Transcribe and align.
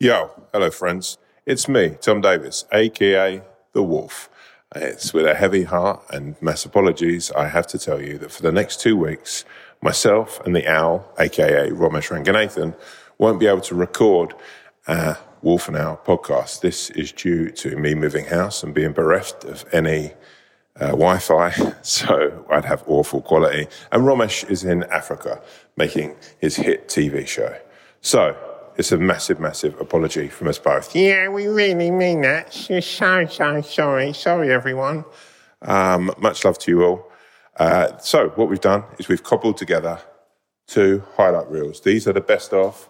Yo, 0.00 0.30
hello, 0.52 0.70
friends. 0.70 1.18
It's 1.44 1.66
me, 1.66 1.96
Tom 2.00 2.20
Davis, 2.20 2.64
aka 2.70 3.42
The 3.72 3.82
Wolf. 3.82 4.30
It's 4.76 5.12
with 5.12 5.26
a 5.26 5.34
heavy 5.34 5.64
heart 5.64 6.04
and 6.10 6.40
mass 6.40 6.64
apologies. 6.64 7.32
I 7.32 7.48
have 7.48 7.66
to 7.66 7.80
tell 7.80 8.00
you 8.00 8.16
that 8.18 8.30
for 8.30 8.42
the 8.42 8.52
next 8.52 8.80
two 8.80 8.96
weeks, 8.96 9.44
myself 9.82 10.40
and 10.46 10.54
the 10.54 10.68
Owl, 10.68 11.04
aka 11.18 11.70
Romesh 11.70 12.10
Ranganathan, 12.10 12.76
won't 13.18 13.40
be 13.40 13.48
able 13.48 13.62
to 13.62 13.74
record 13.74 14.34
a 14.86 15.16
Wolf 15.42 15.66
and 15.66 15.76
Owl 15.76 16.00
podcast. 16.06 16.60
This 16.60 16.90
is 16.90 17.10
due 17.10 17.50
to 17.50 17.76
me 17.76 17.96
moving 17.96 18.26
house 18.26 18.62
and 18.62 18.72
being 18.72 18.92
bereft 18.92 19.42
of 19.42 19.64
any 19.72 20.12
uh, 20.76 20.90
Wi 20.90 21.18
Fi, 21.18 21.50
so 21.82 22.46
I'd 22.48 22.66
have 22.66 22.84
awful 22.86 23.20
quality. 23.20 23.66
And 23.90 24.04
Romesh 24.04 24.48
is 24.48 24.62
in 24.62 24.84
Africa 24.84 25.42
making 25.76 26.14
his 26.38 26.54
hit 26.54 26.86
TV 26.86 27.26
show. 27.26 27.58
So, 28.00 28.36
it's 28.78 28.92
a 28.92 28.96
massive, 28.96 29.40
massive 29.40 29.78
apology 29.80 30.28
from 30.28 30.46
us 30.46 30.58
both. 30.58 30.94
Yeah, 30.94 31.28
we 31.28 31.48
really 31.48 31.90
mean 31.90 32.20
that. 32.22 32.54
So, 32.54 32.78
so, 32.78 33.26
so 33.26 33.60
sorry. 33.60 34.12
Sorry, 34.12 34.52
everyone. 34.52 35.04
Um, 35.62 36.12
much 36.18 36.44
love 36.44 36.58
to 36.60 36.70
you 36.70 36.84
all. 36.84 37.12
Uh, 37.56 37.98
so, 37.98 38.28
what 38.36 38.48
we've 38.48 38.60
done 38.60 38.84
is 38.98 39.08
we've 39.08 39.24
cobbled 39.24 39.56
together 39.56 40.00
two 40.68 41.02
highlight 41.16 41.50
reels. 41.50 41.80
These 41.80 42.06
are 42.06 42.12
the 42.12 42.20
best 42.20 42.52
of 42.52 42.88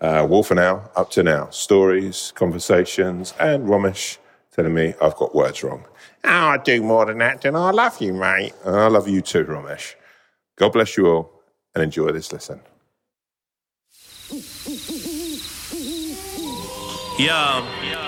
uh, 0.00 0.26
Wolf 0.28 0.50
and 0.50 0.58
Owl 0.58 0.90
up 0.96 1.10
to 1.10 1.22
now 1.22 1.50
stories, 1.50 2.32
conversations, 2.34 3.34
and 3.38 3.66
Romesh 3.66 4.16
telling 4.50 4.72
me 4.72 4.94
I've 5.02 5.16
got 5.16 5.34
words 5.34 5.62
wrong. 5.62 5.84
Oh, 6.24 6.30
I 6.30 6.56
do 6.56 6.82
more 6.82 7.04
than 7.04 7.18
that, 7.18 7.44
and 7.44 7.54
I 7.54 7.70
love 7.70 8.00
you, 8.00 8.14
mate. 8.14 8.54
And 8.64 8.74
I 8.74 8.86
love 8.86 9.06
you 9.06 9.20
too, 9.20 9.44
Romesh. 9.44 9.94
God 10.56 10.72
bless 10.72 10.96
you 10.96 11.06
all 11.06 11.42
and 11.74 11.84
enjoy 11.84 12.12
this 12.12 12.32
listen. 12.32 12.60
Yeah. 17.18 17.66
Yeah, 17.82 18.07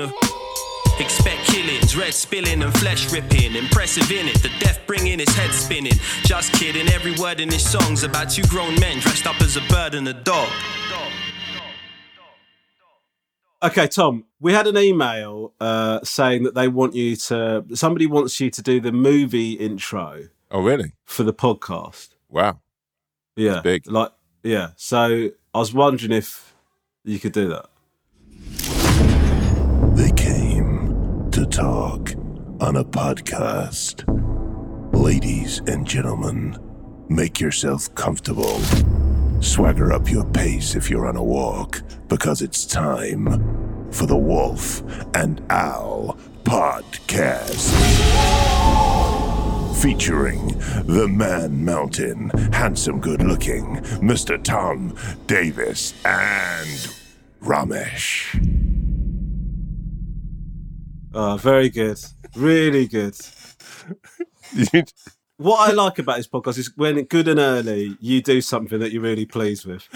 a. 0.00 0.12
Expect 0.98 1.42
killings, 1.44 1.94
red 1.94 2.14
spilling 2.14 2.62
and 2.62 2.72
flesh 2.78 3.12
ripping. 3.12 3.54
Impressive 3.54 4.10
in 4.10 4.28
it, 4.28 4.42
the 4.42 4.50
death 4.60 4.80
bringing 4.86 5.18
his 5.18 5.28
head 5.36 5.50
spinning. 5.52 5.92
Just 6.24 6.54
kidding, 6.54 6.88
every 6.88 7.14
word 7.16 7.38
in 7.38 7.50
his 7.50 7.68
song's 7.68 8.02
about 8.02 8.30
two 8.30 8.42
grown 8.44 8.74
men 8.80 8.98
dressed 9.00 9.26
up 9.26 9.38
as 9.42 9.56
a 9.58 9.60
bird 9.68 9.94
and 9.94 10.08
a 10.08 10.14
dog. 10.14 10.48
Okay, 13.62 13.86
Tom, 13.88 14.24
we 14.40 14.52
had 14.52 14.66
an 14.66 14.76
email 14.76 15.52
uh, 15.60 16.00
saying 16.04 16.44
that 16.44 16.54
they 16.54 16.68
want 16.68 16.94
you 16.94 17.16
to, 17.16 17.64
somebody 17.74 18.06
wants 18.06 18.38
you 18.38 18.50
to 18.50 18.62
do 18.62 18.80
the 18.80 18.92
movie 18.92 19.52
intro 19.52 20.28
Oh, 20.50 20.62
really? 20.62 20.92
for 21.04 21.22
the 21.24 21.32
podcast. 21.32 22.10
Wow. 22.28 22.60
Yeah. 23.34 23.60
big. 23.62 23.90
Like, 23.90 24.12
yeah. 24.42 24.70
So 24.76 25.30
I 25.54 25.58
was 25.58 25.72
wondering 25.74 26.12
if 26.12 26.54
you 27.04 27.18
could 27.18 27.32
do 27.32 27.48
that. 27.48 27.66
Talk 31.50 32.10
on 32.60 32.76
a 32.76 32.84
podcast. 32.84 34.04
Ladies 34.92 35.60
and 35.66 35.86
gentlemen, 35.86 36.56
make 37.08 37.40
yourself 37.40 37.94
comfortable. 37.94 38.60
Swagger 39.40 39.92
up 39.92 40.10
your 40.10 40.24
pace 40.32 40.74
if 40.74 40.90
you're 40.90 41.06
on 41.06 41.16
a 41.16 41.22
walk, 41.24 41.82
because 42.08 42.42
it's 42.42 42.66
time 42.66 43.90
for 43.90 44.06
the 44.06 44.16
Wolf 44.16 44.82
and 45.14 45.42
Owl 45.50 46.18
podcast. 46.44 47.72
Featuring 49.80 50.48
the 50.86 51.08
Man 51.08 51.64
Mountain, 51.64 52.30
handsome, 52.52 53.00
good 53.00 53.22
looking 53.22 53.76
Mr. 54.02 54.42
Tom 54.42 54.94
Davis 55.26 55.94
and 56.04 56.90
Romesh. 57.40 58.65
Oh, 61.18 61.36
very 61.38 61.70
good. 61.70 61.98
Really 62.36 62.86
good. 62.86 63.16
What 65.38 65.68
I 65.68 65.72
like 65.74 65.98
about 65.98 66.16
this 66.16 66.26
podcast 66.28 66.56
is 66.56 66.74
when 66.76 67.02
good 67.04 67.28
and 67.28 67.38
early, 67.38 67.94
you 68.00 68.22
do 68.22 68.40
something 68.40 68.78
that 68.78 68.90
you're 68.90 69.02
really 69.02 69.26
pleased 69.26 69.66
with. 69.66 69.86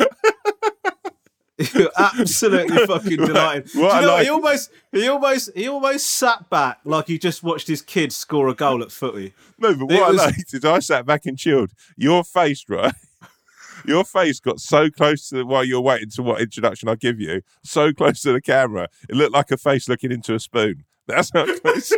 You're 1.74 1.88
absolutely 1.98 2.76
fucking 2.86 3.16
delighted. 3.16 3.64
Do 3.72 3.78
you 3.78 3.84
what 3.84 3.94
I 3.94 4.00
know 4.02 4.06
like- 4.08 4.24
He 4.24 4.28
almost, 4.30 4.70
he 4.92 5.08
almost, 5.08 5.50
he 5.56 5.66
almost 5.68 6.06
sat 6.10 6.50
back 6.50 6.80
like 6.84 7.06
he 7.06 7.18
just 7.18 7.42
watched 7.42 7.68
his 7.68 7.80
kids 7.80 8.16
score 8.16 8.48
a 8.48 8.54
goal 8.54 8.82
at 8.82 8.92
footy. 8.92 9.32
No, 9.58 9.74
but 9.74 9.90
It 9.90 9.98
what 10.00 10.12
was- 10.12 10.20
I 10.20 10.24
liked 10.26 10.52
is 10.52 10.62
I 10.62 10.78
sat 10.80 11.06
back 11.06 11.24
and 11.24 11.38
chilled. 11.38 11.70
Your 11.96 12.22
face, 12.22 12.66
right? 12.68 12.92
Your 13.86 14.04
face 14.04 14.40
got 14.40 14.60
so 14.60 14.90
close 14.90 15.30
to 15.30 15.44
while 15.44 15.64
you're 15.64 15.80
waiting 15.80 16.10
to 16.10 16.22
what 16.22 16.42
introduction 16.42 16.86
I 16.90 16.96
give 16.96 17.18
you, 17.18 17.40
so 17.64 17.94
close 17.94 18.20
to 18.22 18.32
the 18.34 18.42
camera, 18.42 18.88
it 19.08 19.16
looked 19.16 19.32
like 19.32 19.50
a 19.50 19.56
face 19.56 19.88
looking 19.88 20.12
into 20.12 20.34
a 20.34 20.38
spoon. 20.38 20.84
That's 21.10 21.30
how 21.32 21.44
close. 21.58 21.92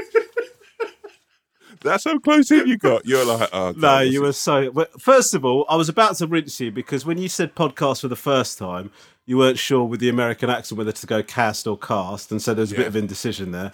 That's 1.82 2.04
how 2.04 2.18
close 2.20 2.50
in 2.52 2.68
you 2.68 2.78
got. 2.78 3.04
You're 3.06 3.24
like, 3.24 3.48
oh, 3.52 3.72
God, 3.72 3.76
No, 3.80 3.98
you 4.00 4.22
were 4.22 4.32
so. 4.32 4.70
But 4.70 5.00
first 5.00 5.34
of 5.34 5.44
all, 5.44 5.66
I 5.68 5.74
was 5.74 5.88
about 5.88 6.16
to 6.18 6.26
rinse 6.28 6.60
you 6.60 6.70
because 6.70 7.04
when 7.04 7.18
you 7.18 7.28
said 7.28 7.54
podcast 7.56 8.02
for 8.02 8.08
the 8.08 8.14
first 8.16 8.56
time, 8.56 8.92
you 9.26 9.36
weren't 9.36 9.58
sure 9.58 9.84
with 9.84 9.98
the 10.00 10.08
American 10.08 10.48
accent 10.48 10.78
whether 10.78 10.92
to 10.92 11.06
go 11.06 11.22
cast 11.22 11.66
or 11.66 11.76
cast, 11.76 12.30
and 12.30 12.40
so 12.40 12.54
there 12.54 12.60
was 12.62 12.70
a 12.72 12.74
Yeah. 12.74 12.80
bit 12.82 12.86
of 12.88 12.96
indecision 12.96 13.50
there. 13.52 13.72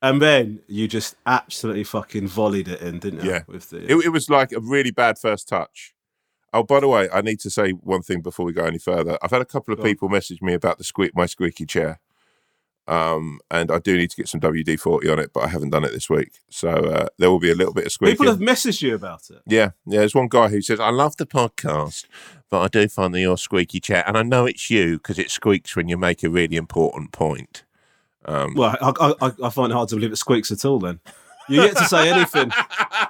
And 0.00 0.22
then 0.22 0.60
you 0.68 0.86
just 0.86 1.16
absolutely 1.26 1.82
fucking 1.82 2.28
volleyed 2.28 2.68
it 2.68 2.80
in, 2.80 3.00
didn't 3.00 3.24
you? 3.24 3.30
Yeah. 3.30 3.42
With 3.48 3.70
the, 3.70 3.78
It, 3.92 4.06
it 4.06 4.08
was 4.10 4.30
like 4.30 4.52
a 4.52 4.60
really 4.60 4.92
bad 4.92 5.18
first 5.18 5.48
touch. 5.48 5.94
Oh, 6.52 6.62
by 6.62 6.78
the 6.80 6.86
way, 6.88 7.08
I 7.12 7.20
need 7.22 7.40
to 7.40 7.50
say 7.50 7.70
one 7.72 8.02
thing 8.02 8.20
before 8.22 8.46
we 8.46 8.52
go 8.52 8.64
any 8.64 8.78
further. 8.78 9.18
I've 9.20 9.32
had 9.32 9.42
a 9.42 9.44
couple 9.44 9.74
of 9.74 9.82
people 9.82 10.08
message 10.08 10.40
me 10.40 10.54
about 10.54 10.78
the 10.78 10.84
squeak, 10.84 11.16
my 11.16 11.26
squeaky 11.26 11.66
chair, 11.66 11.98
um, 12.88 13.38
and 13.50 13.70
I 13.70 13.78
do 13.78 13.96
need 13.96 14.10
to 14.10 14.16
get 14.16 14.28
some 14.28 14.40
WD 14.40 14.80
forty 14.80 15.08
on 15.08 15.18
it, 15.18 15.30
but 15.32 15.44
I 15.44 15.48
haven't 15.48 15.70
done 15.70 15.84
it 15.84 15.92
this 15.92 16.08
week, 16.08 16.32
so 16.48 16.70
uh, 16.70 17.06
there 17.18 17.30
will 17.30 17.38
be 17.38 17.50
a 17.50 17.54
little 17.54 17.74
bit 17.74 17.86
of 17.86 17.92
squeaking. 17.92 18.16
people 18.16 18.32
have 18.32 18.40
messaged 18.40 18.80
you 18.82 18.94
about 18.94 19.28
it. 19.30 19.42
Yeah, 19.46 19.70
yeah. 19.86 20.00
There's 20.00 20.14
one 20.14 20.28
guy 20.28 20.48
who 20.48 20.62
says, 20.62 20.80
"I 20.80 20.90
love 20.90 21.16
the 21.18 21.26
podcast, 21.26 22.06
but 22.50 22.60
I 22.62 22.68
do 22.68 22.88
find 22.88 23.14
that 23.14 23.20
your 23.20 23.36
squeaky 23.36 23.78
chat. 23.78 24.08
and 24.08 24.16
I 24.16 24.22
know 24.22 24.46
it's 24.46 24.70
you 24.70 24.96
because 24.98 25.18
it 25.18 25.30
squeaks 25.30 25.76
when 25.76 25.88
you 25.88 25.96
make 25.98 26.22
a 26.22 26.30
really 26.30 26.56
important 26.56 27.12
point." 27.12 27.64
Um, 28.24 28.54
Well, 28.54 28.76
I, 28.80 29.14
I, 29.20 29.32
I 29.44 29.50
find 29.50 29.70
it 29.70 29.74
hard 29.74 29.88
to 29.90 29.94
believe 29.96 30.12
it 30.12 30.16
squeaks 30.16 30.50
at 30.50 30.64
all. 30.64 30.78
Then 30.78 31.00
you 31.48 31.62
get 31.62 31.76
to 31.76 31.84
say 31.84 32.10
anything 32.10 32.50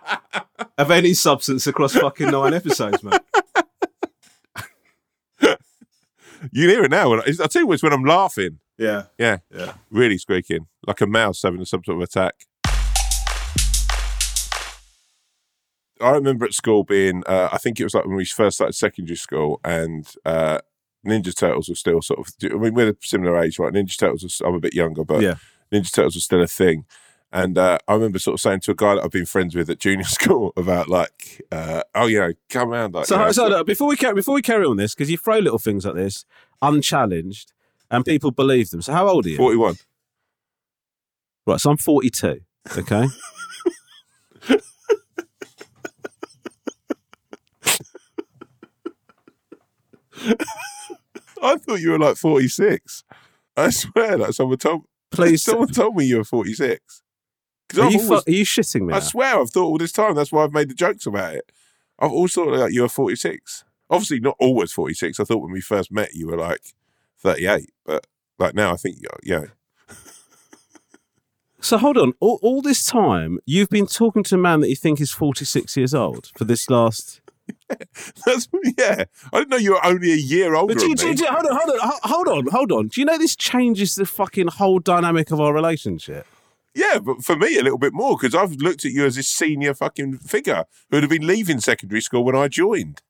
of 0.78 0.90
any 0.90 1.14
substance 1.14 1.66
across 1.66 1.94
fucking 1.94 2.30
nine 2.30 2.52
episodes, 2.54 3.02
mate. 3.02 3.20
you 6.52 6.68
hear 6.68 6.84
it 6.84 6.90
now. 6.90 7.14
I 7.14 7.32
tell 7.32 7.62
you, 7.62 7.72
it's 7.72 7.82
when 7.82 7.92
I'm 7.92 8.04
laughing. 8.04 8.58
Yeah, 8.78 9.04
Yeah, 9.18 9.38
yeah. 9.54 9.72
really 9.90 10.18
squeaking 10.18 10.68
like 10.86 11.00
a 11.00 11.06
mouse 11.06 11.42
having 11.42 11.64
some 11.64 11.82
sort 11.84 11.96
of 11.96 12.02
attack. 12.02 12.34
I 16.00 16.10
remember 16.10 16.44
at 16.44 16.54
school 16.54 16.84
being, 16.84 17.24
uh, 17.26 17.48
I 17.52 17.58
think 17.58 17.80
it 17.80 17.84
was 17.84 17.94
like 17.94 18.04
when 18.06 18.14
we 18.14 18.24
first 18.24 18.58
started 18.58 18.74
secondary 18.74 19.16
school, 19.16 19.60
and 19.64 20.06
uh, 20.24 20.58
Ninja 21.04 21.34
Turtles 21.34 21.68
were 21.68 21.74
still 21.74 22.00
sort 22.02 22.20
of. 22.20 22.32
I 22.44 22.54
mean, 22.54 22.74
we're 22.74 22.90
a 22.90 22.96
similar 23.02 23.36
age, 23.42 23.58
right? 23.58 23.72
Ninja 23.72 23.98
Turtles. 23.98 24.22
Was, 24.22 24.40
I'm 24.44 24.54
a 24.54 24.60
bit 24.60 24.74
younger, 24.74 25.04
but 25.04 25.22
Yeah. 25.22 25.34
Ninja 25.72 25.92
Turtles 25.92 26.14
was 26.14 26.24
still 26.24 26.40
a 26.42 26.46
thing. 26.46 26.84
And 27.30 27.58
uh, 27.58 27.78
I 27.86 27.94
remember 27.94 28.18
sort 28.18 28.34
of 28.34 28.40
saying 28.40 28.60
to 28.60 28.70
a 28.70 28.74
guy 28.74 28.94
that 28.94 29.04
I've 29.04 29.10
been 29.10 29.26
friends 29.26 29.54
with 29.54 29.68
at 29.68 29.80
junior 29.80 30.04
school 30.18 30.52
about 30.56 30.88
like, 30.88 31.42
uh, 31.52 31.82
oh, 31.94 32.06
you 32.06 32.20
know, 32.20 32.32
come 32.48 32.70
around. 32.70 32.94
Like, 32.94 33.06
So, 33.06 33.18
you 33.18 33.24
know, 33.24 33.32
so 33.32 33.48
look, 33.48 33.66
before 33.66 33.88
we 33.88 33.96
carry, 33.96 34.14
before 34.14 34.34
we 34.34 34.40
carry 34.40 34.64
on 34.64 34.76
this, 34.76 34.94
because 34.94 35.10
you 35.10 35.18
throw 35.18 35.38
little 35.38 35.58
things 35.58 35.84
like 35.84 35.94
this 35.96 36.24
unchallenged, 36.62 37.52
and 37.90 38.04
people 38.04 38.30
believe 38.30 38.70
them. 38.70 38.82
So, 38.82 38.92
how 38.92 39.08
old 39.08 39.26
are 39.26 39.30
you? 39.30 39.36
41. 39.36 39.76
Right, 41.46 41.60
so 41.60 41.70
I'm 41.70 41.76
42. 41.76 42.40
Okay, 42.76 43.06
I 51.42 51.56
thought 51.56 51.80
you 51.80 51.90
were 51.90 51.98
like 51.98 52.16
46. 52.16 53.04
I 53.56 53.70
swear 53.70 54.18
that 54.18 54.34
someone 54.34 54.58
told 54.58 54.84
please. 55.10 55.42
someone 55.42 55.68
told 55.68 55.96
me 55.96 56.04
you 56.04 56.18
were 56.18 56.24
46. 56.24 57.02
Are 57.76 57.82
I've 57.84 57.92
you, 57.92 58.00
always- 58.00 58.22
fu- 58.24 58.30
are 58.30 58.34
you 58.34 58.44
shitting 58.44 58.86
me? 58.86 58.94
I 58.94 58.98
now? 58.98 59.04
swear 59.04 59.40
I've 59.40 59.50
thought 59.50 59.64
all 59.66 59.78
this 59.78 59.92
time. 59.92 60.14
That's 60.14 60.32
why 60.32 60.44
I've 60.44 60.52
made 60.52 60.70
the 60.70 60.74
jokes 60.74 61.06
about 61.06 61.34
it. 61.34 61.52
I've 61.98 62.10
always 62.12 62.32
thought 62.32 62.48
like 62.48 62.72
you 62.72 62.82
were 62.82 62.88
46. 62.88 63.64
Obviously, 63.90 64.20
not 64.20 64.36
always 64.38 64.72
46. 64.72 65.18
I 65.20 65.24
thought 65.24 65.38
when 65.42 65.52
we 65.52 65.60
first 65.60 65.90
met 65.90 66.14
you 66.14 66.26
were 66.28 66.36
like 66.36 66.60
38, 67.20 67.70
but 67.84 68.06
Like 68.38 68.54
now, 68.54 68.72
I 68.72 68.76
think 68.76 68.96
yeah, 69.22 69.44
So 71.60 71.76
hold 71.76 71.98
on. 71.98 72.12
All, 72.20 72.38
all 72.42 72.62
this 72.62 72.84
time, 72.84 73.38
you've 73.44 73.68
been 73.68 73.86
talking 73.86 74.22
to 74.24 74.36
a 74.36 74.38
man 74.38 74.60
that 74.60 74.68
you 74.68 74.76
think 74.76 75.00
is 75.00 75.10
46 75.10 75.76
years 75.76 75.92
old 75.92 76.30
for 76.36 76.44
this 76.44 76.70
last. 76.70 77.20
that's 78.26 78.48
yeah. 78.78 79.04
I 79.32 79.38
didn't 79.38 79.48
know 79.50 79.56
you 79.56 79.72
were 79.72 79.84
only 79.84 80.12
a 80.12 80.16
year 80.16 80.54
older. 80.54 80.74
But 80.74 80.80
do 80.80 80.88
you, 80.88 80.94
do 80.94 81.08
you- 81.08 81.14
do 81.14 81.24
you- 81.24 81.30
hold 81.30 81.46
on, 81.46 81.56
hold 81.56 81.70
on, 81.80 81.90
hold 82.02 82.28
on, 82.28 82.46
hold 82.52 82.72
on. 82.72 82.88
Do 82.88 83.00
you 83.00 83.04
know 83.04 83.18
this 83.18 83.34
changes 83.34 83.94
the 83.96 84.06
fucking 84.06 84.48
whole 84.48 84.78
dynamic 84.78 85.30
of 85.32 85.40
our 85.40 85.52
relationship? 85.52 86.26
Yeah, 86.74 87.00
but 87.00 87.24
for 87.24 87.34
me, 87.34 87.58
a 87.58 87.62
little 87.62 87.78
bit 87.78 87.92
more 87.92 88.16
because 88.16 88.34
I've 88.36 88.52
looked 88.52 88.84
at 88.84 88.92
you 88.92 89.04
as 89.04 89.16
this 89.16 89.28
senior 89.28 89.74
fucking 89.74 90.18
figure 90.18 90.64
who'd 90.90 91.02
have 91.02 91.10
been 91.10 91.26
leaving 91.26 91.58
secondary 91.60 92.02
school 92.02 92.22
when 92.24 92.36
I 92.36 92.46
joined. 92.46 93.02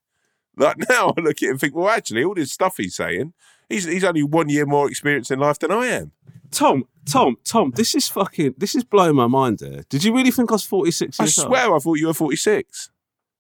Like 0.56 0.76
now, 0.88 1.12
I 1.16 1.20
look 1.20 1.43
at 1.43 1.49
it 1.49 1.50
and 1.50 1.61
think, 1.61 1.75
well, 1.75 1.90
actually, 1.90 2.25
all 2.25 2.34
this 2.34 2.52
stuff 2.52 2.78
he's 2.78 2.96
saying, 2.96 3.34
he's 3.69 3.85
he's 3.85 4.05
only 4.05 4.23
one 4.23 4.49
year 4.49 4.67
more 4.67 4.88
experience 4.88 5.31
in 5.31 5.38
life 5.38 5.59
than 5.59 5.70
I 5.70 5.87
am. 5.87 6.12
Tom, 6.50 6.85
Tom, 7.05 7.37
Tom, 7.44 7.73
this 7.75 7.94
is 7.94 8.09
fucking, 8.09 8.55
this 8.56 8.75
is 8.75 8.82
blowing 8.82 9.17
my 9.17 9.26
mind 9.26 9.61
here. 9.61 9.85
Did 9.88 10.03
you 10.03 10.15
really 10.15 10.31
think 10.31 10.50
I 10.50 10.55
was 10.55 10.65
46 10.65 11.20
I 11.20 11.25
years 11.25 11.38
old? 11.38 11.49
swear, 11.49 11.75
I 11.75 11.79
thought 11.79 11.99
you 11.99 12.06
were 12.06 12.15
forty 12.15 12.37
six. 12.37 12.91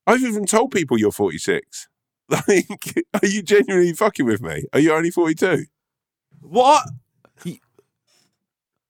I've 0.06 0.22
even 0.22 0.44
told 0.46 0.70
people 0.72 0.98
you're 0.98 1.12
forty 1.12 1.38
six. 1.38 1.88
Like, 2.30 3.06
are 3.22 3.26
you 3.26 3.40
genuinely 3.40 3.94
fucking 3.94 4.26
with 4.26 4.42
me? 4.42 4.64
Are 4.74 4.80
you 4.80 4.92
only 4.92 5.10
forty 5.10 5.34
two? 5.34 5.64
What? 6.42 6.86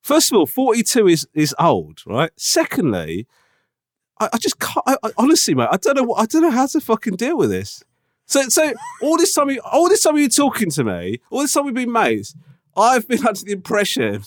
First 0.08 0.32
of 0.32 0.38
all, 0.38 0.46
42 0.46 1.06
is, 1.06 1.28
is 1.34 1.54
old, 1.58 2.00
right? 2.06 2.30
Secondly, 2.34 3.26
I, 4.18 4.30
I 4.32 4.38
just 4.38 4.58
can't, 4.58 4.82
I, 4.86 4.96
I, 5.02 5.10
honestly, 5.18 5.54
mate, 5.54 5.68
I 5.70 5.76
don't 5.76 5.96
know 5.96 6.02
what, 6.02 6.22
I 6.22 6.24
don't 6.24 6.40
know 6.40 6.50
how 6.50 6.66
to 6.66 6.80
fucking 6.80 7.16
deal 7.16 7.36
with 7.36 7.50
this. 7.50 7.82
So, 8.28 8.42
so 8.50 8.72
all 9.02 9.16
this 9.16 9.34
time, 9.34 9.48
you, 9.50 9.60
all 9.60 9.88
this 9.88 10.02
time 10.02 10.16
you're 10.18 10.28
talking 10.28 10.70
to 10.72 10.84
me, 10.84 11.18
all 11.30 11.40
this 11.40 11.52
time 11.54 11.64
we've 11.64 11.74
been 11.74 11.90
mates, 11.90 12.34
I've 12.76 13.08
been 13.08 13.18
under 13.26 13.40
the 13.40 13.52
impression 13.52 14.22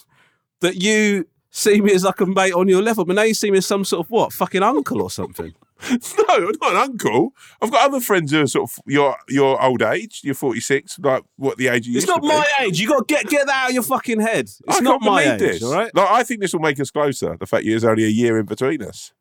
that 0.61 0.75
you 0.81 1.27
see 1.51 1.81
me 1.81 1.93
as 1.93 2.03
like 2.03 2.19
a 2.19 2.25
mate 2.25 2.53
on 2.53 2.67
your 2.67 2.81
level, 2.81 3.05
but 3.05 3.15
now 3.15 3.21
you 3.23 3.33
see 3.35 3.51
me 3.51 3.59
as 3.59 3.65
some 3.67 3.85
sort 3.85 4.05
of 4.05 4.09
what, 4.09 4.33
fucking 4.33 4.63
uncle 4.63 5.01
or 5.01 5.09
something. 5.11 5.53
No, 5.89 6.35
I'm 6.35 6.51
not 6.61 6.71
an 6.73 6.77
uncle. 6.77 7.31
I've 7.59 7.71
got 7.71 7.87
other 7.89 7.99
friends 7.99 8.31
who 8.31 8.41
are 8.41 8.45
sort 8.47 8.69
of 8.69 8.77
your 8.85 9.17
your 9.27 9.59
old 9.59 9.81
age. 9.81 10.21
You're 10.23 10.35
46, 10.35 10.99
like 10.99 11.23
what 11.37 11.57
the 11.57 11.69
age 11.69 11.87
you 11.87 11.97
It's 11.97 12.05
not 12.05 12.17
to 12.17 12.21
be. 12.21 12.27
my 12.27 12.45
age. 12.59 12.79
You 12.79 12.87
got 12.87 13.07
to 13.07 13.11
get 13.13 13.27
get 13.27 13.47
that 13.47 13.63
out 13.63 13.69
of 13.69 13.73
your 13.73 13.81
fucking 13.81 14.19
head. 14.19 14.41
It's 14.45 14.61
I 14.69 14.79
not 14.81 15.01
my 15.01 15.23
age. 15.23 15.39
this. 15.39 15.63
All 15.63 15.73
right. 15.73 15.89
Like, 15.95 16.07
I 16.11 16.21
think 16.23 16.39
this 16.39 16.53
will 16.53 16.59
make 16.61 16.79
us 16.79 16.91
closer. 16.91 17.35
The 17.35 17.47
fact 17.47 17.65
you're 17.65 17.71
there's 17.73 17.83
only 17.83 18.03
a 18.05 18.09
year 18.09 18.37
in 18.37 18.45
between 18.45 18.83
us, 18.83 19.11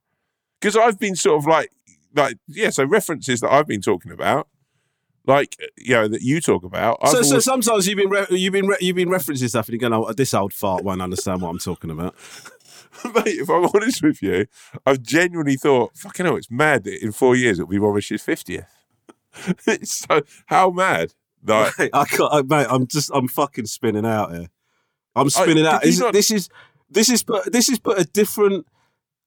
because 0.61 0.77
I've 0.77 0.99
been 0.99 1.17
sort 1.17 1.39
of 1.39 1.47
like, 1.47 1.71
like 2.15 2.37
yeah. 2.47 2.69
So 2.69 2.85
references 2.85 3.41
that 3.41 3.51
I've 3.51 3.67
been 3.67 3.81
talking 3.81 4.13
about, 4.13 4.47
like 5.27 5.57
you 5.77 5.95
know 5.95 6.09
that 6.09 6.23
you 6.23 6.41
talk 6.41 6.65
about. 6.65 6.99
I've 7.03 7.11
So, 7.11 7.23
so 7.23 7.39
sometimes 7.39 7.87
you've 7.87 7.99
been 7.99 8.11
re- 8.11 8.27
you've 8.31 8.53
been 8.53 8.67
re- 8.67 8.79
you've 8.81 8.97
been 8.97 9.09
referencing 9.09 9.49
stuff, 9.49 9.69
and 9.69 9.81
you're 9.81 9.91
going, 9.91 10.03
"Oh, 10.05 10.13
this 10.13 10.35
old 10.35 10.53
fart 10.53 10.85
won't 10.85 11.03
understand 11.03 11.43
what 11.43 11.51
I'm 11.51 11.59
talking 11.59 11.91
about." 11.91 12.15
mate, 13.15 13.27
if 13.27 13.49
I'm 13.49 13.67
honest 13.75 14.03
with 14.03 14.23
you, 14.23 14.47
I've 14.85 15.03
genuinely 15.03 15.57
thought, 15.57 15.97
fucking 15.97 16.27
hell, 16.27 16.37
it's 16.37 16.51
mad 16.51 16.85
that 16.85 17.03
in 17.03 17.13
four 17.13 17.37
years 17.37 17.59
it'll 17.59 17.69
be 17.71 17.79
Romesh's 17.79 18.23
fiftieth. 18.23 18.67
so 19.85 20.23
how 20.47 20.71
mad. 20.71 21.15
Like, 21.43 21.79
Mate, 21.79 21.91
I 21.95 22.05
can't, 22.05 22.33
I, 22.33 22.43
mate, 22.43 22.67
I'm 22.69 22.87
just 22.87 23.11
I'm 23.15 23.27
fucking 23.29 23.67
spinning 23.67 24.05
out 24.05 24.33
here. 24.33 24.49
I'm 25.17 25.31
spinning 25.31 25.57
did 25.57 25.67
out. 25.67 25.85
Is, 25.85 25.99
not- 25.99 26.13
This 26.13 26.31
is 26.31 26.49
this 26.91 27.09
is 27.09 27.23
put 27.23 27.51
this 27.53 27.69
is 27.69 27.79
put 27.79 27.99
a 27.99 28.05
different 28.05 28.67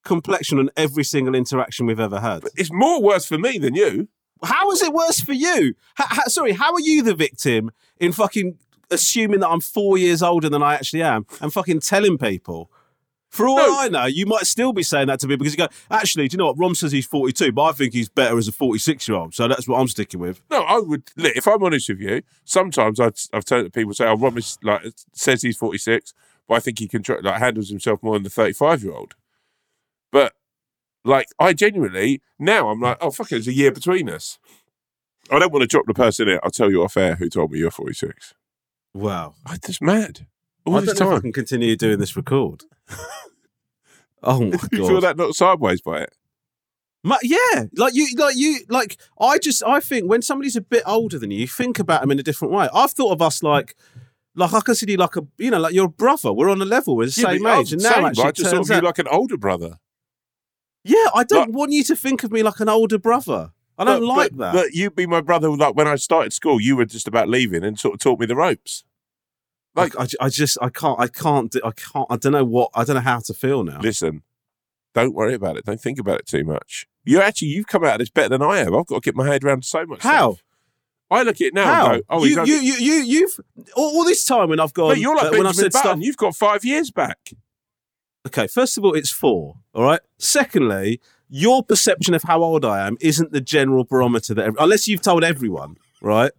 complexion 0.04 0.58
on 0.58 0.70
every 0.76 1.02
single 1.02 1.34
interaction 1.34 1.86
we've 1.86 1.98
ever 1.98 2.20
had. 2.20 2.44
it's 2.56 2.70
more 2.72 3.02
worse 3.02 3.24
for 3.24 3.38
me 3.38 3.58
than 3.58 3.74
you. 3.74 4.08
How 4.44 4.70
is 4.70 4.82
it 4.82 4.92
worse 4.92 5.20
for 5.20 5.32
you? 5.32 5.74
How, 5.94 6.06
how, 6.08 6.22
sorry, 6.24 6.52
how 6.52 6.72
are 6.72 6.80
you 6.80 7.02
the 7.02 7.14
victim 7.14 7.70
in 7.98 8.12
fucking 8.12 8.58
assuming 8.90 9.40
that 9.40 9.48
I'm 9.48 9.60
four 9.60 9.98
years 9.98 10.22
older 10.22 10.48
than 10.48 10.62
I 10.62 10.74
actually 10.74 11.02
am 11.02 11.26
and 11.40 11.52
fucking 11.52 11.80
telling 11.80 12.18
people? 12.18 12.70
For 13.34 13.48
all 13.48 13.56
No. 13.56 13.78
I 13.80 13.88
know, 13.88 14.04
you 14.04 14.26
might 14.26 14.46
still 14.46 14.72
be 14.72 14.84
saying 14.84 15.08
that 15.08 15.18
to 15.18 15.26
me 15.26 15.34
because 15.34 15.54
you 15.54 15.58
go, 15.58 15.66
actually, 15.90 16.28
do 16.28 16.34
you 16.34 16.38
know 16.38 16.46
what? 16.46 16.56
Rom 16.56 16.76
says 16.76 16.92
he's 16.92 17.06
42, 17.06 17.50
but 17.50 17.64
I 17.64 17.72
think 17.72 17.92
he's 17.92 18.08
better 18.08 18.38
as 18.38 18.46
a 18.46 18.52
46 18.52 19.08
year 19.08 19.18
old. 19.18 19.34
So 19.34 19.48
that's 19.48 19.66
what 19.66 19.80
I'm 19.80 19.88
sticking 19.88 20.20
with. 20.20 20.40
No, 20.52 20.62
I 20.62 20.78
would. 20.78 21.10
Look, 21.16 21.34
if 21.34 21.48
I'm 21.48 21.60
honest 21.64 21.88
with 21.88 21.98
you, 21.98 22.22
sometimes 22.44 23.00
I've, 23.00 23.16
I've 23.32 23.44
turned 23.44 23.64
to 23.64 23.70
people 23.72 23.92
say, 23.92 24.06
"Oh, 24.06 24.16
Romesh 24.16 24.56
like 24.62 24.82
says 25.14 25.42
he's 25.42 25.56
46, 25.56 26.14
but 26.46 26.54
I 26.54 26.60
think 26.60 26.78
he 26.78 26.86
control 26.86 27.22
like 27.24 27.40
handles 27.40 27.70
himself 27.70 28.04
more 28.04 28.14
than 28.14 28.22
the 28.22 28.30
35 28.30 28.84
year 28.84 28.92
old." 28.92 29.16
Like, 31.04 31.26
I 31.38 31.52
genuinely 31.52 32.22
now 32.38 32.68
I'm 32.70 32.80
like, 32.80 32.96
"Oh 33.00 33.10
fuck, 33.10 33.26
it, 33.28 33.30
there's 33.36 33.48
a 33.48 33.52
year 33.52 33.70
between 33.72 34.08
us." 34.08 34.38
I 35.30 35.38
don't 35.38 35.52
want 35.52 35.62
to 35.62 35.66
drop 35.66 35.86
the 35.86 35.94
person 35.94 36.28
in. 36.28 36.38
I'll 36.42 36.50
tell 36.50 36.70
you 36.70 36.82
off 36.82 36.96
air 36.96 37.14
who 37.16 37.28
told 37.30 37.50
me 37.52 37.58
you're 37.58 37.70
46. 37.70 38.34
Wow. 38.92 39.34
I'm 39.46 39.58
just 39.64 39.80
mad 39.80 40.26
all 40.66 40.76
I 40.76 40.80
this 40.80 40.94
don't 40.94 41.00
know 41.00 41.06
if 41.06 41.12
I 41.12 41.14
time. 41.16 41.22
can 41.22 41.32
continue 41.32 41.76
doing 41.76 41.98
this 41.98 42.14
record. 42.16 42.64
oh 44.22 44.40
my 44.40 44.58
You 44.72 44.78
god! 44.78 44.88
feel 44.88 45.00
that 45.00 45.16
not 45.16 45.34
sideways 45.34 45.80
by 45.80 46.00
it? 46.02 46.12
Ma- 47.02 47.18
yeah, 47.22 47.64
like 47.76 47.94
you, 47.94 48.06
like 48.16 48.34
you, 48.36 48.60
like 48.70 48.96
I 49.20 49.38
just, 49.38 49.62
I 49.62 49.80
think 49.80 50.08
when 50.08 50.22
somebody's 50.22 50.56
a 50.56 50.60
bit 50.62 50.82
older 50.86 51.18
than 51.18 51.30
you, 51.30 51.40
you 51.40 51.46
think 51.46 51.78
about 51.78 52.00
them 52.00 52.10
in 52.10 52.18
a 52.18 52.22
different 52.22 52.54
way. 52.54 52.68
I've 52.72 52.92
thought 52.92 53.12
of 53.12 53.20
us 53.20 53.42
like, 53.42 53.76
like 54.34 54.54
I 54.54 54.60
consider 54.60 54.92
you 54.92 54.98
like 54.98 55.16
a, 55.16 55.22
you 55.36 55.50
know, 55.50 55.58
like 55.60 55.74
you're 55.74 55.88
brother. 55.88 56.32
We're 56.32 56.48
on 56.50 56.62
a 56.62 56.64
level, 56.64 56.96
we're 56.96 57.06
the 57.06 57.20
Yeah, 57.20 57.28
same 57.32 57.42
but- 57.42 57.58
age, 57.60 57.72
and 57.74 57.82
now 57.82 57.90
same, 57.92 58.04
actually, 58.06 58.22
but 58.22 58.26
I 58.26 58.28
it 58.30 58.34
just 58.36 58.50
thought 58.50 58.56
turns 58.56 58.70
of 58.70 58.74
you 58.74 58.78
out, 58.78 58.84
like 58.84 58.98
an 58.98 59.08
older 59.08 59.36
brother. 59.36 59.78
Yeah, 60.84 61.08
I 61.14 61.24
don't 61.24 61.48
like- 61.48 61.56
want 61.56 61.72
you 61.72 61.82
to 61.84 61.96
think 61.96 62.22
of 62.24 62.30
me 62.30 62.42
like 62.42 62.60
an 62.60 62.68
older 62.68 62.98
brother. 62.98 63.50
I 63.76 63.84
don't 63.84 64.00
But- 64.02 64.06
like 64.06 64.30
but, 64.36 64.38
that. 64.38 64.52
But 64.54 64.72
you'd 64.74 64.94
be 64.94 65.06
my 65.06 65.20
brother. 65.20 65.50
Like 65.50 65.74
when 65.74 65.88
I 65.88 65.96
started 65.96 66.32
school, 66.32 66.60
you 66.60 66.76
were 66.76 66.84
just 66.84 67.08
about 67.08 67.28
leaving 67.28 67.64
and 67.64 67.78
sort 67.78 67.94
of 67.94 68.00
taught 68.00 68.20
me 68.20 68.26
the 68.26 68.36
ropes. 68.36 68.84
like, 69.74 69.98
I, 69.98 70.06
I 70.20 70.28
just, 70.28 70.56
I 70.62 70.68
can't, 70.68 71.00
I 71.00 71.08
can't, 71.08 71.50
do, 71.50 71.60
I 71.64 71.72
can't, 71.72 72.06
I 72.08 72.16
don't 72.16 72.30
know 72.32 72.44
what, 72.44 72.70
I 72.74 72.84
don't 72.84 72.94
know 72.94 73.00
how 73.02 73.18
to 73.18 73.34
feel 73.34 73.64
now. 73.64 73.80
Listen, 73.80 74.22
don't 74.94 75.12
worry 75.14 75.34
about 75.34 75.56
it. 75.56 75.64
Don't 75.64 75.80
think 75.80 75.98
about 75.98 76.20
it 76.20 76.26
too 76.26 76.44
much. 76.44 76.86
You 77.04 77.20
actually, 77.20 77.48
you've 77.48 77.66
come 77.66 77.82
out 77.84 77.94
of 77.94 77.98
this 77.98 78.10
better 78.10 78.28
than 78.28 78.42
I 78.42 78.58
have. 78.58 78.72
I've 78.72 78.86
got 78.86 79.02
to 79.02 79.06
get 79.08 79.16
my 79.16 79.26
head 79.26 79.42
around 79.42 79.64
so 79.64 79.84
much. 79.86 80.02
How? 80.02 80.34
stuff. 80.34 80.44
I 81.10 81.22
look 81.22 81.36
at 81.36 81.48
it 81.48 81.54
now 81.54 81.64
How? 81.64 81.90
and 81.92 82.02
go, 82.02 82.06
oh, 82.10 82.24
you, 82.24 82.44
you, 82.44 82.54
you, 82.60 82.74
you, 82.74 82.92
you've 83.02 83.40
all, 83.76 83.96
all 83.98 84.04
this 84.04 84.24
time 84.24 84.48
when 84.48 84.60
I've 84.60 84.72
gone, 84.72 85.00
you're 85.00 85.14
like 85.16 85.26
uh, 85.26 85.30
when 85.30 85.40
I've 85.46 85.56
Benjamin 85.56 85.70
said 85.70 85.72
Button. 85.72 85.90
stuff. 85.90 85.98
You've 86.00 86.16
got 86.16 86.36
five 86.36 86.64
years 86.64 86.90
back. 86.92 87.18
Okay, 88.26 88.46
first 88.46 88.78
of 88.78 88.84
all, 88.84 88.94
it's 88.94 89.10
four. 89.10 89.56
All 89.74 89.82
right. 89.82 90.00
Secondly, 90.18 91.00
your 91.28 91.62
perception 91.62 92.14
of 92.14 92.22
how 92.22 92.42
old 92.42 92.64
I 92.64 92.86
am 92.86 92.96
isn't 93.00 93.32
the 93.32 93.40
general 93.40 93.84
barometer 93.84 94.34
that, 94.34 94.46
ev- 94.46 94.56
unless 94.58 94.88
you've 94.88 95.02
told 95.02 95.24
everyone, 95.24 95.76
right? 96.00 96.32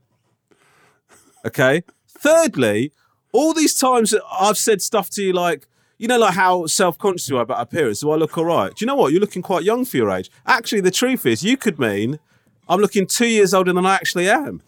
Okay. 1.46 1.84
Thirdly, 2.08 2.92
all 3.32 3.54
these 3.54 3.78
times 3.78 4.12
that 4.12 4.22
I've 4.40 4.58
said 4.58 4.82
stuff 4.82 5.10
to 5.12 5.24
you 5.24 5.34
like, 5.34 5.68
you 5.98 6.08
know, 6.08 6.18
like 6.18 6.34
how 6.34 6.66
self 6.66 6.98
conscious 6.98 7.30
you 7.30 7.38
are 7.38 7.44
about 7.44 7.62
appearance. 7.62 8.00
Do 8.02 8.12
I 8.12 8.16
look 8.16 8.38
all 8.38 8.46
right? 8.46 8.70
Do 8.74 8.84
you 8.84 8.88
know 8.88 8.96
what? 8.96 9.12
You're 9.12 9.22
looking 9.22 9.42
quite 9.42 9.64
young 9.64 9.86
for 9.86 9.98
your 9.98 10.10
age. 10.12 10.30
Actually, 10.46 10.82
the 10.82 10.92
truth 10.92 11.26
is, 11.26 11.44
you 11.44 11.56
could 11.56 11.80
mean 11.80 12.20
I'm 12.68 12.80
looking 12.82 13.06
two 13.06 13.28
years 13.28 13.54
older 13.54 13.72
than 13.72 13.86
I 13.86 13.94
actually 13.96 14.28
am. 14.30 14.62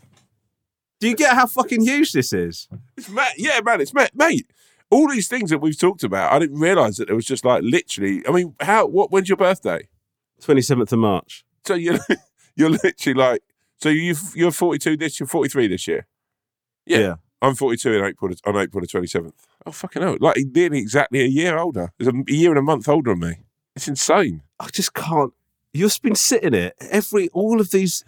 Do 0.99 1.07
you 1.09 1.15
get 1.15 1.33
how 1.35 1.45
fucking 1.47 1.81
huge 1.81 2.11
this 2.11 2.31
is? 2.31 2.67
It's 2.95 3.09
mad. 3.09 3.33
Yeah, 3.37 3.59
man, 3.63 3.81
it's 3.81 3.93
mad. 3.93 4.11
Mate, 4.15 4.47
all 4.89 5.09
these 5.09 5.27
things 5.27 5.49
that 5.49 5.59
we've 5.59 5.77
talked 5.77 6.03
about, 6.03 6.31
I 6.31 6.39
didn't 6.39 6.59
realise 6.59 6.97
that 6.97 7.09
it 7.09 7.13
was 7.13 7.25
just 7.25 7.43
like 7.45 7.63
literally. 7.63 8.23
I 8.27 8.31
mean, 8.31 8.55
how? 8.59 8.87
What? 8.87 9.11
When's 9.11 9.29
your 9.29 9.37
birthday? 9.37 9.87
27th 10.41 10.91
of 10.91 10.99
March. 10.99 11.45
So 11.65 11.73
you're 11.73 11.99
you're 12.55 12.69
literally 12.69 13.19
like. 13.19 13.41
So 13.79 13.89
you 13.89 14.15
you're 14.33 14.51
42 14.51 14.97
this. 14.97 15.19
You're 15.19 15.27
43 15.27 15.67
this 15.67 15.87
year. 15.87 16.07
Yeah. 16.85 16.99
yeah. 16.99 17.15
I'm 17.41 17.53
42 17.53 17.93
in 17.93 18.05
April 18.05 18.33
on 18.45 18.57
April 18.57 18.81
the 18.81 18.87
27th. 18.87 19.33
Oh 19.65 19.71
fucking 19.71 20.01
hell! 20.01 20.17
Like 20.19 20.37
nearly 20.37 20.79
exactly 20.79 21.21
a 21.21 21.27
year 21.27 21.57
older. 21.57 21.91
There's 21.97 22.13
a, 22.13 22.17
a 22.17 22.33
year 22.33 22.49
and 22.49 22.57
a 22.57 22.63
month 22.63 22.87
older 22.87 23.11
than 23.11 23.19
me. 23.19 23.35
It's 23.75 23.87
insane. 23.87 24.41
I 24.59 24.69
just 24.69 24.93
can't. 24.93 25.33
You've 25.73 26.01
been 26.01 26.15
sitting 26.15 26.53
it 26.55 26.75
every 26.79 27.29
all 27.29 27.59
of 27.61 27.69
these. 27.69 28.03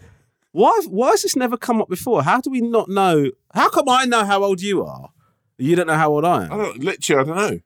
Why? 0.52 0.82
Why 0.88 1.10
has 1.12 1.22
this 1.22 1.36
never 1.36 1.58
come 1.58 1.82
up 1.82 1.90
before? 1.90 2.24
How 2.24 2.42
do 2.42 2.50
we 2.50 2.62
not 2.62 2.90
know? 2.90 3.30
How 3.54 3.70
come 3.70 3.88
I 3.88 4.06
know 4.06 4.26
how 4.26 4.44
old 4.44 4.62
you 4.62 4.84
are? 4.84 5.12
You 5.60 5.76
don't 5.76 5.88
know 5.88 5.96
how 5.96 6.10
old 6.12 6.26
I 6.26 6.46
am. 6.46 6.54
I 6.54 6.58
don't 6.58 6.84
literally. 6.84 7.22
I 7.22 7.26
don't 7.26 7.36
know. 7.52 7.60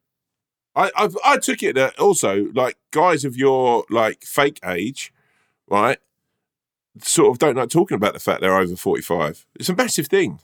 I 0.75 0.91
I've, 0.97 1.15
I 1.23 1.37
took 1.37 1.61
it 1.61 1.75
that 1.75 1.97
also 1.99 2.47
like 2.53 2.75
guys 2.91 3.23
of 3.23 3.37
your 3.37 3.85
like 3.89 4.23
fake 4.23 4.59
age, 4.65 5.13
right? 5.69 5.99
Sort 7.01 7.31
of 7.31 7.39
don't 7.39 7.55
like 7.55 7.69
talking 7.69 7.95
about 7.95 8.13
the 8.13 8.19
fact 8.19 8.41
they're 8.41 8.57
over 8.57 8.75
45. 8.75 9.45
It's 9.55 9.69
a 9.69 9.75
massive 9.75 10.07
thing. 10.07 10.39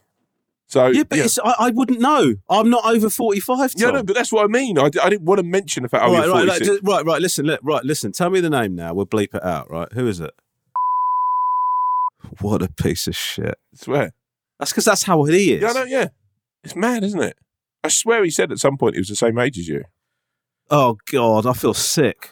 So 0.68 0.88
Yeah, 0.88 1.03
but 1.03 1.18
It's, 1.18 1.39
I, 1.44 1.56
I 1.58 1.70
wouldn't 1.72 2.00
know. 2.00 2.36
I'm 2.48 2.70
not 2.70 2.86
over 2.86 3.10
forty-five. 3.10 3.74
yeah, 3.75 3.89
no, 3.89 4.03
but 4.03 4.15
that's 4.15 4.32
what 4.32 4.44
I 4.44 4.48
mean. 4.48 4.77
I, 4.77 4.86
I 4.86 5.10
didn't 5.10 5.24
want 5.24 5.39
to 5.39 5.44
mention 5.44 5.82
the 5.82 5.89
fact. 5.89 6.03
Oh, 6.06 6.13
right, 6.13 6.27
right, 6.29 6.48
46. 6.48 6.70
right, 6.70 6.79
right, 6.84 7.06
right. 7.06 7.22
Listen, 7.22 7.48
li- 7.48 7.58
right, 7.63 7.84
listen. 7.84 8.12
Tell 8.12 8.29
me 8.29 8.39
the 8.39 8.51
name 8.51 8.75
now. 8.75 8.94
We'll 8.94 9.08
bleep 9.08 9.34
it 9.34 9.44
out. 9.44 9.72
Right? 9.72 9.91
Who 9.94 10.08
is 10.08 10.20
it? 10.20 10.32
What 12.41 12.62
a 12.62 12.68
piece 12.70 13.08
of 13.08 13.15
shit. 13.15 13.56
I 13.74 13.77
swear. 13.77 14.13
That's 14.60 14.72
because 14.72 14.86
that's 14.86 15.03
how 15.03 15.24
he 15.24 15.53
is. 15.53 15.62
Yeah, 15.63 15.72
no, 15.72 15.84
yeah. 15.86 16.10
It's 16.63 16.75
mad, 16.75 17.04
isn't 17.04 17.22
it? 17.22 17.38
I 17.84 17.88
swear 17.88 18.24
he 18.24 18.30
said 18.30 18.51
at 18.51 18.60
some 18.60 18.78
point 18.78 18.96
he 18.96 19.00
was 19.00 19.08
the 19.08 19.16
same 19.16 19.38
age 19.39 19.58
as 19.58 19.68
you. 19.68 19.86
Oh 20.70 20.98
God, 21.12 21.46
I 21.46 21.54
feel 21.54 21.74
sick. 21.74 22.32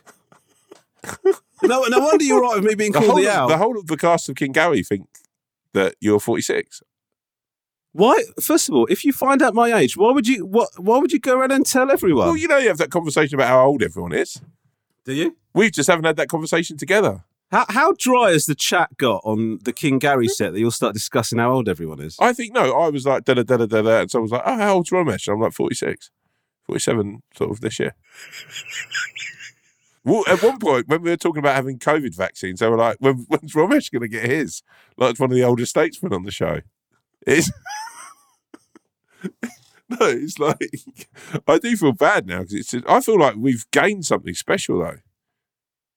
no, 1.64 1.84
no 1.88 2.00
wonder 2.00 2.24
you're 2.24 2.42
right 2.42 2.56
with 2.56 2.66
me 2.66 2.76
being 2.76 2.92
The 2.92 3.00
called 3.00 3.18
the 3.18 3.34
of, 3.34 3.50
the 3.50 3.58
whole 3.58 3.78
of 3.78 3.88
the 3.88 3.98
cast 3.98 4.30
of 4.30 4.36
King 4.36 4.52
Gary 4.52 4.84
think 4.84 5.08
that 5.74 5.96
you're 6.00 6.20
46. 6.20 6.82
Why? 7.94 8.22
First 8.40 8.70
of 8.70 8.76
all, 8.76 8.86
if 8.88 9.04
you 9.04 9.12
find 9.12 9.42
out 9.42 9.56
my 9.56 9.74
age, 9.74 9.98
why 9.98 10.12
would 10.12 10.28
you? 10.28 10.46
What? 10.46 10.70
Why 10.78 11.00
would 11.00 11.12
you 11.12 11.20
go 11.20 11.40
around 11.40 11.52
and 11.52 11.66
tell 11.66 11.90
everyone? 11.90 12.28
Well, 12.28 12.38
you 12.38 12.48
know, 12.48 12.58
you 12.58 12.68
have 12.68 12.78
that 12.78 12.92
conversation 12.92 13.36
about 13.36 13.48
how 13.48 13.66
old 13.66 13.82
everyone 13.82 14.14
is. 14.14 14.40
Do 15.04 15.14
you? 15.14 15.36
We 15.56 15.72
just 15.72 15.90
haven't 15.90 16.06
had 16.06 16.18
that 16.18 16.28
conversation 16.30 16.78
together. 16.78 17.24
How 17.52 17.66
how 17.70 17.94
dry 17.98 18.32
has 18.32 18.46
the 18.46 18.56
chat 18.56 18.98
got 18.98 19.22
on 19.24 19.60
the 19.64 19.72
King 19.72 20.00
Gary 20.00 20.26
mm-hmm. 20.26 20.32
set 20.32 20.54
that 20.54 20.60
you'll 20.60 20.72
start 20.72 20.94
discussing 20.94 21.40
how 21.40 21.54
old 21.54 21.70
everyone 21.70 22.02
is? 22.02 22.18
I 22.20 22.34
think 22.34 22.54
no. 22.54 22.74
I 22.74 22.90
was 22.90 23.06
like 23.06 23.24
da 23.24 23.36
da 23.36 23.44
da 23.44 23.58
da 23.58 23.66
da, 23.66 24.02
and 24.02 24.12
someone 24.12 24.24
was 24.24 24.32
like, 24.34 24.44
"Oh, 24.46 24.58
how 24.58 24.76
old's 24.76 24.90
Romesh?" 24.90 25.28
And 25.28 25.36
I'm 25.36 25.42
like 25.42 25.54
46, 25.54 26.12
47, 26.66 27.24
sort 27.36 27.52
of 27.52 27.62
this 27.62 27.80
year. 27.80 27.96
well, 30.04 30.24
at 30.28 30.44
one 30.44 30.60
point, 30.60 30.90
when 30.90 31.02
we 31.02 31.10
were 31.10 31.18
talking 31.18 31.40
about 31.40 31.56
having 31.56 31.80
COVID 31.80 32.14
vaccines, 32.16 32.60
they 32.60 32.68
were 32.68 32.78
like, 32.78 32.98
when, 33.00 33.26
"When's 33.30 33.54
Romesh 33.54 33.92
going 33.92 34.02
to 34.02 34.10
get 34.10 34.30
his?" 34.30 34.62
Like 34.98 35.12
it's 35.12 35.20
one 35.20 35.32
of 35.32 35.36
the 35.36 35.46
older 35.46 35.66
statesmen 35.66 36.14
on 36.14 36.24
the 36.24 36.32
show. 36.32 36.60
It's 37.26 37.50
no, 39.90 39.98
it's 40.02 40.38
like 40.38 40.70
I 41.48 41.60
do 41.60 41.78
feel 41.78 41.94
bad 41.94 42.28
now 42.28 42.40
because 42.40 42.74
it's. 42.74 42.76
I 42.88 43.00
feel 43.00 43.18
like 43.18 43.36
we've 43.38 43.66
gained 43.72 44.06
something 44.06 44.34
special 44.34 44.80
though. 44.80 44.98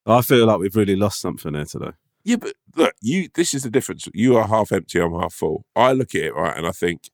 I 0.07 0.23
feel 0.23 0.47
like 0.47 0.59
we've 0.59 0.77
really 0.77 0.97
lost 0.97 1.21
something 1.21 1.55
here 1.55 1.65
today. 1.65 1.93
Yeah, 2.25 2.37
but 2.37 2.55
look, 2.77 2.95
you. 3.01 3.29
This 3.35 3.55
is 3.55 3.63
the 3.63 3.71
difference. 3.71 4.09
You 4.13 4.37
are 4.37 4.47
half 4.47 4.73
empty. 4.73 5.01
I'm 5.01 5.19
half 5.19 5.33
full. 5.33 5.65
I 5.75 5.93
look 5.93 6.15
at 6.15 6.23
it 6.23 6.35
right, 6.35 6.57
and 6.57 6.67
I 6.67 6.73
think, 6.73 7.11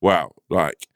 wow, 0.00 0.32
like, 0.48 0.88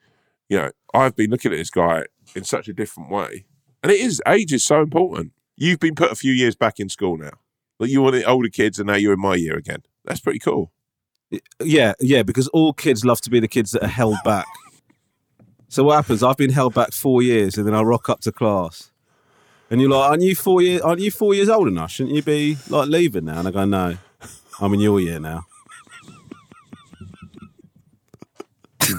you 0.49 0.57
know, 0.57 0.71
I've 0.93 1.15
been 1.15 1.29
looking 1.29 1.51
at 1.51 1.57
this 1.57 1.69
guy 1.69 2.05
in 2.35 2.43
such 2.43 2.67
a 2.67 2.73
different 2.73 3.09
way, 3.09 3.45
and 3.83 3.91
it 3.91 3.99
is 3.99 4.21
age 4.27 4.53
is 4.53 4.63
so 4.63 4.81
important. 4.81 5.33
You've 5.57 5.79
been 5.79 5.95
put 5.95 6.11
a 6.11 6.15
few 6.15 6.31
years 6.31 6.55
back 6.55 6.79
in 6.79 6.89
school 6.89 7.17
now. 7.17 7.31
Like 7.79 7.89
you 7.89 8.01
were 8.01 8.11
the 8.11 8.25
older 8.25 8.49
kids, 8.49 8.79
and 8.79 8.87
now 8.87 8.95
you're 8.95 9.13
in 9.13 9.19
my 9.19 9.35
year 9.35 9.55
again. 9.55 9.83
That's 10.05 10.19
pretty 10.19 10.39
cool. 10.39 10.71
Yeah, 11.63 11.93
yeah, 11.99 12.23
because 12.23 12.47
all 12.49 12.73
kids 12.73 13.05
love 13.05 13.21
to 13.21 13.29
be 13.29 13.39
the 13.39 13.47
kids 13.47 13.71
that 13.71 13.83
are 13.83 13.87
held 13.87 14.17
back. 14.23 14.47
so 15.67 15.83
what 15.83 15.95
happens? 15.95 16.23
I've 16.23 16.37
been 16.37 16.51
held 16.51 16.73
back 16.73 16.93
four 16.93 17.21
years, 17.21 17.57
and 17.57 17.65
then 17.65 17.73
I 17.73 17.81
rock 17.81 18.09
up 18.09 18.21
to 18.21 18.31
class, 18.31 18.90
and 19.71 19.81
you're 19.81 19.89
like, 19.89 20.11
"Aren't 20.11 20.21
you 20.21 20.35
four 20.35 20.61
years? 20.61 20.81
Aren't 20.81 20.99
you 21.01 21.09
four 21.09 21.33
years 21.33 21.49
old 21.49 21.67
enough? 21.67 21.91
Shouldn't 21.91 22.13
you 22.15 22.21
be 22.21 22.57
like 22.69 22.89
leaving 22.89 23.25
now?" 23.25 23.39
And 23.39 23.47
I 23.47 23.51
go, 23.51 23.65
"No, 23.65 23.97
I'm 24.59 24.73
in 24.75 24.81
your 24.81 24.99
year 24.99 25.19
now." 25.19 25.47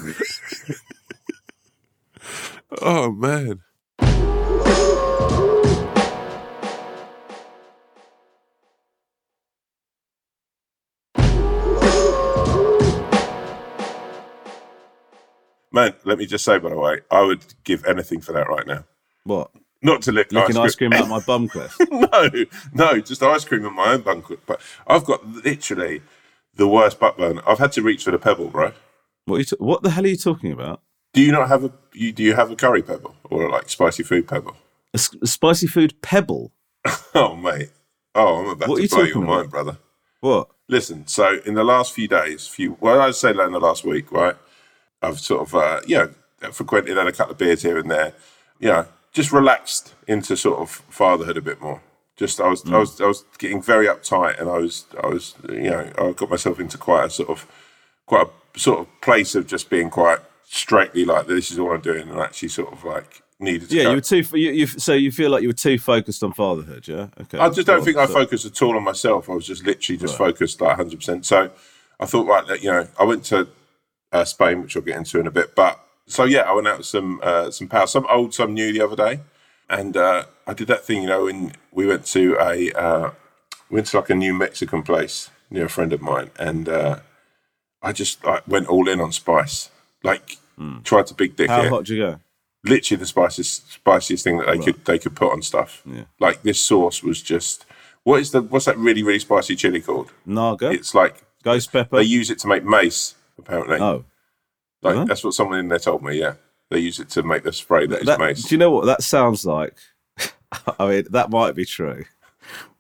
Oh 2.85 3.12
man. 3.12 3.61
Man, 15.71 15.95
let 16.05 16.19
me 16.19 16.26
just 16.26 16.45
say, 16.45 16.59
by 16.59 16.71
the 16.71 16.76
way, 16.76 17.00
I 17.11 17.23
would 17.23 17.45
give 17.64 17.85
anything 17.85 18.21
for 18.21 18.33
that 18.33 18.49
right 18.49 18.67
now. 18.67 18.85
What? 19.25 19.50
Not 19.83 20.03
to 20.03 20.12
lick 20.12 20.31
Licking 20.33 20.57
ice 20.57 20.75
cream 20.77 20.93
out 20.93 21.09
my 21.09 21.19
bum, 21.27 21.49
Cliff. 21.49 21.77
no, 21.91 22.29
no, 22.73 23.01
just 23.01 23.23
ice 23.23 23.45
cream 23.45 23.65
in 23.67 23.75
my 23.75 23.95
own 23.95 24.03
banquet. 24.03 24.41
But 24.47 24.61
I've 24.87 25.05
got 25.05 25.27
literally 25.27 26.03
the 26.55 26.69
worst 26.69 27.01
butt 27.01 27.19
burn. 27.19 27.41
I've 27.47 27.59
had 27.59 27.73
to 27.73 27.83
reach 27.83 28.05
for 28.05 28.11
the 28.12 28.19
pebble, 28.19 28.49
bro. 28.49 28.73
What? 29.25 29.37
Are 29.37 29.39
you 29.41 29.45
t- 29.45 29.57
what 29.59 29.83
the 29.83 29.91
hell 29.91 30.05
are 30.05 30.09
you 30.09 30.17
talking 30.17 30.53
about? 30.53 30.81
Do 31.15 31.21
you 31.23 31.33
not 31.33 31.49
have 31.49 31.65
a? 31.65 31.73
You, 31.93 32.12
do 32.12 32.23
you 32.23 32.35
have 32.35 32.51
a 32.51 32.57
curry 32.57 32.83
pebble 32.83 33.15
or 33.25 33.51
like 33.51 33.69
spicy 33.69 34.03
food 34.03 34.27
pebble? 34.29 34.57
A, 34.95 34.99
s- 34.99 35.15
a 35.21 35.27
spicy 35.27 35.67
food 35.67 36.01
pebble? 36.03 36.53
Oh 37.15 37.37
mate, 37.37 37.71
oh 38.15 38.37
I'm 38.39 38.49
about 38.49 38.69
What 38.71 38.77
to 38.77 38.83
you 38.83 38.89
blow 38.89 38.99
your 39.03 39.09
talking 39.15 39.27
mind, 39.27 39.41
about? 39.47 39.51
brother. 39.51 39.79
What? 40.21 40.49
Listen, 40.69 41.07
so 41.07 41.39
in 41.45 41.55
the 41.55 41.65
last 41.65 41.93
few 41.93 42.09
days, 42.09 42.47
few 42.47 42.77
well, 42.81 43.01
I'd 43.03 43.15
say 43.17 43.33
like 43.33 43.49
in 43.49 43.53
the 43.53 43.61
last 43.61 43.85
week, 43.85 44.11
right? 44.12 44.35
I've 45.03 45.21
sort 45.21 45.43
of 45.43 45.55
uh, 45.55 45.81
you 45.87 45.97
know 45.99 46.53
frequented 46.53 46.97
had 46.97 47.07
a 47.07 47.12
couple 47.12 47.33
of 47.33 47.39
beers 47.39 47.62
here 47.62 47.77
and 47.79 47.91
there, 47.91 48.15
you 48.59 48.69
know, 48.69 48.87
just 49.12 49.33
relaxed 49.33 49.95
into 50.07 50.37
sort 50.37 50.59
of 50.61 50.71
fatherhood 50.88 51.37
a 51.37 51.42
bit 51.42 51.61
more. 51.61 51.83
Just 52.16 52.40
I 52.40 52.49
was 52.49 52.64
I 52.71 52.78
was 52.78 53.00
I 53.00 53.07
was 53.07 53.25
getting 53.38 53.62
very 53.62 53.87
uptight, 53.87 54.40
and 54.40 54.49
I 54.49 54.59
was 54.59 54.87
I 55.02 55.07
was 55.07 55.35
you 55.49 55.71
know 55.71 55.90
I 55.99 56.12
got 56.12 56.31
myself 56.31 56.61
into 56.61 56.78
quite 56.78 57.07
a 57.07 57.11
sort 57.11 57.31
of 57.31 57.47
quite 58.07 58.26
a 58.26 58.59
sort 58.59 58.81
of 58.81 59.00
place 59.00 59.35
of 59.35 59.47
just 59.47 59.71
being 59.71 59.90
quite 59.90 60.19
straightly 60.45 61.04
like 61.04 61.26
this 61.26 61.50
is 61.50 61.59
all 61.59 61.73
I'm 61.73 61.81
doing, 61.81 62.09
and 62.09 62.21
actually 62.21 62.49
sort 62.49 62.73
of 62.73 62.85
like 62.85 63.23
needed 63.42 63.69
to. 63.69 63.76
Yeah, 63.76 63.83
go. 63.85 63.90
you 63.90 63.97
were 63.97 64.00
too. 64.00 64.25
You, 64.35 64.52
you, 64.52 64.66
so 64.66 64.95
you 64.95 65.11
feel 65.11 65.31
like 65.31 65.42
you 65.42 65.49
were 65.49 65.54
too 65.54 65.78
focused 65.78 66.23
on 66.23 66.33
fatherhood, 66.33 66.88
yeah? 66.88 67.09
Okay. 67.21 67.38
I 67.38 67.50
just 67.50 67.66
don't 67.66 67.85
think 67.85 67.97
I 67.97 68.07
focused 68.07 68.47
at 68.47 68.62
all 68.62 68.76
on 68.76 68.85
myself. 68.85 69.28
I 69.28 69.35
was 69.35 69.47
just 69.47 69.66
literally 69.66 69.99
just 69.99 70.16
focused 70.16 70.61
like 70.61 70.78
100%. 70.78 71.25
So 71.25 71.50
I 71.99 72.07
thought, 72.07 72.26
right, 72.26 72.47
that, 72.47 72.62
you 72.62 72.71
know, 72.71 72.87
I 72.99 73.04
went 73.04 73.25
to 73.26 73.49
uh, 74.12 74.25
Spain, 74.25 74.62
which 74.62 74.76
I'll 74.76 74.83
get 74.83 74.97
into 74.97 75.19
in 75.21 75.26
a 75.26 75.31
bit. 75.31 75.54
But 75.54 75.81
so, 76.06 76.25
yeah, 76.25 76.40
I 76.42 76.52
went 76.52 76.68
out 76.68 76.78
with 76.78 76.87
some, 76.87 77.21
uh, 77.23 77.50
some 77.50 77.68
power, 77.68 77.87
some 77.87 78.06
old, 78.11 78.35
some 78.35 78.54
new 78.54 78.73
the 78.73 78.80
other 78.82 78.97
day. 78.97 79.21
And 79.68 79.97
uh, 79.97 80.25
I 80.47 80.52
did 80.54 80.68
that 80.68 80.85
thing, 80.85 81.02
you 81.02 81.09
know, 81.09 81.25
when 81.25 81.52
we 81.71 81.87
went 81.87 82.04
to 82.06 82.37
a, 82.38 82.71
uh, 82.73 83.11
went 83.71 83.87
to 83.88 83.97
like 83.99 84.11
a 84.11 84.14
new 84.14 84.35
Mexican 84.35 84.82
place 84.82 85.30
near 85.50 85.66
a 85.66 85.71
friend 85.71 85.92
of 85.92 86.02
mine. 86.02 86.30
And 86.38 86.68
uh, 86.68 87.00
I 87.82 87.92
just 87.92 88.25
like, 88.25 88.47
went 88.47 88.68
all 88.68 88.88
in 88.88 89.00
on 89.00 89.12
spice. 89.12 89.71
Like, 90.02 90.37
tried 90.85 91.06
to 91.09 91.14
big 91.14 91.35
dick 91.37 91.49
How 91.50 91.62
it 91.62 91.68
hot 91.71 91.85
did 91.85 91.97
you 91.97 92.02
go? 92.02 92.21
literally 92.64 92.99
the 93.00 93.06
spiciest 93.06 93.73
spiciest 93.73 94.23
thing 94.23 94.38
that 94.38 94.47
they 94.47 94.59
could 94.59 94.85
they 94.85 94.99
could 94.99 95.16
put 95.16 95.32
on 95.32 95.42
stuff. 95.42 95.82
Yeah. 95.85 96.04
Like 96.21 96.42
this 96.42 96.61
sauce 96.61 97.02
was 97.02 97.21
just 97.21 97.64
what 98.04 98.21
is 98.21 98.30
the 98.30 98.42
what's 98.42 98.66
that 98.66 98.78
really 98.78 99.02
really 99.02 99.18
spicy 99.18 99.56
chili 99.56 99.80
called? 99.80 100.12
Naga, 100.25 100.71
It's 100.71 100.94
like 100.94 101.25
ghost 101.42 101.73
pepper. 101.73 101.97
they 101.97 102.04
use 102.04 102.30
it 102.30 102.38
to 102.40 102.47
make 102.47 102.64
mace. 102.64 103.14
Apparently, 103.38 103.78
oh, 103.80 104.04
like 104.83 104.97
huh? 104.97 105.05
that's 105.05 105.25
what 105.25 105.35
someone 105.35 105.59
in 105.59 105.69
there 105.69 105.79
told 105.79 106.03
me. 106.03 106.19
Yeah, 106.19 106.35
they 106.71 106.81
use 106.81 106.99
it 107.01 107.09
to 107.11 107.23
make 107.23 107.45
the 107.45 107.53
spray 107.53 107.87
that 107.87 108.01
is 108.01 108.07
that, 108.07 108.19
mace. 108.19 108.43
do 108.43 108.55
you 108.55 108.59
know 108.59 108.71
what 108.71 108.87
that 108.87 109.03
sounds 109.03 109.45
like? 109.47 109.77
I 110.79 110.89
mean, 110.89 111.05
that 111.11 111.31
might 111.31 111.55
be 111.55 111.65
true, 111.65 112.05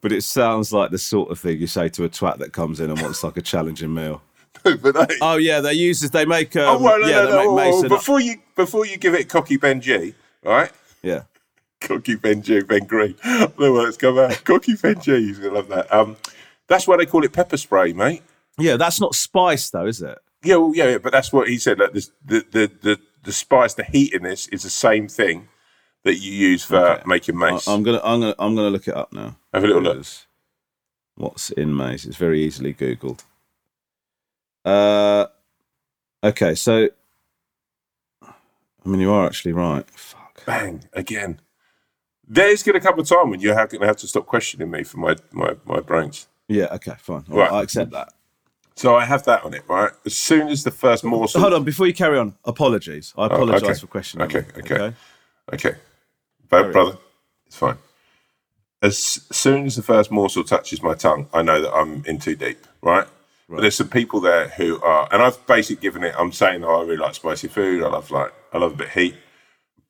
but 0.00 0.12
it 0.12 0.22
sounds 0.22 0.72
like 0.72 0.90
the 0.90 0.98
sort 0.98 1.30
of 1.30 1.38
thing 1.38 1.58
you 1.58 1.66
say 1.66 1.88
to 1.90 2.04
a 2.04 2.08
twat 2.08 2.38
that 2.38 2.52
comes 2.52 2.80
in 2.80 2.90
and 2.90 3.00
wants 3.00 3.22
like 3.22 3.36
a 3.36 3.42
challenging 3.42 3.94
meal. 3.94 4.22
but 4.62 4.82
they, 4.82 5.16
Oh 5.20 5.36
yeah, 5.36 5.60
they 5.60 5.72
use 5.72 6.00
this. 6.00 6.10
They 6.10 6.24
make. 6.24 6.54
Um, 6.56 6.76
oh 6.76 6.82
well, 6.82 7.00
no, 7.00 7.06
yeah, 7.06 7.22
no, 7.22 7.26
they 7.26 7.32
no, 7.32 7.56
make 7.56 7.72
whoa, 7.72 7.82
mace. 7.82 7.88
before 7.88 8.20
you 8.20 8.34
before 8.54 8.86
you 8.86 8.96
give 8.96 9.14
it 9.14 9.28
cocky 9.28 9.58
Benji, 9.58 10.14
right? 10.44 10.70
yeah, 11.02 11.22
Cocky 11.80 12.16
Benji, 12.16 12.66
Ben 12.66 12.84
Green. 12.86 13.16
I 13.24 13.38
don't 13.40 13.58
know 13.58 13.72
where 13.72 13.88
it's 13.88 13.96
come 13.96 14.18
out. 14.18 14.44
Cocky 14.44 14.74
Benji, 14.74 15.18
he's 15.18 15.38
gonna 15.38 15.54
love 15.54 15.68
that. 15.68 15.92
Um, 15.92 16.16
that's 16.68 16.86
why 16.86 16.96
they 16.96 17.06
call 17.06 17.24
it 17.24 17.32
pepper 17.32 17.56
spray, 17.56 17.92
mate. 17.92 18.22
yeah. 18.58 18.76
That's 18.76 19.00
not 19.00 19.14
spice 19.14 19.70
though, 19.70 19.86
is 19.86 20.00
it? 20.02 20.18
Yeah, 20.44 20.56
well, 20.56 20.72
yeah, 20.74 20.88
yeah, 20.90 20.98
but 20.98 21.12
that's 21.12 21.32
what 21.32 21.48
he 21.48 21.58
said. 21.58 21.78
Like 21.78 21.92
this, 21.92 22.10
the, 22.24 22.44
the 22.50 22.70
the 22.82 23.00
the 23.22 23.32
spice, 23.32 23.74
the 23.74 23.84
heat 23.84 24.12
in 24.12 24.22
this 24.24 24.48
is 24.48 24.62
the 24.64 24.70
same 24.70 25.08
thing 25.08 25.48
that 26.04 26.16
you 26.16 26.32
use 26.32 26.64
for 26.64 26.76
Okay. 26.76 27.02
making 27.06 27.38
mace. 27.38 27.68
I'm 27.68 27.82
gonna, 27.84 28.00
I'm 28.02 28.20
gonna, 28.20 28.34
I'm 28.38 28.56
gonna 28.56 28.70
look 28.70 28.88
it 28.88 28.96
up 28.96 29.12
now. 29.12 29.36
Have 29.54 29.62
a 29.64 29.66
little 29.68 29.82
look. 29.82 30.04
What's 31.14 31.50
in 31.50 31.76
mace? 31.76 32.04
It's 32.04 32.16
very 32.16 32.42
easily 32.42 32.74
googled. 32.74 33.22
Uh, 34.64 35.26
okay, 36.24 36.54
so 36.54 36.88
I 38.84 38.88
mean, 38.88 39.00
you 39.00 39.12
are 39.12 39.26
actually 39.26 39.52
right. 39.52 39.88
Fuck. 39.90 40.44
Bang 40.44 40.84
again. 40.92 41.40
There's 42.26 42.62
gonna 42.62 42.80
come 42.80 42.98
a 42.98 43.04
time 43.04 43.30
when 43.30 43.40
you're 43.40 43.54
going 43.54 43.68
to 43.80 43.86
have 43.86 43.96
to 43.98 44.08
stop 44.08 44.26
questioning 44.26 44.70
me 44.70 44.82
for 44.84 44.98
my 44.98 45.16
my 45.32 45.54
my 45.64 45.80
brains. 45.80 46.28
Yeah. 46.48 46.66
Okay. 46.72 46.94
Fine. 46.98 47.24
All 47.30 47.38
right. 47.38 47.50
Right. 47.50 47.52
I 47.52 47.62
accept 47.62 47.90
that. 47.92 48.12
So 48.74 48.96
I 48.96 49.04
have 49.04 49.24
that 49.24 49.44
on 49.44 49.54
it, 49.54 49.62
right? 49.68 49.90
As 50.06 50.16
soon 50.16 50.48
as 50.48 50.64
the 50.64 50.70
first 50.70 51.04
morsel. 51.04 51.40
Hold 51.40 51.52
on, 51.54 51.64
before 51.64 51.86
you 51.86 51.94
carry 51.94 52.18
on, 52.18 52.34
apologies. 52.44 53.12
I 53.16 53.26
apologise 53.26 53.62
Oh, 53.62 53.70
okay. 53.70 53.78
for 53.80 53.86
questioning. 53.86 54.26
Okay, 54.26 54.44
you, 54.56 54.62
okay. 54.62 54.96
Okay, 55.52 55.74
but, 56.48 56.72
brother, 56.72 56.96
it's 57.46 57.56
fine. 57.56 57.76
As 58.80 58.96
soon 58.98 59.66
as 59.66 59.76
the 59.76 59.82
first 59.82 60.10
morsel 60.10 60.42
touches 60.44 60.82
my 60.82 60.94
tongue, 60.94 61.28
I 61.32 61.42
know 61.42 61.60
that 61.60 61.72
I'm 61.72 62.04
in 62.06 62.18
too 62.18 62.34
deep, 62.34 62.58
right? 62.80 63.06
But 63.48 63.60
there's 63.60 63.76
some 63.76 63.88
people 63.88 64.20
there 64.20 64.48
who 64.48 64.80
are, 64.82 65.06
and 65.12 65.22
I've 65.22 65.46
basically 65.46 65.82
given 65.82 66.02
it. 66.04 66.14
I'm 66.18 66.32
saying, 66.32 66.64
oh, 66.64 66.80
I 66.80 66.84
really 66.84 66.96
like 66.96 67.14
spicy 67.14 67.48
food. 67.48 67.82
I 67.82 67.88
love 67.88 68.10
like, 68.10 68.32
I 68.52 68.58
love 68.58 68.72
a 68.72 68.76
bit 68.76 68.86
of 68.88 68.94
heat. 68.94 69.14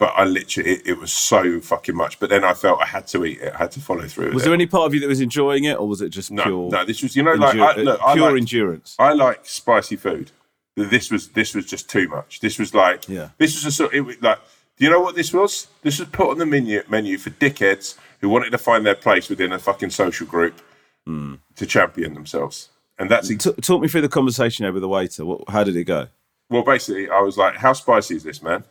But 0.03 0.15
I 0.17 0.25
literally, 0.25 0.69
it, 0.69 0.83
it 0.85 0.99
was 0.99 1.13
so 1.13 1.61
fucking 1.61 1.95
much. 1.95 2.19
But 2.19 2.29
then 2.29 2.43
I 2.43 2.55
felt 2.55 2.81
I 2.83 2.87
had 2.87 3.07
to 3.07 3.25
eat 3.25 3.41
it. 3.41 3.53
I 3.55 3.59
had 3.59 3.71
to 3.71 3.81
follow 3.81 4.03
through. 4.09 4.33
Was 4.33 4.43
it. 4.43 4.47
there 4.47 4.53
any 4.55 4.67
part 4.67 4.85
of 4.87 4.95
you 4.95 4.99
that 4.99 5.07
was 5.07 5.21
enjoying 5.21 5.63
it, 5.63 5.79
or 5.79 5.87
was 5.87 6.01
it 6.03 6.09
just 6.09 6.33
no, 6.33 6.43
pure, 6.43 6.71
no? 6.71 6.85
This 6.85 7.05
was, 7.05 7.15
you 7.15 7.23
know, 7.23 7.35
like 7.35 7.55
I, 7.57 7.77
look, 7.77 8.01
I 8.03 8.15
pure 8.15 8.33
like, 8.33 8.41
endurance? 8.41 8.97
I 8.99 9.13
like 9.13 9.47
spicy 9.47 9.95
food. 9.95 10.33
This 10.75 11.13
was 11.13 11.29
this 11.29 11.55
was 11.55 11.67
just 11.67 11.89
too 11.89 12.09
much. 12.09 12.41
This 12.41 12.59
was 12.59 12.75
like 12.75 13.09
Yeah. 13.09 13.29
This 13.39 13.55
was 13.55 13.65
a 13.65 13.71
sort. 13.71 13.95
It 13.95 14.01
was 14.01 14.21
like, 14.21 14.41
do 14.77 14.85
you 14.85 14.91
know 14.91 14.99
what 15.01 15.15
this 15.15 15.33
was? 15.33 15.69
This 15.83 16.01
was 16.01 16.09
put 16.09 16.31
on 16.31 16.39
the 16.39 16.47
menu 16.47 16.83
menu 16.89 17.17
for 17.17 17.31
dickheads 17.31 17.95
who 18.21 18.29
wanted 18.29 18.51
to 18.51 18.59
find 18.59 18.85
their 18.85 18.97
place 18.97 19.29
within 19.29 19.53
a 19.53 19.59
fucking 19.61 19.91
social 19.91 20.27
group 20.27 20.61
Hmm. 21.07 21.35
to 21.55 21.65
champion 21.65 22.15
themselves. 22.15 22.71
And 22.99 23.09
that's 23.09 23.31
ex- 23.31 23.45
T- 23.45 23.53
talk 23.61 23.81
me 23.81 23.87
through 23.87 24.01
the 24.01 24.09
conversation 24.09 24.65
over 24.67 24.81
the 24.81 24.89
waiter. 24.89 25.25
What, 25.25 25.49
how 25.49 25.63
did 25.63 25.77
it 25.77 25.85
go? 25.85 26.09
well, 26.51 26.65
basically, 26.65 27.09
I 27.09 27.21
was 27.21 27.37
like, 27.39 27.55
"How 27.55 27.73
spicy 27.73 28.17
is 28.17 28.25
this, 28.25 28.43
man?" 28.43 28.65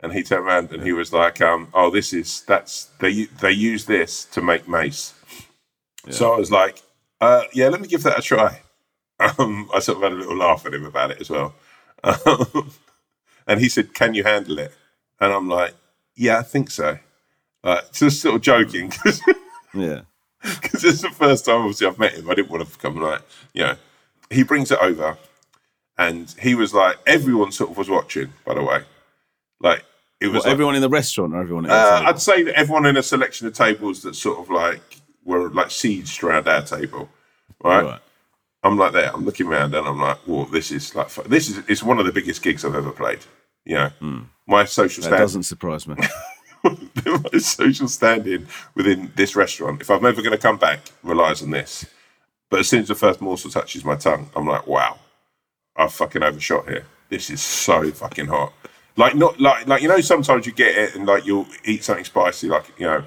And 0.00 0.12
he 0.12 0.22
turned 0.22 0.44
around 0.44 0.70
and 0.72 0.82
he 0.82 0.92
was 0.92 1.12
like, 1.12 1.40
um, 1.40 1.68
"Oh, 1.72 1.90
this 1.90 2.12
is 2.12 2.42
that's 2.42 2.86
they 3.00 3.24
they 3.24 3.52
use 3.52 3.86
this 3.86 4.24
to 4.26 4.42
make 4.42 4.68
mace." 4.68 5.14
So 6.10 6.34
I 6.34 6.36
was 6.36 6.50
like, 6.50 6.82
uh, 7.20 7.42
"Yeah, 7.54 7.68
let 7.68 7.80
me 7.80 7.88
give 7.88 8.02
that 8.02 8.18
a 8.18 8.22
try." 8.22 8.60
Um, 9.20 9.70
I 9.72 9.78
sort 9.78 9.96
of 9.98 10.02
had 10.02 10.12
a 10.12 10.16
little 10.16 10.36
laugh 10.36 10.66
at 10.66 10.74
him 10.74 10.84
about 10.84 11.12
it 11.12 11.20
as 11.20 11.30
well. 11.30 11.54
Um, 12.02 12.72
and 13.46 13.60
he 13.60 13.68
said, 13.68 13.94
"Can 13.94 14.12
you 14.12 14.24
handle 14.24 14.58
it?" 14.58 14.74
And 15.20 15.32
I'm 15.32 15.48
like, 15.48 15.74
"Yeah, 16.16 16.38
I 16.38 16.42
think 16.42 16.70
so." 16.70 16.98
Like, 17.62 17.92
just 17.92 18.20
sort 18.20 18.34
of 18.34 18.42
joking 18.42 18.88
because 18.90 19.22
Yeah. 19.74 20.00
it's 20.42 21.00
the 21.00 21.08
first 21.10 21.46
time 21.46 21.60
obviously 21.60 21.86
I've 21.86 21.98
met 21.98 22.12
him. 22.12 22.28
I 22.28 22.34
didn't 22.34 22.50
want 22.50 22.68
to 22.68 22.78
come 22.78 22.96
like, 23.00 23.22
you 23.54 23.62
know. 23.62 23.76
He 24.30 24.42
brings 24.42 24.70
it 24.70 24.78
over, 24.80 25.16
and 25.96 26.34
he 26.42 26.54
was 26.54 26.74
like, 26.74 26.96
everyone 27.06 27.52
sort 27.52 27.70
of 27.70 27.78
was 27.78 27.88
watching. 27.88 28.32
By 28.44 28.54
the 28.54 28.62
way, 28.62 28.82
like 29.60 29.84
it 30.20 30.28
was 30.28 30.36
What, 30.36 30.44
like- 30.44 30.52
everyone 30.52 30.74
in 30.76 30.82
the 30.82 30.88
restaurant 30.88 31.34
or 31.34 31.40
everyone 31.40 31.68
uh? 31.70 32.02
I'd 32.06 32.20
say 32.20 32.42
that 32.44 32.54
everyone 32.54 32.86
in 32.86 32.96
a 32.96 33.02
selection 33.02 33.46
of 33.46 33.54
tables 33.54 34.02
that 34.02 34.14
sort 34.14 34.38
of 34.38 34.50
like 34.50 34.82
were 35.24 35.50
like 35.50 35.68
sieged 35.68 36.22
around 36.22 36.46
our 36.48 36.62
table, 36.62 37.08
right? 37.62 37.84
Right. 37.84 38.00
I'm 38.62 38.78
like 38.78 38.92
there. 38.92 39.10
I'm 39.14 39.24
looking 39.26 39.46
around 39.46 39.74
and 39.74 39.86
I'm 39.86 40.00
like, 40.00 40.16
"Whoa, 40.26 40.46
this 40.46 40.70
is 40.70 40.94
like 40.94 41.12
this 41.24 41.48
is 41.50 41.62
it's 41.68 41.82
one 41.82 41.98
of 41.98 42.06
the 42.06 42.12
biggest 42.12 42.42
gigs 42.42 42.64
I've 42.64 42.74
ever 42.74 42.92
played." 42.92 43.20
You 43.66 43.74
know, 43.76 44.24
my 44.46 44.64
social 44.64 45.02
That 45.02 45.08
standing, 45.08 45.18
doesn't 45.20 45.42
surprise 45.44 45.86
me. 45.86 45.96
my 46.64 47.38
social 47.38 47.88
standing 47.88 48.46
within 48.74 49.12
this 49.16 49.36
restaurant. 49.36 49.80
If 49.82 49.90
I'm 49.90 50.04
ever 50.06 50.22
going 50.22 50.32
to 50.32 50.38
come 50.38 50.56
back, 50.56 50.80
relies 51.02 51.42
on 51.42 51.50
this. 51.50 51.84
But 52.50 52.60
as 52.60 52.68
soon 52.68 52.80
as 52.82 52.88
the 52.88 52.94
first 52.94 53.20
morsel 53.20 53.50
touches 53.50 53.84
my 53.84 53.96
tongue, 53.96 54.30
I'm 54.34 54.46
like, 54.46 54.66
"Wow, 54.66 54.98
I've 55.76 55.92
fucking 55.92 56.22
overshot 56.22 56.68
here. 56.68 56.86
This 57.10 57.28
is 57.30 57.42
so 57.42 57.90
fucking 57.90 58.26
hot." 58.26 58.52
Like 58.96 59.14
not 59.16 59.40
like 59.40 59.66
like 59.66 59.82
you 59.82 59.88
know 59.88 60.00
sometimes 60.00 60.46
you 60.46 60.52
get 60.52 60.76
it 60.76 60.94
and 60.94 61.06
like 61.06 61.26
you'll 61.26 61.46
eat 61.64 61.82
something 61.82 62.04
spicy 62.04 62.48
like 62.48 62.64
you 62.78 62.86
know 62.86 63.04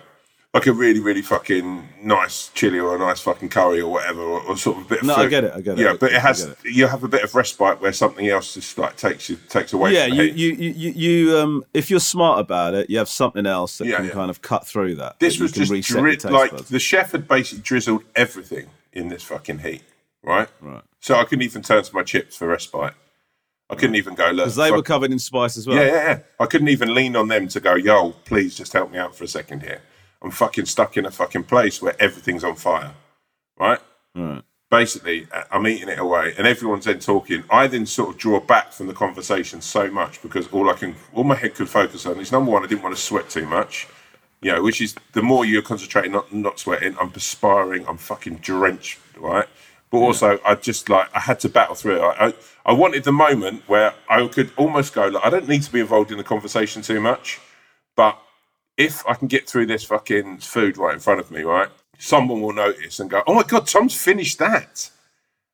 like 0.53 0.65
a 0.67 0.73
really 0.73 0.99
really 0.99 1.21
fucking 1.21 1.87
nice 2.01 2.49
chili 2.53 2.79
or 2.79 2.95
a 2.95 2.99
nice 2.99 3.19
fucking 3.21 3.47
curry 3.49 3.79
or 3.79 3.91
whatever 3.91 4.21
or, 4.21 4.41
or 4.41 4.57
sort 4.57 4.77
of 4.77 4.85
a 4.85 4.89
bit 4.89 4.99
of 5.01 5.05
No, 5.07 5.15
I 5.15 5.27
get 5.27 5.43
it, 5.45 5.53
I 5.53 5.61
get 5.61 5.79
it, 5.79 5.83
Yeah, 5.83 5.93
but 5.99 6.11
it 6.11 6.21
has 6.21 6.45
get 6.45 6.57
you 6.65 6.87
have 6.87 7.03
a 7.03 7.07
bit 7.07 7.23
of 7.23 7.33
respite 7.35 7.79
where 7.79 7.93
something 7.93 8.27
else 8.27 8.53
just 8.55 8.77
like 8.77 8.97
takes 8.97 9.29
you 9.29 9.37
takes 9.49 9.71
away. 9.71 9.93
yeah, 9.93 10.07
from 10.07 10.17
you, 10.17 10.23
you, 10.23 10.51
you, 10.53 10.91
you, 10.91 11.37
um, 11.37 11.63
if 11.73 11.89
you're 11.89 11.99
smart 12.01 12.39
about 12.41 12.73
it, 12.73 12.89
you 12.89 12.97
have 12.97 13.07
something 13.09 13.45
else 13.45 13.77
that 13.77 13.87
Yeah, 13.87 13.97
can 13.97 14.05
yeah. 14.07 14.11
kind 14.11 14.29
of 14.29 14.41
cut 14.41 14.67
through 14.67 14.95
that. 14.95 15.19
This 15.19 15.37
that 15.37 15.43
was 15.43 15.51
just 15.53 15.71
dri- 15.89 16.17
like 16.29 16.51
buds. 16.51 16.69
the 16.69 16.79
chef 16.79 17.11
had 17.13 17.27
basically 17.29 17.61
drizzled 17.63 18.03
everything 18.15 18.67
in 18.91 19.07
this 19.09 19.23
fucking 19.23 19.59
heat, 19.59 19.83
right? 20.23 20.49
Right. 20.59 20.81
So 20.99 21.15
I 21.15 21.23
couldn't 21.23 21.43
even 21.43 21.61
turn 21.61 21.83
to 21.83 21.95
my 21.95 22.03
chips 22.03 22.35
for 22.35 22.47
respite. 22.47 22.93
I 23.69 23.75
couldn't 23.75 23.95
even 23.95 24.15
go 24.15 24.27
look. 24.27 24.45
Because 24.45 24.55
they 24.55 24.71
were 24.71 24.81
covered 24.81 25.11
in 25.11 25.19
spice 25.19 25.57
as 25.57 25.67
well. 25.67 25.77
Yeah, 25.77 25.87
yeah, 25.87 26.07
yeah. 26.07 26.19
I 26.39 26.45
couldn't 26.45 26.69
even 26.69 26.93
lean 26.93 27.15
on 27.15 27.27
them 27.27 27.47
to 27.49 27.59
go, 27.59 27.75
yo, 27.75 28.11
please 28.23 28.55
just 28.55 28.73
help 28.73 28.91
me 28.91 28.97
out 28.97 29.15
for 29.15 29.23
a 29.25 29.27
second 29.27 29.61
here. 29.61 29.81
I'm 30.21 30.31
fucking 30.31 30.65
stuck 30.65 30.97
in 30.97 31.05
a 31.05 31.11
fucking 31.11 31.43
place 31.43 31.81
where 31.81 31.95
everything's 32.01 32.43
on 32.43 32.55
fire, 32.55 32.93
right? 33.59 33.79
Right. 34.15 34.41
Basically, 34.69 35.27
I'm 35.49 35.65
eating 35.65 35.87
it 35.87 35.99
away, 35.99 36.33
and 36.37 36.45
everyone's 36.45 36.85
then 36.85 36.99
talking. 36.99 37.43
I 37.49 37.67
then 37.67 37.85
sort 37.85 38.09
of 38.09 38.17
draw 38.17 38.39
back 38.41 38.73
from 38.73 38.87
the 38.87 38.93
conversation 38.93 39.61
so 39.61 39.89
much 39.89 40.21
because 40.21 40.47
all 40.47 40.69
I 40.69 40.73
can, 40.73 40.95
all 41.13 41.23
my 41.23 41.35
head 41.35 41.55
could 41.55 41.69
focus 41.69 42.05
on 42.05 42.19
is 42.19 42.33
number 42.33 42.51
one, 42.51 42.63
I 42.63 42.67
didn't 42.67 42.83
want 42.83 42.93
to 42.93 43.01
sweat 43.01 43.29
too 43.29 43.45
much, 43.45 43.87
you 44.41 44.51
know, 44.51 44.61
which 44.61 44.81
is 44.81 44.95
the 45.13 45.21
more 45.21 45.45
you're 45.45 45.61
concentrating, 45.61 46.11
not 46.11 46.33
not 46.33 46.59
sweating, 46.59 46.97
I'm 46.99 47.11
perspiring, 47.11 47.87
I'm 47.87 47.97
fucking 47.97 48.37
drenched, 48.37 48.99
right? 49.17 49.47
But 49.89 49.99
also, 49.99 50.37
I 50.45 50.55
just 50.55 50.89
like 50.89 51.15
I 51.15 51.19
had 51.21 51.39
to 51.41 51.49
battle 51.49 51.75
through 51.75 51.97
it. 51.97 52.01
I, 52.01 52.27
I 52.27 52.33
I 52.67 52.73
wanted 52.73 53.05
the 53.05 53.13
moment 53.13 53.63
where 53.67 53.93
I 54.09 54.27
could 54.27 54.51
almost 54.57 54.93
go 54.93 55.07
like 55.07 55.25
I 55.25 55.29
don't 55.29 55.47
need 55.47 55.63
to 55.63 55.71
be 55.71 55.79
involved 55.79 56.11
in 56.11 56.17
the 56.17 56.23
conversation 56.23 56.81
too 56.81 56.99
much, 56.99 57.39
but 57.95 58.19
if 58.75 59.07
I 59.07 59.13
can 59.13 59.27
get 59.27 59.49
through 59.49 59.67
this 59.67 59.85
fucking 59.85 60.39
food 60.39 60.77
right 60.77 60.93
in 60.93 60.99
front 60.99 61.21
of 61.21 61.31
me, 61.31 61.41
right, 61.43 61.69
someone 61.97 62.41
will 62.41 62.53
notice 62.53 62.99
and 62.99 63.09
go, 63.09 63.23
"Oh 63.25 63.33
my 63.33 63.43
god, 63.43 63.67
Tom's 63.67 63.95
finished 63.95 64.37
that," 64.39 64.91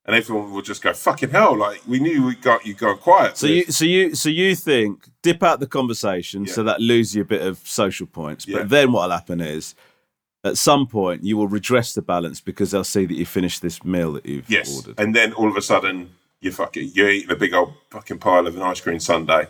and 0.05 0.15
everyone 0.15 0.51
will 0.51 0.63
just 0.63 0.82
go, 0.82 0.91
"Fucking 0.91 1.29
hell!" 1.29 1.55
Like 1.55 1.82
we 1.88 2.00
knew 2.00 2.25
we 2.25 2.34
got 2.36 2.65
you 2.65 2.74
gone 2.74 2.98
quiet. 2.98 3.38
So 3.38 3.46
you, 3.46 3.65
this." 3.65 3.77
so 3.77 3.86
you, 3.86 4.15
so 4.15 4.29
you 4.29 4.55
think 4.55 5.08
dip 5.22 5.43
out 5.43 5.60
the 5.60 5.67
conversation 5.67 6.48
so 6.48 6.63
that 6.63 6.82
loses 6.82 7.15
you 7.15 7.22
a 7.22 7.25
bit 7.25 7.43
of 7.43 7.60
social 7.60 8.08
points. 8.08 8.46
But 8.48 8.53
Yeah. 8.55 8.63
then 8.63 8.91
what'll 8.91 9.12
happen 9.12 9.39
is, 9.39 9.75
at 10.43 10.58
some 10.58 10.88
point, 10.88 11.23
you 11.23 11.38
will 11.38 11.47
redress 11.47 11.93
the 11.93 12.02
balance 12.02 12.41
because 12.41 12.71
they'll 12.71 12.84
see 12.84 13.06
that 13.06 13.13
you 13.13 13.26
finished 13.28 13.62
this 13.62 13.86
meal 13.86 14.13
that 14.13 14.26
you've 14.26 14.49
yes, 14.49 14.76
ordered. 14.76 14.99
and 14.99 15.15
then 15.15 15.32
all 15.34 15.47
of 15.47 15.56
a 15.56 15.62
sudden 15.62 16.10
you 16.43 16.51
fucking 16.51 16.91
you're 16.93 17.10
eating 17.10 17.32
a 17.32 17.36
big 17.36 17.53
old 17.53 17.73
fucking 17.89 18.19
pile 18.19 18.45
of 18.47 18.56
an 18.56 18.62
ice 18.62 18.82
cream 18.82 18.99
sundae, 18.99 19.47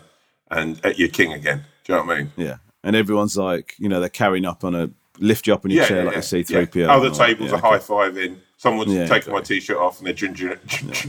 and 0.50 0.84
at 0.84 0.98
your 0.98 1.08
king 1.08 1.32
again. 1.32 1.64
Do 1.84 1.92
you 1.92 1.98
know 1.98 2.04
what 2.04 2.16
I 2.16 2.18
mean? 2.20 2.32
Yeah, 2.36 2.56
and 2.82 2.96
everyone's 2.96 3.36
like, 3.36 3.74
you 3.78 3.88
know, 3.88 4.00
they're 4.00 4.08
carrying 4.08 4.44
up 4.46 4.64
on 4.64 4.74
a 4.74 4.90
lift 5.18 5.46
you 5.46 5.54
up 5.54 5.64
on 5.64 5.70
your 5.70 5.84
chair 5.84 6.04
like 6.04 6.16
a 6.16 6.22
C 6.22 6.42
three 6.42 6.66
PO. 6.66 6.86
Other 6.86 7.10
tables 7.10 7.52
are 7.52 7.58
high 7.58 7.78
fiving. 7.78 8.38
Someone's 8.56 8.92
Yeah, 8.94 9.06
taking 9.06 9.32
my 9.32 9.42
t-shirt 9.42 9.76
off 9.76 9.98
and 9.98 10.06
they're 10.06 10.14
ginger, 10.14 10.56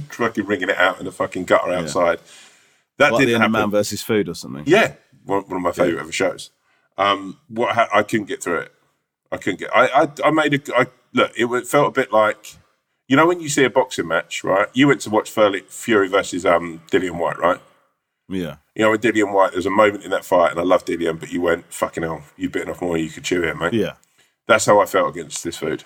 fucking 0.10 0.46
wringing 0.46 0.70
it 0.70 0.78
out 0.78 1.00
in 1.00 1.06
the 1.06 1.12
fucking 1.12 1.46
gutter 1.46 1.72
outside. 1.72 2.20
That 2.98 3.14
Like 3.14 3.26
didn't 3.26 3.40
happen. 3.40 3.52
Man 3.54 3.72
versus 3.72 4.02
Food 4.02 4.28
or 4.28 4.34
something. 4.34 4.64
Yeah, 4.68 4.94
one, 5.24 5.44
one 5.44 5.58
of 5.58 5.62
my 5.62 5.72
favourite 5.72 6.02
ever 6.02 6.12
shows. 6.12 6.52
Um, 6.98 7.40
what 7.48 7.78
I 7.94 8.04
couldn't 8.04 8.26
get 8.28 8.44
through 8.44 8.60
it. 8.60 8.74
I 9.32 9.38
couldn't 9.38 9.60
get. 9.60 9.70
I 9.76 9.88
I, 10.04 10.08
I 10.26 10.32
made 10.32 10.54
a. 10.70 10.78
I, 10.78 10.88
look, 11.14 11.32
it 11.36 11.68
felt 11.68 11.88
a 11.88 11.92
bit 11.92 12.12
like, 12.12 12.56
you 13.08 13.16
know, 13.16 13.28
when 13.28 13.40
you 13.40 13.50
see 13.50 13.64
a 13.64 13.70
boxing 13.70 14.08
match, 14.08 14.44
right? 14.44 14.68
You 14.74 14.88
went 14.88 15.02
to 15.02 15.10
watch 15.10 15.30
Fury, 15.32 15.64
Fury 15.70 16.08
versus 16.08 16.46
um 16.46 16.82
Dillian 16.92 17.20
Whyte, 17.20 17.38
right? 17.40 17.60
Yeah. 18.28 18.58
You 18.76 18.84
know, 18.84 18.92
with 18.92 19.04
Dillian 19.04 19.34
Whyte, 19.34 19.52
there 19.52 19.60
was 19.60 19.66
a 19.66 19.72
moment 19.72 20.04
in 20.04 20.12
that 20.12 20.26
fight, 20.26 20.52
and 20.52 20.60
I 20.60 20.64
love 20.64 20.86
Dillian, 20.86 21.20
but 21.20 21.32
you 21.32 21.42
went 21.42 21.72
fucking 21.74 22.04
hell. 22.04 22.24
You 22.36 22.50
bitten 22.50 22.70
off 22.70 22.82
more 22.82 22.94
than 22.94 23.04
you 23.04 23.10
could 23.10 23.24
chew 23.24 23.42
here, 23.42 23.56
mate. 23.56 23.74
Yeah. 23.74 23.94
That's 24.48 24.66
how 24.66 24.80
I 24.80 24.86
felt 24.86 25.16
against 25.16 25.44
this 25.44 25.58
food. 25.58 25.84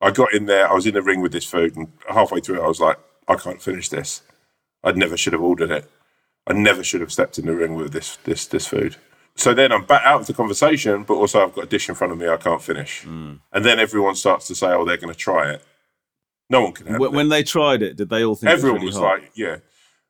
I 0.00 0.10
got 0.10 0.32
in 0.32 0.46
there, 0.46 0.70
I 0.70 0.74
was 0.74 0.86
in 0.86 0.94
the 0.94 1.02
ring 1.02 1.20
with 1.20 1.32
this 1.32 1.44
food, 1.44 1.76
and 1.76 1.88
halfway 2.08 2.40
through, 2.40 2.60
it, 2.60 2.64
I 2.64 2.68
was 2.68 2.80
like, 2.80 2.98
I 3.28 3.36
can't 3.36 3.60
finish 3.62 3.88
this. 3.88 4.22
I 4.82 4.92
never 4.92 5.16
should 5.16 5.34
have 5.34 5.42
ordered 5.42 5.70
it. 5.70 5.90
I 6.46 6.54
never 6.54 6.82
should 6.82 7.02
have 7.02 7.12
stepped 7.12 7.38
in 7.38 7.46
the 7.46 7.54
ring 7.54 7.74
with 7.74 7.92
this 7.92 8.16
this 8.24 8.46
this 8.46 8.66
food. 8.66 8.96
So 9.36 9.54
then 9.54 9.72
I'm 9.72 9.84
back 9.84 10.02
out 10.04 10.22
of 10.22 10.26
the 10.26 10.34
conversation, 10.34 11.04
but 11.04 11.14
also 11.14 11.42
I've 11.42 11.54
got 11.54 11.64
a 11.64 11.68
dish 11.68 11.88
in 11.88 11.94
front 11.94 12.12
of 12.12 12.18
me 12.18 12.28
I 12.28 12.36
can't 12.38 12.62
finish. 12.62 13.04
And 13.52 13.64
then 13.64 13.78
everyone 13.78 14.14
starts 14.16 14.46
to 14.48 14.54
say, 14.54 14.68
"Oh, 14.68 14.84
they're 14.84 14.96
going 14.96 15.12
to 15.12 15.18
try 15.18 15.50
it." 15.52 15.62
No 16.50 16.62
one 16.62 16.72
can 16.72 16.86
handle 16.86 17.00
When, 17.00 17.10
it. 17.12 17.16
when 17.16 17.28
they 17.30 17.42
tried 17.42 17.80
it, 17.82 17.96
did 17.96 18.10
they 18.10 18.22
all 18.24 18.34
think 18.34 18.50
Everyone 18.52 18.82
it 18.82 18.84
was 18.84 18.94
was, 18.96 19.02
really 19.02 19.08
hot? 19.08 19.20
like, 19.22 19.32
"Yeah." 19.34 19.56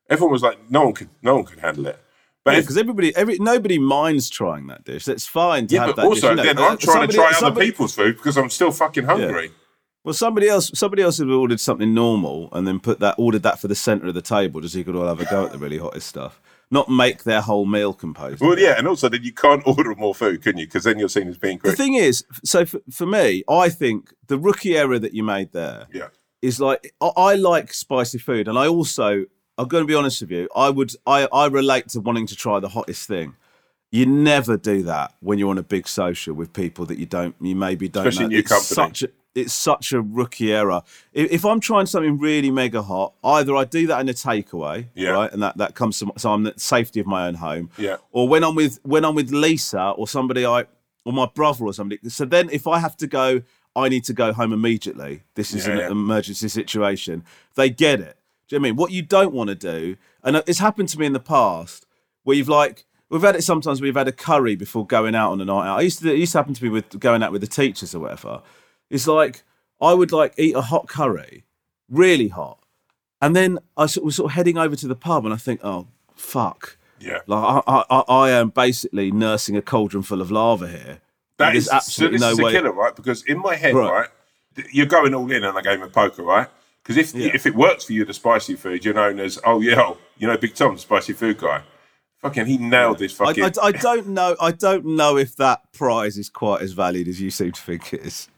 Everyone 0.08 0.32
was 0.32 0.42
like, 0.42 0.70
"No 0.70 0.84
one 0.84 0.94
could, 0.94 1.10
no 1.22 1.36
one 1.36 1.44
could 1.44 1.60
handle 1.60 1.86
it." 1.86 1.98
But 2.42 2.56
because 2.56 2.78
everybody, 2.78 3.14
every 3.14 3.38
nobody 3.38 3.78
minds 3.78 4.30
trying 4.30 4.66
that 4.68 4.82
dish. 4.84 5.04
That's 5.04 5.26
fine 5.26 5.66
to 5.68 5.74
yeah, 5.74 5.86
have 5.86 5.96
but 5.96 6.02
that 6.02 6.08
also 6.08 6.34
dish. 6.34 6.44
You 6.46 6.54
know, 6.54 6.54
then 6.54 6.58
I'm 6.58 6.78
trying 6.78 7.06
to 7.08 7.12
somebody- 7.12 7.36
try 7.38 7.48
other 7.48 7.60
people's 7.60 7.94
food 7.94 8.16
because 8.16 8.36
I'm 8.38 8.50
still 8.50 8.72
fucking 8.72 9.04
hungry. 9.04 9.52
Well, 10.02 10.14
somebody 10.14 10.48
else, 10.48 10.70
somebody 10.74 11.02
else 11.02 11.18
had 11.18 11.28
ordered 11.28 11.60
something 11.60 11.92
normal 11.92 12.48
and 12.52 12.66
then 12.66 12.80
put 12.80 13.00
that 13.00 13.16
ordered 13.18 13.42
that 13.42 13.60
for 13.60 13.68
the 13.68 13.74
centre 13.74 14.06
of 14.06 14.14
the 14.14 14.22
table, 14.22 14.62
just 14.62 14.72
so 14.72 14.78
you 14.78 14.84
could 14.84 14.96
all 14.96 15.06
have 15.06 15.20
a 15.20 15.26
go 15.26 15.44
at 15.44 15.52
the 15.52 15.58
really 15.58 15.76
hottest 15.76 16.06
stuff. 16.08 16.40
Not 16.70 16.88
make 16.88 17.24
their 17.24 17.42
whole 17.42 17.66
meal 17.66 17.92
composed. 17.92 18.40
Well, 18.40 18.58
yeah, 18.58 18.78
and 18.78 18.88
also 18.88 19.10
then 19.10 19.22
you 19.24 19.34
can't 19.34 19.62
order 19.66 19.94
more 19.96 20.14
food, 20.14 20.42
can 20.42 20.56
you? 20.56 20.64
Because 20.66 20.84
then 20.84 20.98
you're 20.98 21.10
seen 21.10 21.28
as 21.28 21.36
being 21.36 21.58
the 21.62 21.76
thing 21.76 21.94
is, 21.94 22.24
so 22.44 22.64
for, 22.64 22.80
for 22.90 23.04
me, 23.04 23.44
I 23.46 23.68
think 23.68 24.14
the 24.28 24.38
rookie 24.38 24.74
error 24.78 24.98
that 24.98 25.12
you 25.12 25.22
made 25.22 25.52
there 25.52 25.86
yeah, 25.92 26.08
is 26.42 26.60
like 26.60 26.94
I, 27.00 27.06
I 27.16 27.34
like 27.34 27.72
spicy 27.72 28.18
food, 28.18 28.48
and 28.48 28.58
I 28.58 28.66
also 28.66 29.24
I'm 29.58 29.68
going 29.68 29.82
to 29.82 29.86
be 29.88 29.94
honest 29.94 30.20
with 30.22 30.30
you. 30.30 30.48
I 30.56 30.70
would 30.70 30.92
I 31.06 31.28
I 31.32 31.46
relate 31.46 31.88
to 31.90 32.00
wanting 32.00 32.26
to 32.26 32.36
try 32.36 32.60
the 32.60 32.68
hottest 32.70 33.06
thing. 33.06 33.36
You 33.92 34.06
never 34.06 34.56
do 34.56 34.82
that 34.84 35.14
when 35.20 35.38
you're 35.40 35.50
on 35.50 35.58
a 35.58 35.64
big 35.64 35.88
social 35.88 36.32
with 36.34 36.52
people 36.52 36.86
that 36.86 36.98
you 36.98 37.06
don't 37.06 37.34
you 37.40 37.56
maybe 37.56 37.88
don't 37.88 38.06
Especially 38.06 38.26
know. 38.26 38.28
new 38.30 38.38
it's 38.38 38.48
company. 38.48 38.74
such 38.88 39.02
a 39.02 39.08
it's 39.34 39.52
such 39.52 39.92
a 39.92 40.00
rookie 40.00 40.52
error. 40.52 40.82
If, 41.12 41.30
if 41.30 41.44
I'm 41.44 41.60
trying 41.60 41.86
something 41.86 42.18
really 42.18 42.50
mega 42.50 42.82
hot, 42.82 43.14
either 43.22 43.54
I 43.54 43.64
do 43.64 43.86
that 43.88 44.00
in 44.00 44.08
a 44.08 44.12
takeaway, 44.12 44.86
Yeah. 44.94 45.10
right, 45.10 45.32
and 45.32 45.40
that 45.42 45.56
that 45.58 45.74
comes 45.74 45.98
to 46.00 46.12
so 46.16 46.32
I'm 46.32 46.44
the 46.44 46.54
safety 46.56 47.00
of 47.00 47.06
my 47.06 47.26
own 47.26 47.34
home, 47.34 47.70
Yeah. 47.78 47.96
or 48.12 48.28
when 48.28 48.42
I'm 48.44 48.54
with 48.54 48.78
when 48.82 49.04
I'm 49.04 49.14
with 49.14 49.30
Leesa 49.30 49.96
or 49.98 50.08
somebody 50.08 50.46
I 50.46 50.66
or 51.04 51.12
my 51.12 51.26
brother 51.34 51.64
or 51.64 51.72
somebody. 51.72 52.08
So 52.10 52.24
then 52.24 52.48
if 52.50 52.66
I 52.66 52.78
have 52.78 52.96
to 52.98 53.06
go, 53.06 53.42
I 53.76 53.88
need 53.88 54.04
to 54.04 54.12
go 54.12 54.32
home 54.32 54.52
immediately. 54.52 55.22
This 55.34 55.52
is 55.54 55.66
Yeah, 55.66 55.74
an 55.74 55.78
yeah. 55.80 55.90
emergency 55.90 56.48
situation. 56.48 57.24
They 57.54 57.70
get 57.70 58.00
it. 58.00 58.16
Do 58.48 58.56
you 58.56 58.58
know 58.58 58.62
what 58.62 58.66
I 58.66 58.70
mean? 58.70 58.76
What 58.76 58.90
you 58.90 59.02
don't 59.02 59.32
want 59.32 59.48
to 59.48 59.54
do, 59.54 59.96
and 60.24 60.36
it's 60.46 60.58
happened 60.58 60.88
to 60.90 60.98
me 60.98 61.06
in 61.06 61.12
the 61.12 61.20
past, 61.20 61.86
where 62.24 62.36
you've 62.36 62.48
like 62.48 62.84
we've 63.08 63.22
had 63.22 63.36
it 63.36 63.42
sometimes. 63.42 63.80
We've 63.80 63.94
had 63.94 64.08
a 64.08 64.12
curry 64.12 64.56
before 64.56 64.84
going 64.86 65.14
out 65.14 65.30
on 65.32 65.40
a 65.40 65.44
night 65.44 65.68
out. 65.68 65.78
I 65.78 65.82
used 65.82 66.00
to. 66.00 66.12
It 66.12 66.18
used 66.18 66.32
to 66.32 66.38
happen 66.38 66.54
to 66.54 66.64
me 66.64 66.68
with 66.70 66.98
going 66.98 67.22
out 67.22 67.30
with 67.32 67.40
the 67.42 67.46
teachers 67.46 67.94
or 67.94 68.00
whatever. 68.00 68.42
It's 68.90 69.06
like 69.06 69.42
I 69.80 69.94
would 69.94 70.10
like 70.10 70.34
eat 70.36 70.56
a 70.56 70.62
hot 70.62 70.88
curry, 70.88 71.44
really 71.88 72.28
hot, 72.28 72.58
and 73.22 73.36
then 73.36 73.60
I 73.76 73.86
sort 73.86 74.04
was 74.04 74.16
sort 74.16 74.32
of 74.32 74.34
heading 74.34 74.58
over 74.58 74.74
to 74.74 74.88
the 74.88 74.96
pub, 74.96 75.24
and 75.24 75.32
I 75.32 75.36
think, 75.36 75.60
oh 75.62 75.86
fuck. 76.16 76.76
yeah. 76.98 77.20
Like 77.28 77.62
I, 77.68 77.84
I, 77.88 78.00
I 78.08 78.30
am 78.30 78.48
basically 78.50 79.12
nursing 79.12 79.56
a 79.56 79.62
cauldron 79.62 80.02
full 80.02 80.20
of 80.20 80.30
lava 80.32 80.66
here. 80.68 81.00
That 81.40 81.56
is 81.56 81.68
absolutely 81.68 82.18
so 82.18 82.26
this 82.26 82.36
no 82.38 82.44
is 82.44 82.44
way. 82.44 82.56
a 82.56 82.60
killer, 82.60 82.72
right? 82.72 82.94
Because 82.94 83.22
in 83.24 83.38
my 83.38 83.56
head, 83.56 83.74
Right. 83.74 84.08
right, 84.56 84.64
you're 84.72 84.86
going 84.86 85.14
all 85.14 85.30
in 85.30 85.44
on 85.44 85.56
a 85.56 85.62
game 85.62 85.82
of 85.82 85.92
poker, 85.92 86.22
right? 86.22 86.48
Because 86.82 86.96
if 86.96 87.14
Yeah. 87.14 87.30
if 87.34 87.46
it 87.46 87.54
works 87.54 87.84
for 87.84 87.92
you, 87.92 88.04
the 88.04 88.14
spicy 88.14 88.54
food, 88.56 88.84
you're 88.84 88.94
known 88.94 89.18
as 89.20 89.38
oh 89.44 89.60
yeah, 89.60 89.80
oh, 89.80 89.98
you 90.18 90.26
know 90.26 90.36
Big 90.36 90.54
Tom, 90.54 90.74
the 90.74 90.80
spicy 90.80 91.12
food 91.12 91.38
guy. 91.38 91.62
Fucking, 92.22 92.44
he 92.46 92.58
nailed 92.58 92.98
this 92.98 93.18
I, 93.20 93.26
fucking. 93.26 93.44
I, 93.44 93.50
I 93.62 93.72
don't 93.72 94.08
know. 94.08 94.36
I 94.40 94.50
don't 94.52 94.84
know 94.84 95.16
if 95.16 95.36
that 95.36 95.72
prize 95.72 96.18
is 96.18 96.28
quite 96.28 96.60
as 96.60 96.72
valid 96.72 97.08
as 97.08 97.18
you 97.20 97.30
seem 97.30 97.52
to 97.52 97.60
think 97.60 97.94
it 97.94 98.02
is. 98.04 98.28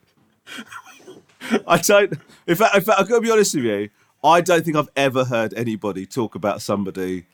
I 1.66 1.78
don't. 1.78 2.12
In 2.46 2.54
fact, 2.54 2.76
in 2.76 2.82
fact, 2.82 3.00
I've 3.00 3.08
got 3.08 3.16
to 3.16 3.20
be 3.20 3.30
honest 3.30 3.54
with 3.56 3.64
you. 3.64 3.88
I 4.22 4.40
don't 4.40 4.64
think 4.64 4.76
I've 4.76 4.88
ever 4.94 5.24
heard 5.24 5.52
anybody 5.54 6.06
talk 6.06 6.36
about 6.36 6.62
somebody 6.62 7.26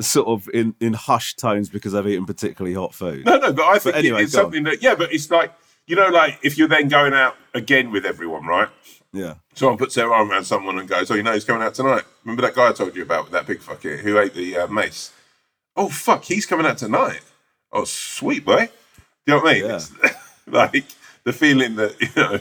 sort 0.00 0.28
of 0.28 0.48
in, 0.54 0.74
in 0.80 0.94
hushed 0.94 1.38
tones 1.38 1.68
because 1.68 1.94
I've 1.94 2.06
eaten 2.08 2.26
particularly 2.26 2.74
hot 2.74 2.94
food. 2.94 3.24
No, 3.24 3.36
no, 3.38 3.52
but 3.52 3.64
I 3.64 3.78
think 3.78 3.96
anyway, 3.96 4.24
it's 4.24 4.32
go 4.32 4.40
on. 4.40 4.44
something 4.46 4.64
that 4.64 4.82
yeah, 4.82 4.94
but 4.94 5.12
it's 5.12 5.30
like 5.30 5.52
you 5.86 5.96
know, 5.96 6.08
like 6.08 6.38
if 6.42 6.56
you're 6.56 6.68
then 6.68 6.88
going 6.88 7.12
out 7.12 7.36
again 7.54 7.90
with 7.90 8.06
everyone, 8.06 8.46
right? 8.46 8.68
Yeah. 9.12 9.34
Someone 9.54 9.76
puts 9.76 9.94
their 9.94 10.12
arm 10.12 10.30
around 10.30 10.44
someone 10.44 10.78
and 10.78 10.88
goes, 10.88 11.10
"Oh, 11.10 11.14
you 11.14 11.22
know, 11.22 11.34
he's 11.34 11.44
coming 11.44 11.62
out 11.62 11.74
tonight." 11.74 12.04
Remember 12.24 12.42
that 12.42 12.54
guy 12.54 12.68
I 12.68 12.72
told 12.72 12.96
you 12.96 13.02
about 13.02 13.24
with 13.24 13.32
that 13.32 13.46
big 13.46 13.60
fucker 13.60 13.98
who 13.98 14.18
ate 14.18 14.34
the 14.34 14.56
uh, 14.56 14.66
mace? 14.68 15.12
Oh 15.76 15.88
fuck, 15.88 16.24
he's 16.24 16.46
coming 16.46 16.66
out 16.66 16.78
tonight. 16.78 17.20
Oh, 17.72 17.84
sweet 17.84 18.44
boy. 18.44 18.66
Do 19.26 19.32
you 19.32 19.34
know 19.34 19.42
what 19.42 19.50
I 19.50 19.60
mean? 19.60 19.64
Yeah. 19.64 20.10
Like 20.48 20.84
the 21.22 21.32
feeling 21.32 21.76
that 21.76 21.94
you 22.00 22.08
know. 22.16 22.40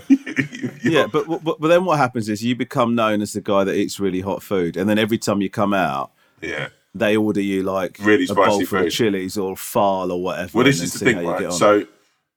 Yeah, 0.84 1.06
but, 1.06 1.28
but 1.28 1.60
but 1.60 1.68
then 1.68 1.86
what 1.86 2.00
happens 2.00 2.28
is 2.28 2.44
you 2.44 2.56
become 2.56 2.96
known 2.96 3.22
as 3.22 3.34
the 3.34 3.42
guy 3.42 3.64
that 3.64 3.76
eats 3.76 4.00
really 4.00 4.22
hot 4.22 4.42
food, 4.42 4.76
and 4.76 4.90
then 4.90 4.98
every 4.98 5.20
time 5.20 5.40
you 5.40 5.52
come 5.52 5.72
out, 5.74 6.12
yeah. 6.42 6.70
They 6.94 7.16
order 7.18 7.42
you 7.42 7.64
like 7.64 7.98
Really 8.02 8.26
a 8.30 8.34
bowl 8.34 8.46
spicy 8.46 8.66
food. 8.66 8.88
of 8.88 8.92
chilies 8.94 9.38
or 9.38 9.56
file 9.56 10.12
or 10.12 10.22
whatever. 10.22 10.52
Well, 10.54 10.66
this 10.66 10.82
is 10.82 10.94
the 10.94 11.00
thing, 11.06 11.16
how 11.18 11.22
you 11.22 11.38
get 11.40 11.44
right? 11.46 11.54
So 11.54 11.86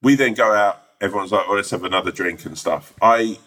we 0.02 0.14
then 0.14 0.34
go 0.34 0.52
out. 0.52 0.80
Everyone's 1.00 1.32
like, 1.32 1.44
"Oh, 1.48 1.54
let's 1.54 1.70
have 1.70 1.84
another 1.84 2.12
drink 2.12 2.44
and 2.46 2.56
stuff." 2.56 2.92
I 3.02 3.38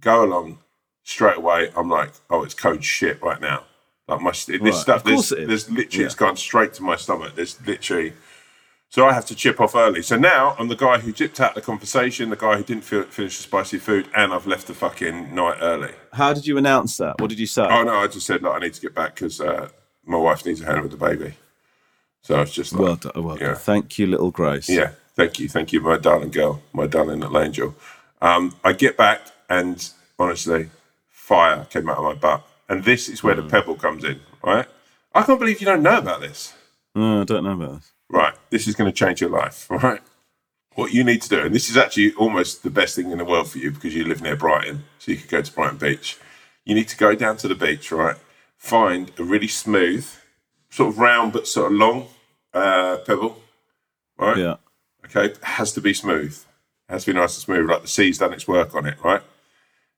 go 0.00 0.24
along 0.24 0.58
straight 1.02 1.36
away. 1.38 1.70
I'm 1.76 1.88
like, 1.90 2.10
"Oh, 2.30 2.42
it's 2.44 2.54
code 2.54 2.84
shit 2.84 3.20
right 3.22 3.40
now." 3.40 3.64
Like 4.08 4.20
my 4.20 4.30
this 4.30 4.48
Right, 4.60 4.74
stuff. 4.74 4.96
of 4.98 5.04
course 5.12 5.28
There's, 5.30 5.32
it 5.32 5.38
is. 5.42 5.48
there's 5.48 5.70
literally 5.70 6.00
Yeah. 6.02 6.06
it's 6.06 6.14
gone 6.14 6.36
straight 6.36 6.74
to 6.74 6.82
my 6.82 6.96
stomach. 6.96 7.34
There's 7.34 7.58
literally. 7.66 8.12
So 8.88 9.06
I 9.06 9.14
have 9.14 9.24
to 9.26 9.34
chip 9.34 9.58
off 9.58 9.74
early. 9.74 10.02
So 10.02 10.16
now 10.16 10.54
I'm 10.58 10.68
the 10.68 10.76
guy 10.76 10.98
who 10.98 11.12
dipped 11.12 11.40
out 11.40 11.54
the 11.54 11.62
conversation, 11.62 12.28
the 12.28 12.36
guy 12.36 12.56
who 12.58 12.62
didn't 12.62 12.84
fi- 12.84 13.04
finish 13.04 13.38
the 13.38 13.42
spicy 13.44 13.78
food, 13.78 14.06
and 14.14 14.34
I've 14.34 14.46
left 14.46 14.66
the 14.66 14.74
fucking 14.74 15.34
night 15.34 15.56
early. 15.62 15.92
how 16.12 16.34
did 16.34 16.46
you 16.46 16.58
announce 16.58 16.98
that? 16.98 17.18
What 17.20 17.30
did 17.30 17.38
you 17.38 17.46
say? 17.46 17.62
Oh 17.68 17.82
no, 17.84 17.94
I 17.96 18.06
just 18.06 18.26
said, 18.26 18.42
"Look, 18.42 18.54
I 18.54 18.58
need 18.58 18.74
to 18.74 18.80
get 18.80 18.94
back 18.94 19.14
because 19.14 19.40
uh, 19.40 19.68
my 20.04 20.18
wife 20.18 20.44
needs 20.44 20.60
a 20.60 20.66
hand 20.66 20.82
with 20.82 20.90
the 20.92 20.96
baby." 20.96 21.34
So 22.22 22.40
it's 22.40 22.52
just 22.52 22.72
like, 22.72 22.82
well 22.82 22.96
done. 22.96 23.24
Well 23.24 23.36
done. 23.36 23.48
yeah. 23.48 23.54
Thank 23.54 23.98
you, 23.98 24.06
little 24.06 24.30
Grace. 24.30 24.68
Yeah, 24.68 24.92
thank 25.16 25.38
you, 25.38 25.48
thank 25.48 25.72
you, 25.72 25.80
my 25.80 25.98
darling 25.98 26.30
girl, 26.30 26.62
my 26.72 26.86
darling 26.86 27.20
little 27.20 27.38
angel. 27.38 27.74
Um, 28.20 28.54
I 28.62 28.72
get 28.72 28.96
back, 28.96 29.22
and 29.50 29.90
honestly, 30.18 30.70
fire 31.10 31.66
came 31.70 31.88
out 31.88 31.98
of 31.98 32.04
my 32.04 32.14
butt, 32.14 32.46
and 32.68 32.84
this 32.84 33.08
is 33.08 33.22
where 33.22 33.34
the 33.34 33.42
pebble 33.42 33.74
comes 33.74 34.04
in, 34.04 34.20
right? 34.44 34.66
I 35.14 35.22
can't 35.22 35.38
believe 35.40 35.60
you 35.60 35.66
don't 35.66 35.82
know 35.82 35.98
about 35.98 36.20
this. 36.20 36.54
No, 36.94 37.22
I 37.22 37.24
don't 37.24 37.44
know 37.44 37.52
about 37.52 37.74
this. 37.80 37.92
Right, 38.08 38.34
this 38.50 38.68
is 38.68 38.74
going 38.76 38.90
to 38.90 38.96
change 38.96 39.20
your 39.20 39.30
life, 39.30 39.66
right? 39.70 40.00
What 40.74 40.92
you 40.92 41.02
need 41.04 41.20
to 41.22 41.28
do, 41.28 41.40
and 41.40 41.54
this 41.54 41.68
is 41.68 41.76
actually 41.76 42.14
almost 42.14 42.62
the 42.62 42.70
best 42.70 42.94
thing 42.94 43.10
in 43.10 43.18
the 43.18 43.24
world 43.24 43.50
for 43.50 43.58
you 43.58 43.72
because 43.72 43.94
you 43.94 44.04
live 44.04 44.22
near 44.22 44.36
Brighton, 44.36 44.84
so 44.98 45.10
you 45.10 45.18
could 45.18 45.28
go 45.28 45.42
to 45.42 45.52
Brighton 45.52 45.78
Beach. 45.78 46.18
You 46.64 46.74
need 46.76 46.88
to 46.88 46.96
go 46.96 47.14
down 47.16 47.36
to 47.38 47.48
the 47.48 47.54
beach, 47.56 47.90
right? 47.90 48.16
Find 48.62 49.10
a 49.18 49.24
really 49.24 49.48
smooth, 49.48 50.08
sort 50.70 50.90
of 50.90 50.98
round 50.98 51.32
but 51.32 51.48
sort 51.48 51.72
of 51.72 51.78
long 51.78 52.06
uh, 52.54 52.98
pebble, 53.04 53.42
right? 54.16 54.36
Yeah. 54.36 54.56
Okay, 55.04 55.26
it 55.32 55.42
has 55.42 55.72
to 55.72 55.80
be 55.80 55.92
smooth. 55.92 56.32
It 56.88 56.92
has 56.92 57.04
to 57.04 57.12
be 57.12 57.18
nice 57.18 57.34
and 57.34 57.42
smooth, 57.42 57.68
like 57.68 57.82
the 57.82 57.88
sea's 57.88 58.18
done 58.18 58.32
its 58.32 58.46
work 58.46 58.74
on 58.76 58.86
it, 58.86 59.02
right? 59.02 59.20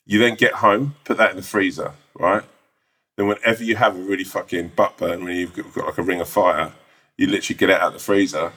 You 0.06 0.18
then 0.18 0.34
get 0.34 0.54
home, 0.54 0.96
put 1.04 1.18
that 1.18 1.30
in 1.30 1.36
the 1.36 1.42
freezer, 1.42 1.92
right? 2.14 2.42
Then 3.16 3.28
whenever 3.28 3.62
you 3.62 3.76
have 3.76 3.96
a 3.96 4.00
really 4.00 4.24
fucking 4.24 4.72
butt 4.74 4.96
burn, 4.96 5.24
when 5.24 5.36
you've 5.36 5.54
got, 5.54 5.72
got 5.74 5.86
like 5.86 5.98
a 5.98 6.02
ring 6.02 6.20
of 6.22 6.28
fire, 6.28 6.72
you 7.18 7.26
literally 7.26 7.58
get 7.58 7.68
it 7.70 7.80
out 7.80 7.88
of 7.88 7.92
the 7.92 7.98
freezer 7.98 8.52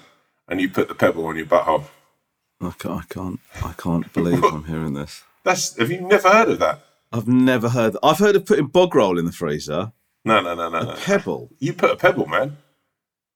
and 0.47 0.61
you 0.61 0.69
put 0.69 0.87
the 0.87 0.95
pebble 0.95 1.25
on 1.25 1.35
your 1.35 1.45
butthole. 1.45 1.85
I 2.61 2.71
can't, 2.79 3.01
I 3.01 3.03
can't. 3.13 3.39
I 3.63 3.73
can't 3.73 4.13
believe 4.13 4.43
I'm 4.53 4.63
hearing 4.63 4.93
this. 4.93 5.23
That's 5.43 5.77
have 5.77 5.91
you 5.91 6.01
never 6.01 6.29
heard 6.29 6.49
of 6.49 6.59
that? 6.59 6.79
I've 7.11 7.27
never 7.27 7.69
heard. 7.69 7.95
I've 8.01 8.19
heard 8.19 8.35
of 8.35 8.45
putting 8.45 8.67
bog 8.67 8.95
roll 8.95 9.19
in 9.19 9.25
the 9.25 9.31
freezer. 9.31 9.91
No, 10.27 10.41
no, 10.41 10.55
no, 10.55 10.69
no, 10.69 10.81
no. 10.83 10.95
Pebble. 10.95 11.49
You 11.59 11.73
put 11.73 11.91
a 11.91 11.95
pebble, 11.95 12.25
man. 12.27 12.57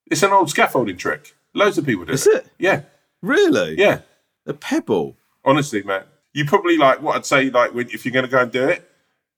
It's 0.10 0.23
an 0.23 0.32
old 0.32 0.49
scaffolding 0.49 0.97
trick. 0.97 1.34
Loads 1.54 1.77
of 1.77 1.86
people 1.86 2.06
do 2.06 2.13
Is 2.13 2.27
it. 2.27 2.36
it? 2.45 2.47
Yeah, 2.60 2.82
Really? 3.21 3.77
yeah. 3.77 4.01
A 4.45 4.54
pebble. 4.54 5.15
Honestly, 5.45 5.84
man, 5.84 6.04
you 6.34 6.45
probably 6.45 6.77
like 6.77 7.01
what 7.01 7.15
I'd 7.15 7.25
say. 7.25 7.49
Like 7.49 7.73
when, 7.73 7.89
if 7.89 8.06
you're 8.06 8.12
going 8.13 8.25
to 8.25 8.32
go 8.32 8.39
and 8.41 8.51
do 8.51 8.67
it, 8.67 8.89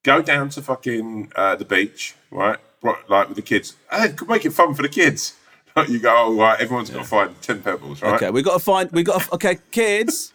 go 0.04 0.22
down 0.22 0.50
to 0.50 0.62
fucking 0.62 1.32
uh, 1.36 1.56
the 1.56 1.66
beach, 1.66 2.16
right? 2.32 2.58
Right, 2.82 3.10
Like 3.10 3.28
with 3.30 3.38
the 3.38 3.42
kids, 3.42 3.76
and 3.92 4.20
make 4.28 4.46
it 4.46 4.52
fun 4.52 4.74
for 4.74 4.82
the 4.82 4.90
kids. 4.90 5.36
You 5.88 5.98
go, 6.00 6.14
oh 6.16 6.36
right, 6.36 6.60
everyone's 6.62 6.92
got 6.92 7.00
to 7.00 7.04
find 7.04 7.42
ten 7.42 7.64
pebbles, 7.64 8.00
right? 8.04 8.14
Okay, 8.14 8.30
we 8.30 8.44
got 8.44 8.54
to 8.54 8.60
find. 8.64 8.92
We 8.92 9.02
got. 9.02 9.22
To, 9.24 9.34
okay, 9.36 9.58
kids, 9.72 10.32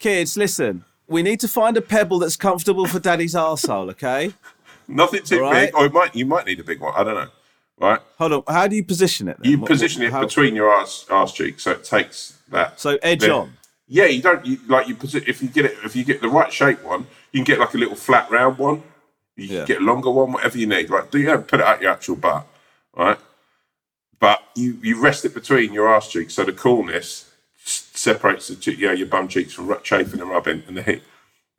kids, 0.00 0.36
listen. 0.36 0.84
We 1.06 1.22
need 1.22 1.38
to 1.40 1.48
find 1.48 1.76
a 1.76 1.80
pebble 1.80 2.18
that's 2.18 2.36
comfortable 2.36 2.86
for 2.86 2.98
Daddy's 2.98 3.34
arsehole. 3.34 3.90
Okay. 3.90 4.32
Nothing 4.90 5.22
too 5.22 5.40
right. 5.40 5.66
big, 5.66 5.74
or 5.76 5.86
it 5.86 5.92
might 5.92 6.14
you 6.14 6.26
might 6.26 6.46
need 6.46 6.60
a 6.60 6.64
big 6.64 6.80
one. 6.80 6.92
I 6.96 7.04
don't 7.04 7.14
know, 7.14 7.28
right? 7.78 8.00
Hold 8.18 8.32
on. 8.32 8.42
How 8.48 8.66
do 8.66 8.76
you 8.76 8.84
position 8.84 9.28
it? 9.28 9.38
Then? 9.40 9.50
You 9.50 9.58
What- 9.58 9.68
position 9.68 10.02
what- 10.02 10.08
it 10.08 10.12
how- 10.12 10.20
between 10.26 10.54
your 10.54 10.70
arse, 10.70 11.06
arse 11.10 11.32
cheeks, 11.32 11.62
so 11.62 11.70
it 11.72 11.84
takes 11.84 12.34
that. 12.50 12.80
So 12.80 12.98
edge 13.02 13.20
Then- 13.20 13.30
on. 13.30 13.52
Yeah, 13.92 14.04
you 14.06 14.22
don't 14.22 14.44
you, 14.46 14.58
like 14.68 14.86
you 14.86 14.94
posi- 14.94 15.26
if 15.26 15.42
you 15.42 15.48
get 15.48 15.64
it 15.64 15.76
if 15.84 15.96
you 15.96 16.04
get 16.04 16.20
the 16.20 16.28
right 16.28 16.52
shape 16.52 16.82
one, 16.84 17.06
you 17.32 17.38
can 17.38 17.44
get 17.44 17.58
like 17.58 17.74
a 17.74 17.78
little 17.78 17.96
flat 17.96 18.30
round 18.30 18.56
one. 18.58 18.82
You 19.36 19.46
Yeah. 19.46 19.56
can 19.58 19.66
get 19.66 19.80
a 19.82 19.84
longer 19.84 20.10
one, 20.10 20.32
whatever 20.32 20.58
you 20.58 20.66
need. 20.66 20.90
Right? 20.90 21.10
Do 21.10 21.18
you 21.18 21.28
have 21.30 21.46
put 21.48 21.60
it 21.60 21.66
at 21.66 21.82
your 21.82 21.90
actual 21.90 22.14
butt, 22.16 22.46
right? 22.96 23.18
But 24.20 24.42
you 24.54 24.78
you 24.82 25.00
rest 25.00 25.24
it 25.24 25.34
between 25.34 25.72
your 25.72 25.88
arse 25.88 26.08
cheeks, 26.08 26.34
so 26.34 26.44
the 26.44 26.52
coolness 26.52 27.26
separates 27.64 28.48
the 28.48 28.56
che- 28.56 28.76
yeah 28.78 28.92
your 28.92 29.06
bum 29.08 29.26
cheeks 29.28 29.52
from 29.52 29.74
chafing 29.82 30.20
and 30.20 30.30
rubbing 30.30 30.62
and 30.68 30.76
the 30.76 30.82
heat. 30.82 31.02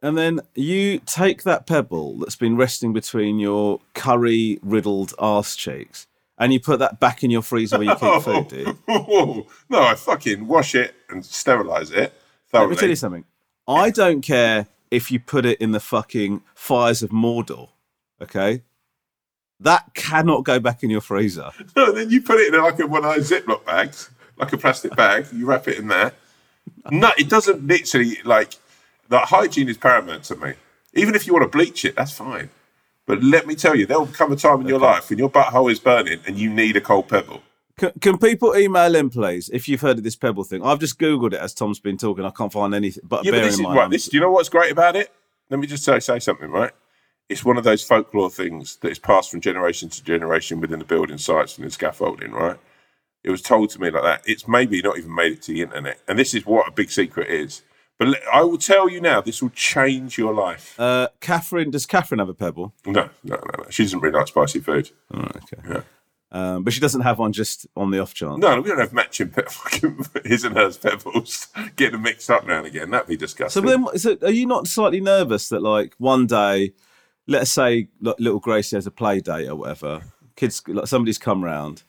And 0.01 0.17
then 0.17 0.41
you 0.55 0.99
take 1.05 1.43
that 1.43 1.67
pebble 1.67 2.17
that's 2.17 2.35
been 2.35 2.57
resting 2.57 2.91
between 2.91 3.37
your 3.39 3.79
curry 3.93 4.59
riddled 4.63 5.13
arse 5.19 5.55
cheeks, 5.55 6.07
and 6.39 6.51
you 6.51 6.59
put 6.59 6.79
that 6.79 6.99
back 6.99 7.23
in 7.23 7.29
your 7.29 7.43
freezer 7.43 7.77
where 7.77 7.87
you 7.87 7.93
keep 7.93 8.03
oh. 8.03 8.19
food. 8.19 8.47
Do 8.47 8.57
you? 8.57 9.47
no, 9.69 9.81
I 9.81 9.93
fucking 9.93 10.47
wash 10.47 10.73
it 10.73 10.95
and 11.09 11.23
sterilize 11.23 11.91
it 11.91 12.13
Let 12.51 12.69
me 12.69 12.75
tell 12.75 12.89
you 12.89 12.95
something. 12.95 13.25
I 13.67 13.91
don't 13.91 14.21
care 14.21 14.67
if 14.89 15.11
you 15.11 15.19
put 15.19 15.45
it 15.45 15.61
in 15.61 15.71
the 15.71 15.79
fucking 15.79 16.41
fires 16.55 17.03
of 17.03 17.11
Mordor. 17.11 17.69
Okay, 18.19 18.63
that 19.59 19.93
cannot 19.93 20.43
go 20.43 20.59
back 20.59 20.83
in 20.83 20.89
your 20.89 21.01
freezer. 21.01 21.51
No, 21.75 21.91
then 21.91 22.09
you 22.09 22.21
put 22.21 22.39
it 22.39 22.53
in 22.53 22.61
like 22.61 22.79
a, 22.79 22.87
one 22.87 23.05
of 23.05 23.15
those 23.15 23.29
Ziploc 23.29 23.65
bags, 23.65 24.09
like 24.37 24.51
a 24.51 24.57
plastic 24.57 24.95
bag. 24.95 25.27
You 25.31 25.45
wrap 25.45 25.67
it 25.67 25.77
in 25.77 25.87
there. 25.87 26.11
No, 26.89 27.11
it 27.17 27.29
doesn't 27.29 27.65
literally 27.65 28.17
like 28.25 28.55
that. 29.11 29.29
Hygiene 29.29 29.69
is 29.69 29.77
paramount 29.77 30.23
to 30.25 30.35
me. 30.35 30.53
Even 30.93 31.15
if 31.15 31.25
you 31.25 31.33
want 31.33 31.43
to 31.43 31.57
bleach 31.57 31.85
it, 31.85 31.95
that's 31.95 32.11
fine. 32.11 32.49
But 33.05 33.23
let 33.23 33.47
me 33.47 33.55
tell 33.55 33.75
you, 33.75 33.85
there'll 33.85 34.07
come 34.07 34.31
a 34.31 34.35
time 34.35 34.61
in 34.61 34.67
your 34.67 34.79
life 34.79 35.09
when 35.09 35.19
your 35.19 35.29
butthole 35.29 35.71
is 35.71 35.79
burning 35.79 36.19
and 36.27 36.37
you 36.37 36.49
need 36.49 36.75
a 36.77 36.81
cold 36.81 37.07
pebble. 37.07 37.41
Can, 37.77 37.91
can 37.99 38.17
people 38.17 38.55
email 38.55 38.95
in, 38.95 39.09
please, 39.09 39.49
if 39.49 39.67
you've 39.67 39.81
heard 39.81 39.97
of 39.97 40.03
this 40.03 40.15
pebble 40.15 40.43
thing? 40.43 40.63
I've 40.63 40.79
just 40.79 40.99
googled 40.99 41.33
it 41.33 41.39
as 41.39 41.53
Tom's 41.53 41.79
been 41.79 41.97
talking. 41.97 42.25
I 42.25 42.29
can't 42.29 42.53
find 42.53 42.75
anything. 42.75 43.03
But 43.07 43.25
Yeah, 43.25 43.31
but 43.31 43.43
this 43.43 43.59
in 43.59 43.65
is 43.65 43.75
right. 43.75 43.89
This, 43.89 44.07
do 44.07 44.17
you 44.17 44.21
know 44.21 44.31
what's 44.31 44.49
great 44.49 44.71
about 44.71 44.95
it? 44.95 45.11
Let 45.49 45.59
me 45.59 45.67
just 45.67 45.83
say, 45.83 45.99
say 45.99 46.19
something, 46.19 46.49
right? 46.49 46.71
It's 47.27 47.43
one 47.43 47.57
of 47.57 47.63
those 47.63 47.83
folklore 47.83 48.29
things 48.29 48.75
that 48.77 48.91
is 48.91 48.99
passed 48.99 49.31
from 49.31 49.41
generation 49.41 49.89
to 49.89 50.03
generation 50.03 50.59
within 50.61 50.79
the 50.79 50.85
building 50.85 51.17
sites 51.17 51.57
and 51.57 51.65
the 51.65 51.71
scaffolding, 51.71 52.31
right? 52.31 52.57
It 53.23 53.31
was 53.31 53.41
told 53.41 53.69
to 53.71 53.81
me 53.81 53.89
like 53.89 54.03
that. 54.03 54.21
It's 54.25 54.47
maybe 54.47 54.81
not 54.81 54.97
even 54.97 55.13
made 55.13 55.33
it 55.33 55.41
to 55.43 55.53
the 55.53 55.61
internet. 55.61 55.99
And 56.07 56.19
this 56.19 56.33
is 56.33 56.45
what 56.45 56.67
a 56.67 56.71
big 56.71 56.91
secret 56.91 57.29
is. 57.29 57.61
But 58.01 58.19
I 58.33 58.41
will 58.41 58.57
tell 58.57 58.89
you 58.89 58.99
now, 58.99 59.21
this 59.21 59.43
will 59.43 59.51
change 59.51 60.17
your 60.17 60.33
life. 60.33 60.79
uh, 60.79 61.09
Catherine, 61.19 61.69
does 61.69 61.85
Catherine 61.85 62.17
have 62.17 62.29
a 62.29 62.33
pebble? 62.33 62.73
No, 62.83 62.93
no, 63.23 63.35
no, 63.35 63.37
no. 63.59 63.65
She 63.69 63.83
doesn't 63.83 63.99
really 63.99 64.17
like 64.17 64.27
spicy 64.27 64.59
food. 64.59 64.89
Right, 65.13 65.35
okay. 65.35 65.69
Yeah. 65.69 65.81
Um, 66.31 66.63
but 66.63 66.73
she 66.73 66.79
doesn't 66.79 67.01
have 67.01 67.19
one 67.19 67.31
just 67.31 67.67
on 67.75 67.91
the 67.91 67.99
off 67.99 68.15
chance. 68.15 68.39
No, 68.39 68.59
we 68.59 68.69
don't 68.69 68.79
have 68.79 68.91
matching 68.91 69.29
pe- 69.29 69.43
his 70.25 70.43
and 70.45 70.55
hers 70.57 70.77
pebbles. 70.77 71.49
Getting 71.75 71.91
them 71.91 72.01
mixed 72.01 72.31
up 72.31 72.47
now 72.47 72.57
and 72.57 72.65
again. 72.65 72.89
That'd 72.89 73.07
be 73.07 73.17
disgusting. 73.17 73.61
So 73.63 73.69
then, 73.69 73.85
so 73.99 74.17
are 74.23 74.31
you 74.31 74.47
not 74.47 74.65
slightly 74.65 74.99
nervous 74.99 75.49
that, 75.49 75.61
like, 75.61 75.93
one 75.99 76.25
day, 76.25 76.73
let's 77.27 77.51
say 77.51 77.89
like, 78.01 78.15
little 78.17 78.39
Gracie 78.39 78.77
has 78.77 78.87
a 78.87 78.91
play 78.91 79.19
date 79.19 79.47
or 79.47 79.55
whatever, 79.57 80.01
kids, 80.35 80.63
like, 80.67 80.87
somebody's 80.87 81.19
come 81.19 81.43
round, 81.43 81.83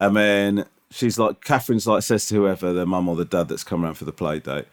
and 0.00 0.14
then 0.14 0.66
she's 0.90 1.18
like, 1.18 1.42
Catherine's 1.42 1.86
like 1.86 2.02
says 2.02 2.26
to 2.26 2.34
whoever, 2.34 2.74
the 2.74 2.84
mum 2.84 3.08
or 3.08 3.16
the 3.16 3.24
dad 3.24 3.48
that's 3.48 3.64
come 3.64 3.84
round 3.84 3.96
for 3.96 4.04
the 4.04 4.12
play 4.12 4.38
date, 4.38 4.66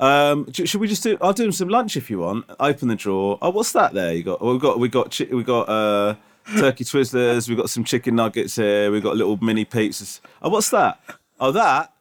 um, 0.00 0.50
should 0.52 0.80
we 0.80 0.88
just 0.88 1.02
do? 1.02 1.16
I'll 1.20 1.32
do 1.32 1.42
them 1.44 1.52
some 1.52 1.68
lunch 1.68 1.96
if 1.96 2.10
you 2.10 2.18
want. 2.20 2.46
Open 2.58 2.88
the 2.88 2.96
drawer. 2.96 3.38
Oh, 3.42 3.50
what's 3.50 3.72
that 3.72 3.92
there? 3.94 4.12
You 4.14 4.22
got? 4.22 4.40
Well, 4.40 4.54
we 4.54 4.58
got 4.58 4.78
we 4.78 4.88
got 4.88 5.16
chi- 5.16 5.28
we 5.30 5.44
got 5.44 5.68
uh, 5.68 6.14
turkey 6.56 6.84
twizzlers. 6.84 7.48
We 7.48 7.54
got 7.54 7.70
some 7.70 7.84
chicken 7.84 8.16
nuggets 8.16 8.56
here. 8.56 8.90
We've 8.90 9.02
got 9.02 9.16
little 9.16 9.36
mini 9.42 9.64
pizzas. 9.64 10.20
Oh, 10.42 10.48
what's 10.50 10.70
that? 10.70 10.98
Oh, 11.38 11.52
that. 11.52 11.92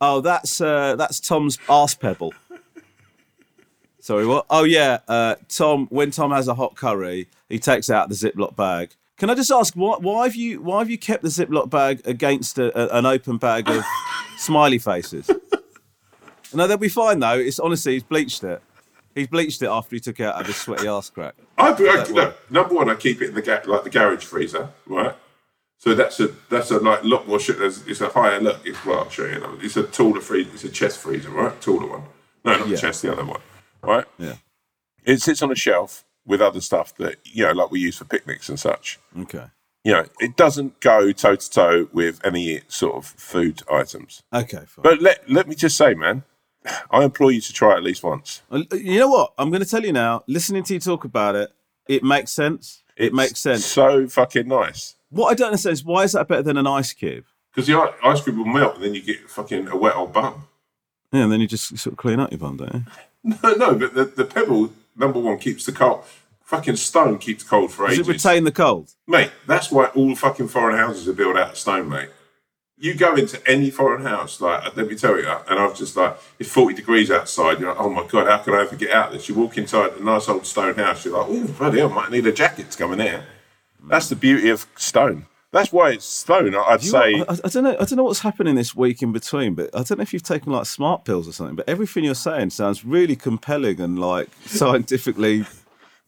Oh, 0.00 0.20
that's 0.20 0.60
uh, 0.60 0.96
that's 0.96 1.18
Tom's 1.20 1.58
arse 1.68 1.94
pebble. 1.94 2.34
Sorry, 4.00 4.26
what? 4.26 4.46
Oh 4.50 4.64
yeah, 4.64 4.98
uh, 5.08 5.34
Tom. 5.48 5.86
When 5.90 6.10
Tom 6.10 6.30
has 6.30 6.46
a 6.48 6.54
hot 6.54 6.76
curry, 6.76 7.26
he 7.48 7.58
takes 7.58 7.90
out 7.90 8.08
the 8.08 8.14
Ziploc 8.14 8.54
bag. 8.54 8.90
Can 9.16 9.30
I 9.30 9.34
just 9.34 9.50
ask 9.50 9.74
why? 9.74 9.96
Why 9.98 10.24
have 10.24 10.36
you 10.36 10.60
why 10.62 10.78
have 10.80 10.90
you 10.90 10.98
kept 10.98 11.22
the 11.22 11.28
Ziploc 11.30 11.70
bag 11.70 12.02
against 12.04 12.58
a, 12.58 12.66
a- 12.94 12.98
an 12.98 13.06
open 13.06 13.38
bag 13.38 13.68
of 13.68 13.82
smiley 14.36 14.78
faces? 14.78 15.28
No, 16.56 16.66
they'll 16.66 16.76
be 16.76 16.88
fine 16.88 17.20
though. 17.20 17.38
It's 17.38 17.58
honestly 17.60 17.94
he's 17.94 18.02
bleached 18.02 18.42
it. 18.44 18.62
He's 19.14 19.26
bleached 19.28 19.62
it 19.62 19.68
after 19.68 19.96
he 19.96 20.00
took 20.00 20.20
it 20.20 20.24
out 20.24 20.40
of 20.40 20.46
his 20.46 20.56
sweaty 20.56 20.88
ass 20.88 21.08
crack. 21.10 21.34
I, 21.56 21.68
I, 21.72 22.04
look, 22.10 22.50
number 22.50 22.74
one, 22.74 22.90
I 22.90 22.94
keep 22.96 23.22
it 23.22 23.30
in 23.30 23.34
the 23.34 23.40
ga- 23.42 23.62
like 23.64 23.82
the 23.84 23.90
garage 23.90 24.24
freezer, 24.24 24.68
right? 24.86 25.14
So 25.78 25.94
that's 25.94 26.20
a 26.20 26.28
that's 26.50 26.70
a 26.70 26.78
like 26.78 27.02
lot 27.04 27.26
more 27.28 27.38
shit. 27.40 27.58
There's, 27.58 27.86
it's 27.86 28.00
a 28.00 28.08
higher 28.08 28.40
look. 28.40 28.60
It's 28.64 28.84
well, 28.84 29.00
I'll 29.00 29.10
show 29.10 29.24
you. 29.26 29.38
Now. 29.40 29.56
It's 29.60 29.76
a 29.76 29.84
taller 29.84 30.20
freezer. 30.20 30.50
It's 30.52 30.64
a 30.64 30.68
chest 30.68 30.98
freezer, 30.98 31.30
right? 31.30 31.58
Taller 31.60 31.86
one. 31.86 32.02
No, 32.44 32.52
not 32.58 32.68
Yeah. 32.68 32.74
the 32.74 32.80
chest. 32.80 33.02
The 33.02 33.12
other 33.12 33.24
one, 33.24 33.40
right? 33.82 34.04
Yeah. 34.18 34.36
It 35.04 35.22
sits 35.22 35.42
on 35.42 35.50
a 35.50 35.54
shelf 35.56 36.04
with 36.26 36.40
other 36.42 36.60
stuff 36.60 36.94
that 36.96 37.16
you 37.24 37.44
know, 37.44 37.52
like 37.52 37.70
we 37.70 37.80
use 37.80 37.96
for 37.96 38.04
picnics 38.04 38.48
and 38.48 38.58
such. 38.58 38.98
Okay. 39.18 39.44
You 39.84 39.92
know, 39.92 40.04
it 40.18 40.36
doesn't 40.36 40.80
go 40.80 41.12
toe 41.12 41.36
to 41.36 41.50
toe 41.50 41.88
with 41.92 42.20
any 42.24 42.62
sort 42.68 42.96
of 42.96 43.06
food 43.06 43.62
items. 43.70 44.22
Okay. 44.32 44.64
Fine. 44.66 44.82
But 44.82 45.00
let 45.00 45.30
let 45.30 45.46
me 45.48 45.54
just 45.54 45.76
say, 45.76 45.94
man, 45.94 46.24
I 46.90 47.04
implore 47.04 47.30
you 47.32 47.40
to 47.40 47.52
try 47.52 47.72
it 47.74 47.76
at 47.78 47.82
least 47.82 48.02
once. 48.02 48.42
You 48.72 48.98
know 49.00 49.08
what? 49.08 49.32
I'm 49.38 49.50
going 49.50 49.62
to 49.62 49.68
tell 49.68 49.84
you 49.84 49.92
now. 49.92 50.22
Listening 50.26 50.62
to 50.64 50.74
you 50.74 50.80
talk 50.80 51.04
about 51.04 51.34
it, 51.34 51.52
it 51.88 52.02
makes 52.02 52.30
sense. 52.32 52.82
It 52.96 53.06
It's 53.06 53.14
makes 53.14 53.40
sense. 53.40 53.64
So 53.64 54.06
fucking 54.08 54.48
nice. 54.48 54.96
What 55.10 55.30
I 55.30 55.34
don't 55.34 55.48
understand 55.48 55.74
is 55.74 55.84
why 55.84 56.02
is 56.04 56.12
that 56.12 56.28
better 56.28 56.42
than 56.42 56.56
an 56.56 56.66
ice 56.66 56.92
cube? 56.92 57.24
Because 57.54 57.66
the 57.66 57.92
ice 58.02 58.22
cube 58.22 58.36
will 58.36 58.44
melt, 58.44 58.74
and 58.76 58.84
then 58.84 58.94
you 58.94 59.02
get 59.02 59.30
fucking 59.30 59.68
a 59.68 59.76
wet 59.76 59.96
old 59.96 60.12
bum. 60.12 60.44
Yeah, 61.12 61.22
and 61.22 61.32
then 61.32 61.40
you 61.40 61.46
just 61.46 61.68
sort 61.78 61.92
of 61.92 61.96
clean 61.96 62.20
up 62.20 62.30
your 62.30 62.38
bum, 62.38 62.56
don't 62.58 62.74
you? 62.74 62.84
No, 63.42 63.54
no, 63.54 63.74
but 63.74 63.94
the, 63.94 64.04
the 64.04 64.24
pebble 64.24 64.72
number 64.96 65.18
one 65.18 65.38
keeps 65.38 65.64
the 65.66 65.72
cold. 65.72 66.04
Fucking 66.44 66.76
stone 66.76 67.18
keeps 67.18 67.42
cold 67.42 67.72
for 67.72 67.86
Does 67.88 67.94
ages. 67.98 68.08
it 68.08 68.12
retain 68.12 68.44
the 68.44 68.52
cold? 68.52 68.92
mate, 69.06 69.30
that's 69.46 69.70
why 69.70 69.86
all 69.86 70.14
fucking 70.14 70.48
foreign 70.48 70.76
houses 70.76 71.08
are 71.08 71.12
built 71.12 71.36
out 71.36 71.50
of 71.50 71.58
stone, 71.58 71.88
mate. 71.88 72.08
You 72.78 72.94
go 72.94 73.14
into 73.16 73.40
any 73.48 73.70
foreign 73.70 74.02
house, 74.02 74.38
like 74.40 74.62
uh, 74.64 74.70
let 74.76 74.86
me 74.88 74.96
tell 74.96 75.16
you, 75.18 75.26
and 75.26 75.58
I've 75.58 75.74
just 75.76 75.96
like 75.96 76.16
it's 76.38 76.50
forty 76.50 76.74
degrees 76.74 77.10
outside. 77.10 77.58
You're 77.58 77.70
like, 77.70 77.80
oh 77.80 77.88
my 77.88 78.06
god, 78.06 78.26
how 78.26 78.38
can 78.38 78.52
I 78.54 78.60
ever 78.62 78.76
get 78.76 78.90
out 78.92 79.08
of 79.08 79.12
this? 79.14 79.28
You 79.28 79.34
walk 79.34 79.56
inside 79.56 79.92
a 79.92 80.04
nice 80.04 80.28
old 80.28 80.44
stone 80.44 80.74
house. 80.74 81.04
You're 81.04 81.16
like, 81.18 81.26
oh 81.28 81.46
bloody 81.58 81.78
hell, 81.78 81.88
might 81.88 82.10
need 82.10 82.26
a 82.26 82.32
jacket 82.32 82.70
to 82.70 82.76
come 82.78 82.92
in 82.92 83.00
here. 83.00 83.24
That's 83.82 84.08
the 84.10 84.16
beauty 84.16 84.50
of 84.50 84.66
stone. 84.76 85.24
That's 85.52 85.72
why 85.72 85.92
it's 85.92 86.04
stone. 86.04 86.54
I'd 86.54 86.82
You- 86.82 86.90
say. 86.90 87.14
I, 87.26 87.38
I 87.44 87.48
don't 87.48 87.64
know. 87.64 87.76
I 87.80 87.84
don't 87.84 87.96
know 87.96 88.04
what's 88.04 88.20
happening 88.20 88.56
this 88.56 88.74
week 88.74 89.00
in 89.00 89.10
between, 89.10 89.54
but 89.54 89.70
I 89.74 89.82
don't 89.82 89.96
know 89.96 90.02
if 90.02 90.12
you've 90.12 90.22
taken 90.22 90.52
like 90.52 90.66
smart 90.66 91.06
pills 91.06 91.26
or 91.26 91.32
something. 91.32 91.56
But 91.56 91.66
everything 91.68 92.04
you're 92.04 92.14
saying 92.14 92.50
sounds 92.50 92.84
really 92.84 93.16
compelling 93.16 93.80
and 93.80 93.98
like 93.98 94.28
scientifically 94.44 95.46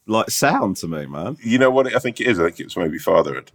like 0.06 0.28
sound 0.30 0.76
to 0.78 0.88
me, 0.88 1.06
man. 1.06 1.38
You 1.42 1.58
know 1.58 1.70
what 1.70 1.94
I 1.94 1.98
think 1.98 2.20
it 2.20 2.26
is? 2.26 2.38
I 2.38 2.44
think 2.44 2.60
it's 2.60 2.76
maybe 2.76 2.98
fatherhood. 2.98 3.52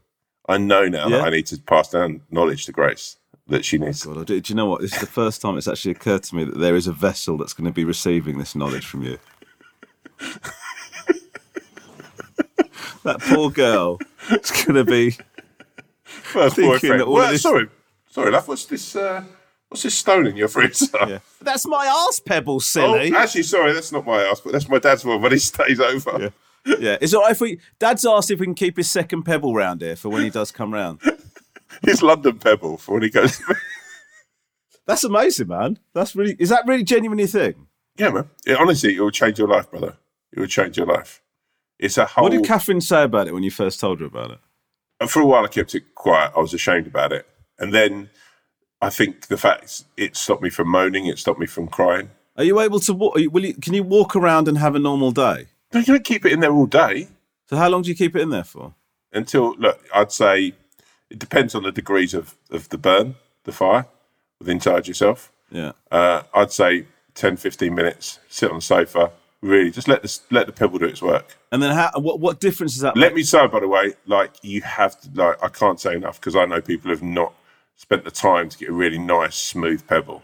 I 0.48 0.58
know 0.58 0.88
now 0.88 1.08
Yeah? 1.08 1.18
that 1.18 1.28
I 1.28 1.30
need 1.30 1.46
to 1.48 1.58
pass 1.62 1.90
down 1.90 2.22
knowledge 2.30 2.66
to 2.66 2.72
Grace 2.72 3.18
that 3.48 3.64
she 3.66 3.78
needs. 3.78 4.04
God, 4.06 4.26
do, 4.28 4.40
do 4.40 4.52
you 4.52 4.56
know 4.56 4.66
what? 4.66 4.82
This 4.82 4.94
is 4.94 5.00
the 5.00 5.06
first 5.06 5.42
time 5.42 5.58
it's 5.58 5.68
actually 5.68 5.92
occurred 5.92 6.24
to 6.24 6.36
me 6.36 6.44
that 6.46 6.58
there 6.58 6.76
is 6.76 6.88
a 6.88 6.94
vessel 6.94 7.38
that's 7.38 7.54
going 7.54 7.66
to 7.66 7.72
be 7.74 7.84
receiving 7.86 8.38
this 8.38 8.56
knowledge 8.56 8.86
from 8.86 9.04
you. 9.04 9.18
that 13.04 13.20
poor 13.22 13.50
girl 13.50 14.00
is 14.32 14.52
going 14.52 14.76
to 14.76 14.84
be. 14.86 15.16
First 16.04 16.56
thinking 16.56 16.72
boyfriend. 16.72 17.00
that 17.02 17.06
all 17.06 17.14
Well, 17.14 17.26
of 17.26 17.32
this- 17.32 17.42
Sorry, 17.42 17.68
sorry, 18.10 18.32
love. 18.32 18.48
What's 18.48 18.66
this? 18.66 18.96
Uh, 18.96 19.24
what's 19.70 19.84
this 19.84 19.96
stone 19.96 20.28
in 20.28 20.36
your 20.38 20.48
freezer? 20.48 20.86
Yeah. 21.08 21.20
That's 21.42 21.66
my 21.68 21.88
arse 21.88 22.20
pebble, 22.20 22.56
Oh, 22.56 22.60
silly. 22.60 23.14
actually, 23.16 23.44
sorry, 23.44 23.74
that's 23.74 23.92
not 23.92 24.06
my 24.06 24.24
house, 24.24 24.40
but 24.40 24.54
that's 24.54 24.70
my 24.70 24.80
dad's 24.80 25.04
one 25.04 25.22
when 25.22 25.32
he 25.32 25.40
stays 25.40 25.80
over. 25.80 26.18
yeah. 26.20 26.30
Yeah, 26.66 26.98
is 27.02 27.14
it 27.14 27.18
all 27.18 27.24
right 27.24 27.32
if 27.32 27.42
we. 27.42 27.60
Dad's 27.80 28.06
asked 28.06 28.32
if 28.32 28.40
we 28.40 28.46
can 28.46 28.56
keep 28.56 28.78
his 28.78 28.90
second 28.90 29.24
pebble 29.24 29.54
round 29.54 29.82
here 29.82 29.96
for 29.96 30.10
when 30.10 30.24
he 30.24 30.30
does 30.30 30.52
come 30.52 30.74
round. 30.74 31.02
His 31.82 32.02
London 32.02 32.38
Pebble 32.40 32.78
for 32.78 32.94
when 32.94 33.04
he 33.04 33.10
goes. 33.10 33.42
That's 34.88 35.04
amazing, 35.04 35.48
man. 35.48 35.80
That's 35.94 36.16
really. 36.16 36.36
Is 36.40 36.50
that 36.50 36.66
really 36.68 36.84
genuinely 36.84 37.24
a 37.26 37.28
thing? 37.28 37.68
yeah, 37.98 38.10
man. 38.10 38.30
It, 38.46 38.58
honestly, 38.58 38.96
it 38.96 39.02
will 39.02 39.12
change 39.12 39.40
your 39.40 39.48
life, 39.48 39.70
brother. 39.70 39.98
It 40.32 40.40
will 40.40 40.48
change 40.48 40.78
your 40.78 40.88
life. 40.88 41.22
It's 41.80 41.98
a 41.98 42.06
whole. 42.06 42.24
What 42.24 42.32
did 42.32 42.46
Catherine 42.46 42.82
say 42.82 43.04
about 43.04 43.28
it 43.28 43.34
when 43.34 43.44
you 43.44 43.52
first 43.52 43.80
told 43.80 44.00
her 44.00 44.06
about 44.06 44.32
it? 44.32 44.40
And 45.00 45.10
for 45.10 45.22
a 45.22 45.26
while, 45.26 45.44
I 45.44 45.48
kept 45.48 45.76
it 45.76 45.96
quiet. 45.96 46.32
I 46.36 46.40
was 46.40 46.54
ashamed 46.54 46.88
about 46.88 47.12
it, 47.12 47.28
and 47.60 47.74
then 47.74 48.10
I 48.82 48.90
think 48.90 49.28
the 49.28 49.38
fact 49.38 49.84
it 49.98 50.16
stopped 50.16 50.42
me 50.42 50.50
from 50.50 50.70
moaning. 50.70 51.08
It 51.08 51.20
stopped 51.20 51.40
me 51.40 51.48
from 51.48 51.68
crying. 51.68 52.10
Are 52.36 52.44
you 52.44 52.60
able 52.60 52.80
to 52.82 52.94
walk? 52.94 53.16
Will 53.16 53.46
you, 53.46 53.54
can 53.56 53.74
you 53.74 53.84
walk 53.84 54.16
around 54.16 54.48
and 54.48 54.58
have 54.58 54.76
a 54.76 54.80
normal 54.80 55.12
day? 55.12 55.48
No, 55.74 55.80
you 55.80 55.86
don't 55.86 56.04
keep 56.04 56.26
it 56.26 56.32
in 56.32 56.40
there 56.40 56.52
all 56.54 56.66
day 56.68 57.08
So 57.50 57.58
how 57.58 57.70
long 57.70 57.82
do 57.82 57.90
you 57.90 57.96
keep 57.96 58.16
it 58.16 58.22
in 58.22 58.30
there 58.30 58.44
for? 58.44 58.74
until 59.12 59.56
look. 59.58 59.80
I'd 59.94 60.12
say 60.12 60.54
it 61.10 61.20
depends 61.20 61.54
on 61.56 61.64
the 61.64 61.72
degrees 61.72 62.14
of 62.14 62.36
of 62.50 62.70
the 62.70 62.78
burn, 62.78 63.16
the 63.44 63.52
fire 63.52 63.86
within 64.40 64.58
inside 64.58 64.88
yourself. 64.88 65.32
Yeah. 65.52 65.74
uh, 65.92 66.24
I'd 66.34 66.52
say 66.52 66.88
10, 67.14 67.38
15 67.38 67.76
minutes, 67.76 68.20
sit 68.28 68.50
on 68.50 68.58
the 68.58 68.62
sofa, 68.62 69.12
really 69.42 69.70
just 69.70 69.88
let 69.88 70.02
the, 70.02 70.20
let 70.32 70.48
the 70.48 70.52
pebble 70.52 70.80
do 70.80 70.86
its 70.86 71.02
work. 71.02 71.38
And 71.52 71.62
then 71.62 71.76
how? 71.76 71.92
What, 71.96 72.20
what 72.20 72.40
difference 72.40 72.74
does 72.74 72.82
that 72.82 72.98
Let 72.98 73.10
make? 73.10 73.18
me 73.18 73.24
say, 73.24 73.46
by 73.48 73.60
the 73.60 73.68
way, 73.68 73.94
like 74.08 74.32
you 74.42 74.62
have 74.62 75.00
to, 75.02 75.10
like, 75.14 75.44
I 75.44 75.50
can't 75.50 75.80
say 75.80 75.94
enough 75.94 76.20
because 76.20 76.36
I 76.36 76.46
know 76.46 76.60
people 76.60 76.90
have 76.90 77.04
not 77.04 77.34
spent 77.76 78.04
the 78.04 78.12
time 78.12 78.50
to 78.50 78.58
get 78.58 78.70
a 78.70 78.74
really 78.74 78.98
nice, 78.98 79.36
smooth 79.36 79.86
pebble 79.88 80.24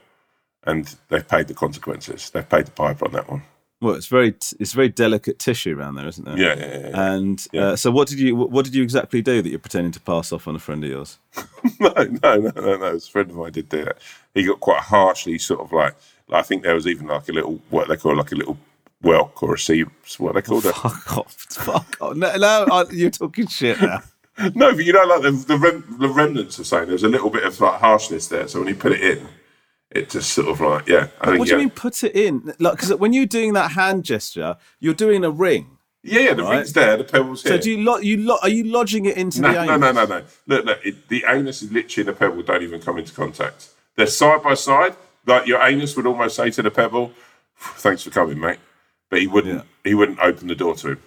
and 0.63 0.95
they've 1.09 1.27
paid 1.27 1.47
the 1.47 1.53
consequences. 1.53 2.29
They've 2.31 2.47
paid 2.49 2.65
the 2.65 2.71
piper 2.71 3.05
on 3.05 3.11
that 3.13 3.29
one. 3.29 3.43
Well, 3.81 3.95
it's 3.95 4.07
very 4.07 4.35
it's 4.59 4.73
very 4.73 4.89
delicate 4.89 5.39
tissue 5.39 5.77
around 5.77 5.95
there, 5.95 6.07
isn't 6.07 6.25
there? 6.25 6.37
Yeah, 6.37 6.55
yeah, 6.55 6.65
yeah. 6.65 6.89
yeah. 6.89 7.11
And 7.13 7.47
Yeah. 7.53 7.61
Uh, 7.61 7.75
so, 7.77 7.91
what 7.91 8.09
did 8.09 8.19
you 8.19 8.35
what 8.35 8.65
did 8.65 8.75
you 8.75 8.83
exactly 8.83 9.21
do 9.21 9.41
that 9.41 9.49
you're 9.49 9.59
pretending 9.59 9.93
to 9.93 10.01
pass 10.01 10.33
off 10.33 10.47
on 10.47 10.55
a 10.55 10.59
friend 10.59 10.83
of 10.83 10.89
yours? 10.89 11.17
no, 11.79 11.93
no, 11.95 12.35
no, 12.35 12.51
no, 12.55 12.77
no. 12.77 12.85
A 12.87 12.99
friend 12.99 13.29
of 13.29 13.37
mine 13.37 13.53
did 13.53 13.69
do 13.69 13.85
that. 13.85 13.97
He 14.33 14.45
got 14.45 14.59
quite 14.59 14.81
harshly, 14.81 15.37
sort 15.37 15.61
of 15.61 15.71
like, 15.71 15.95
I 16.31 16.41
think 16.41 16.63
there 16.63 16.75
was 16.75 16.87
even 16.87 17.07
like 17.07 17.29
a 17.29 17.31
little, 17.31 17.61
what 17.69 17.87
they 17.87 17.95
call 17.95 18.17
like 18.17 18.33
a 18.33 18.35
little 18.35 18.57
whelk 19.01 19.41
or 19.41 19.53
a 19.53 19.59
sea, 19.59 19.85
what 20.17 20.35
they 20.35 20.41
call 20.41 20.59
it. 20.59 20.63
Fuck 20.75 21.17
off! 21.17 21.33
Fuck 21.49 21.97
off! 22.01 22.15
No, 22.15 22.35
no 22.35 22.67
I, 22.69 22.85
you're 22.91 23.09
talking 23.11 23.47
shit 23.47 23.81
now. 23.81 24.01
No, 24.55 24.73
but 24.73 24.85
you 24.85 24.93
know, 24.93 25.03
like 25.03 25.21
the 25.21 25.31
the, 25.31 25.57
rem- 25.57 25.97
the 25.99 26.07
remnants 26.07 26.59
of 26.59 26.65
saying 26.65 26.87
there's 26.87 27.03
a 27.03 27.09
little 27.09 27.29
bit 27.29 27.43
of 27.43 27.59
like 27.59 27.81
harshness 27.81 28.27
there. 28.27 28.47
So 28.47 28.59
when 28.59 28.69
you 28.69 28.75
put 28.75 28.93
it 28.93 29.01
in, 29.01 29.27
it 29.91 30.09
just 30.09 30.31
sort 30.33 30.47
of 30.49 30.61
like 30.61 30.87
yeah. 30.87 31.07
I 31.21 31.25
think 31.27 31.39
What 31.39 31.45
do 31.47 31.51
yeah. 31.51 31.57
you 31.57 31.57
mean 31.63 31.69
put 31.71 32.03
it 32.03 32.15
in? 32.15 32.53
Like, 32.59 32.73
because 32.73 32.93
when 32.95 33.13
you're 33.13 33.25
doing 33.25 33.53
that 33.53 33.71
hand 33.71 34.03
gesture, 34.05 34.57
you're 34.79 34.93
doing 34.93 35.23
a 35.23 35.31
ring. 35.31 35.77
Yeah, 36.03 36.19
yeah. 36.21 36.33
The 36.33 36.43
Right. 36.43 36.55
ring's 36.57 36.73
there, 36.73 36.95
the 36.97 37.03
pebbles 37.03 37.43
here. 37.43 37.53
So 37.53 37.61
do 37.61 37.71
you 37.71 37.83
lo- 37.83 37.97
you 37.97 38.17
lo- 38.17 38.37
are 38.41 38.49
you 38.49 38.63
lodging 38.65 39.05
it 39.05 39.17
into 39.17 39.41
no, 39.41 39.49
the 39.49 39.53
no, 39.65 39.73
anus? 39.73 39.79
no, 39.81 39.91
no, 39.91 40.05
no. 40.05 40.23
Look, 40.47 40.65
look. 40.65 40.79
It, 40.85 41.07
the 41.09 41.25
anus 41.27 41.61
is 41.61 41.71
literally 41.71 42.07
and 42.07 42.15
the 42.15 42.19
pebble 42.19 42.41
don't 42.43 42.63
even 42.63 42.79
come 42.81 42.97
into 42.97 43.13
contact. 43.13 43.69
They're 43.95 44.07
side 44.07 44.41
by 44.43 44.53
side. 44.53 44.95
Like 45.25 45.45
your 45.47 45.61
anus 45.61 45.95
would 45.97 46.05
almost 46.07 46.35
say 46.37 46.49
to 46.51 46.61
the 46.61 46.71
pebble, 46.71 47.11
"Thanks 47.57 48.03
for 48.03 48.11
coming, 48.11 48.39
mate," 48.39 48.59
but 49.09 49.19
he 49.19 49.27
wouldn't. 49.27 49.63
He 49.83 49.93
wouldn't 49.93 50.19
open 50.19 50.47
the 50.47 50.55
door 50.55 50.75
to 50.75 50.89
him. 50.91 50.99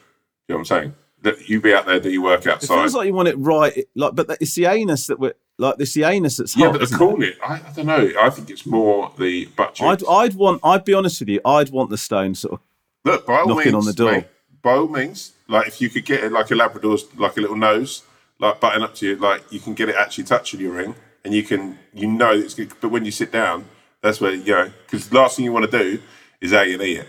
You 0.49 0.55
know 0.55 0.57
what 0.57 0.59
I'm 0.59 0.65
saying? 0.67 0.95
That 1.23 1.49
you 1.49 1.61
be 1.61 1.73
out 1.73 1.87
there, 1.87 1.99
that 2.01 2.11
you 2.11 2.21
work 2.21 2.41
It 2.47 2.49
outside. 2.53 2.75
feels 2.81 2.95
like 2.95 3.07
you 3.07 3.15
want 3.15 3.29
it 3.29 3.37
right, 3.39 3.87
like, 3.95 4.15
but 4.17 4.37
it's 4.41 4.55
the 4.57 4.67
anus 4.67 5.07
that 5.07 5.19
we're 5.21 5.35
like. 5.63 5.77
this 5.79 5.95
the 5.95 6.05
anus 6.05 6.37
that's 6.37 6.57
yeah, 6.57 6.67
hot. 6.67 6.79
but 6.79 6.89
the 6.89 6.97
cornet, 6.97 7.39
I, 7.43 7.55
I 7.55 7.73
don't 7.75 7.87
know. 7.87 8.13
I 8.21 8.31
think 8.31 8.51
it's 8.51 8.67
more 8.67 9.13
the 9.19 9.47
butt 9.47 9.75
cheeks. 9.75 10.03
I'd 10.03 10.07
I'd 10.09 10.35
want. 10.35 10.61
I'd 10.63 10.85
be 10.85 10.95
honest 10.95 11.21
with 11.21 11.29
you. 11.29 11.41
I'd 11.45 11.71
want 11.71 11.91
the 11.91 11.99
stone 11.99 12.35
sort 12.35 12.55
of. 12.55 12.61
Look, 13.05 13.27
by 13.27 13.41
all 13.41 13.49
knocking 13.49 13.73
means, 13.73 13.75
on 13.75 13.85
the 13.85 13.93
door. 13.93 14.13
mate, 14.13 14.27
by 14.63 14.73
all 14.75 14.89
means, 14.89 15.33
like 15.49 15.67
if 15.67 15.81
you 15.81 15.91
could 15.91 16.05
get 16.05 16.23
it 16.25 16.33
like 16.33 16.51
a 16.51 16.55
Labrador's, 16.55 17.07
like 17.17 17.37
a 17.37 17.41
little 17.41 17.57
nose, 17.57 18.03
like 18.39 18.61
button 18.61 18.83
up 18.83 18.95
to 18.97 19.07
you, 19.07 19.17
like 19.17 19.51
you 19.51 19.61
can 19.61 19.75
get 19.75 19.89
it 19.89 19.97
actually 19.97 20.25
touching 20.25 20.61
your 20.61 20.73
ring, 20.73 20.95
and 21.25 21.35
you 21.35 21.43
can, 21.43 21.79
you 21.93 22.07
know, 22.07 22.33
it's 22.33 22.55
good. 22.55 22.73
But 22.81 22.91
when 22.91 23.05
you 23.05 23.11
sit 23.11 23.33
down, 23.33 23.67
that's 24.01 24.21
where 24.21 24.35
you 24.35 24.53
know, 24.53 24.71
because 24.85 25.09
the 25.09 25.17
last 25.17 25.37
thing 25.37 25.45
you 25.45 25.53
want 25.53 25.71
to 25.71 25.79
do 25.79 26.03
is 26.41 26.53
A 26.53 26.73
and 26.73 26.83
E 26.83 26.97
it. 26.97 27.09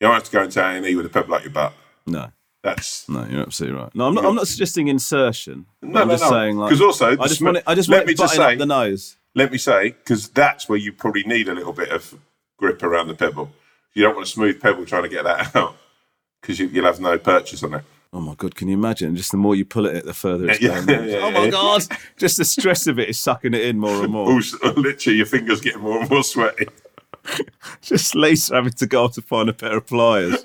You 0.00 0.08
don't 0.08 0.14
have 0.14 0.24
to 0.24 0.30
go 0.30 0.42
into 0.42 0.60
A 0.60 0.66
and 0.66 0.86
E 0.86 0.96
with 0.96 1.06
a 1.06 1.08
pebble 1.08 1.34
up 1.34 1.42
your 1.42 1.52
butt. 1.52 1.72
No, 2.06 2.30
That's 2.62 3.08
no, 3.08 3.24
you're 3.26 3.42
absolutely 3.42 3.78
right. 3.80 3.94
No, 3.94 4.06
I'm 4.06 4.14
not. 4.14 4.24
I'm 4.24 4.34
not 4.36 4.46
suggesting 4.46 4.88
insertion. 4.88 5.66
no, 5.82 6.02
I'm 6.02 6.08
no, 6.08 6.14
just 6.14 6.24
no. 6.24 6.30
saying 6.30 6.56
like. 6.56 6.70
Because 6.70 6.82
also, 6.82 7.10
I 7.12 7.26
just 7.26 7.38
sm- 7.38 7.44
want 7.46 7.56
it. 7.58 7.64
I 7.66 7.74
just 7.74 7.88
let 7.88 7.98
want 7.98 8.06
me 8.06 8.12
it 8.12 8.18
just 8.18 8.34
say, 8.36 8.54
the 8.56 8.66
nose. 8.66 9.16
let 9.34 9.50
me 9.50 9.58
say, 9.58 9.90
because 9.90 10.28
that's 10.28 10.68
where 10.68 10.78
you 10.78 10.92
probably 10.92 11.24
need 11.24 11.48
a 11.48 11.54
little 11.54 11.72
bit 11.72 11.88
of 11.90 12.14
grip 12.58 12.82
around 12.82 13.08
the 13.08 13.14
pebble. 13.14 13.50
You 13.94 14.04
don't 14.04 14.14
want 14.14 14.26
a 14.26 14.30
smooth 14.30 14.60
pebble 14.60 14.86
trying 14.86 15.02
to 15.02 15.08
get 15.08 15.24
that 15.24 15.54
out 15.56 15.74
because 16.40 16.60
you, 16.60 16.68
you'll 16.68 16.86
have 16.86 17.00
no 17.00 17.18
purchase 17.18 17.62
on 17.64 17.74
it. 17.74 17.84
Oh 18.14 18.20
my 18.20 18.34
god, 18.34 18.54
can 18.54 18.68
you 18.68 18.74
imagine? 18.74 19.16
Just 19.16 19.30
the 19.32 19.38
more 19.38 19.56
you 19.56 19.64
pull 19.64 19.86
at 19.86 19.96
it, 19.96 20.04
the 20.04 20.14
further 20.14 20.48
it's 20.50 20.60
Yeah, 20.60 20.84
going. 20.84 21.08
yeah, 21.08 21.16
oh 21.22 21.30
my 21.32 21.44
yeah. 21.46 21.50
god! 21.50 21.82
Just 22.16 22.36
the 22.36 22.44
stress 22.44 22.86
of 22.86 22.98
it 22.98 23.08
is 23.08 23.18
sucking 23.18 23.54
it 23.54 23.62
in 23.62 23.78
more 23.78 24.04
and 24.04 24.12
more. 24.12 24.28
Oh, 24.62 24.74
literally, 24.76 25.16
your 25.16 25.26
fingers 25.26 25.60
getting 25.60 25.80
more 25.80 26.00
and 26.00 26.10
more 26.10 26.22
sweaty. 26.22 26.66
Just 27.80 28.14
Leesa 28.14 28.54
having 28.54 28.72
to 28.72 28.86
go 28.86 29.08
to 29.08 29.22
find 29.22 29.48
a 29.48 29.52
pair 29.52 29.78
of 29.78 29.86
pliers. 29.86 30.44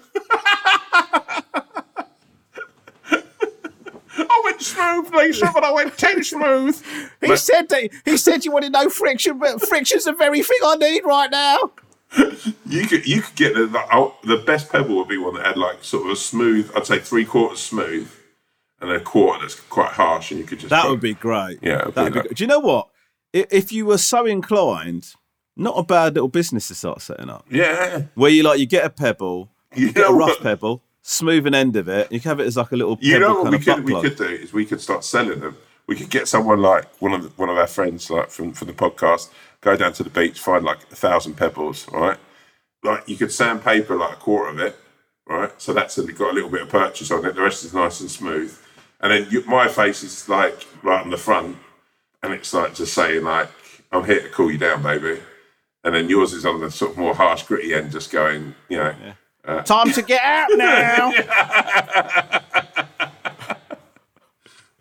I 4.87 4.97
went 4.99 5.07
smooth, 5.07 5.41
Leesa, 5.41 5.53
but 5.53 5.63
I 5.63 5.71
went 5.71 5.97
too 5.97 6.23
smooth. 6.33 6.83
He 7.21 7.35
said 7.37 7.69
that 7.69 7.89
he 8.05 8.17
said 8.17 8.45
you 8.45 8.51
wanted 8.51 8.71
no 8.71 8.89
friction, 8.89 9.37
but 9.39 9.61
friction's 9.67 10.05
the 10.05 10.13
very 10.13 10.41
thing 10.43 10.57
I 10.63 10.75
need 10.75 11.03
right 11.05 11.29
now. 11.31 11.71
You 12.65 12.87
could 12.87 13.05
you 13.05 13.21
could 13.21 13.35
get 13.35 13.53
the, 13.53 13.65
the 13.67 13.83
oh, 13.91 14.15
the 14.23 14.37
best 14.37 14.71
pebble 14.71 14.95
would 14.97 15.07
be 15.09 15.17
one 15.17 15.33
that 15.35 15.45
had 15.45 15.57
like 15.57 15.83
sort 15.83 16.05
of 16.05 16.11
a 16.11 16.15
smooth, 16.15 16.71
I'd 16.75 16.85
say 16.85 16.99
three 16.99 17.25
quarters 17.25 17.59
smooth, 17.59 18.09
and 18.79 18.89
a 18.91 18.99
quarter 18.99 19.41
that's 19.41 19.55
quite 19.55 19.91
harsh, 19.91 20.31
and 20.31 20.39
you 20.39 20.45
could 20.45 20.59
just 20.59 20.69
That 20.69 20.89
would 20.89 21.01
be 21.01 21.13
great. 21.13 21.59
Yeah, 21.61 21.89
that'd 21.93 22.13
be 22.13 22.19
be 22.21 22.27
like- 22.29 22.35
Do 22.37 22.43
you 22.43 22.47
know 22.47 22.59
what? 22.59 22.87
If 23.33 23.71
you 23.73 23.85
were 23.85 23.97
so 23.97 24.25
inclined, 24.25 25.13
not 25.57 25.75
a 25.77 25.83
bad 25.83 26.15
little 26.15 26.29
business 26.29 26.69
to 26.69 26.75
start 26.75 27.01
setting 27.01 27.29
up. 27.29 27.45
yeah. 27.49 28.03
Where 28.15 28.31
you 28.31 28.43
like 28.43 28.59
you 28.59 28.65
get 28.65 28.85
a 28.85 28.89
pebble, 28.89 29.49
You 29.75 29.87
you 29.87 29.91
get 29.93 30.09
a 30.09 30.13
rough 30.13 30.29
what? 30.29 30.41
pebble, 30.43 30.81
smooth 31.07 31.47
an 31.47 31.55
end 31.55 31.75
of 31.75 31.87
it. 31.87 32.11
You 32.11 32.19
can 32.19 32.29
have 32.29 32.39
it 32.39 32.47
as 32.47 32.57
like 32.57 32.71
a 32.71 32.75
little. 32.75 32.97
You 33.01 33.13
pebble 33.13 33.27
know 33.27 33.41
what 33.41 33.51
we 33.51 33.59
could 33.59 33.83
we 33.83 33.91
plug. 33.91 34.03
could 34.03 34.17
do 34.17 34.25
is 34.25 34.53
we 34.53 34.65
could 34.65 34.81
start 34.81 35.03
selling 35.03 35.39
them 35.39 35.57
we 35.87 35.95
could 35.95 36.09
get 36.09 36.27
someone 36.27 36.61
like 36.61 36.85
one 37.01 37.13
of 37.13 37.23
the, 37.23 37.29
one 37.29 37.49
of 37.49 37.57
our 37.57 37.67
friends, 37.67 38.09
like 38.09 38.29
from 38.29 38.53
from 38.53 38.67
the 38.67 38.73
podcast, 38.73 39.29
go 39.61 39.75
down 39.75 39.93
to 39.93 40.03
the 40.03 40.09
beach, 40.09 40.39
find 40.39 40.63
like 40.63 40.79
a 40.91 40.95
thousand 40.95 41.35
pebbles, 41.35 41.87
right? 41.91 42.17
Like 42.83 43.07
you 43.07 43.15
could 43.15 43.31
sandpaper 43.31 43.95
like 43.95 44.13
a 44.13 44.19
quarter 44.19 44.49
of 44.49 44.59
it, 44.59 44.75
right? 45.25 45.51
So 45.59 45.73
that's 45.73 45.97
got 45.97 46.31
a 46.31 46.33
little 46.33 46.49
bit 46.49 46.63
of 46.63 46.69
purchase 46.69 47.09
on 47.09 47.25
it. 47.25 47.35
The 47.35 47.41
rest 47.41 47.63
is 47.63 47.73
nice 47.73 48.01
and 48.01 48.11
smooth, 48.11 48.55
and 48.99 49.11
then 49.11 49.27
you, 49.31 49.43
my 49.45 49.67
face 49.69 50.03
is 50.03 50.27
like 50.27 50.67
right 50.83 51.01
on 51.01 51.09
the 51.09 51.17
front, 51.17 51.57
and 52.21 52.33
it's 52.33 52.53
like 52.53 52.75
just 52.75 52.93
saying 52.93 53.23
like, 53.23 53.49
"I'm 53.91 54.03
here 54.05 54.21
to 54.21 54.29
cool 54.29 54.51
you 54.51 54.57
down, 54.57 54.83
baby." 54.83 55.21
And 55.83 55.95
then 55.95 56.09
yours 56.09 56.33
is 56.33 56.45
on 56.45 56.59
the 56.59 56.69
sort 56.69 56.91
of 56.91 56.97
more 56.97 57.15
harsh, 57.15 57.43
gritty 57.43 57.73
end, 57.73 57.93
just 57.93 58.11
going, 58.11 58.55
you 58.67 58.77
know, 58.77 58.93
Uh, 59.47 59.61
Time 59.63 59.91
to 59.93 60.01
get 60.01 60.21
out 60.21 60.47
now. 60.55 61.11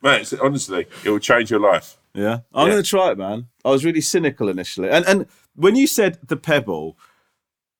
mate. 0.02 0.20
It's, 0.22 0.32
honestly, 0.34 0.86
it 1.04 1.10
will 1.10 1.18
change 1.18 1.50
your 1.50 1.60
life. 1.60 1.96
Yeah, 2.14 2.40
I'm 2.54 2.66
Yeah. 2.66 2.72
going 2.74 2.82
to 2.82 2.88
try 2.88 3.10
it, 3.12 3.18
man. 3.18 3.48
I 3.64 3.70
was 3.70 3.84
really 3.84 4.00
cynical 4.00 4.48
initially, 4.48 4.88
and 4.90 5.04
and 5.06 5.26
when 5.54 5.76
you 5.76 5.86
said 5.86 6.18
the 6.26 6.36
pebble, 6.36 6.96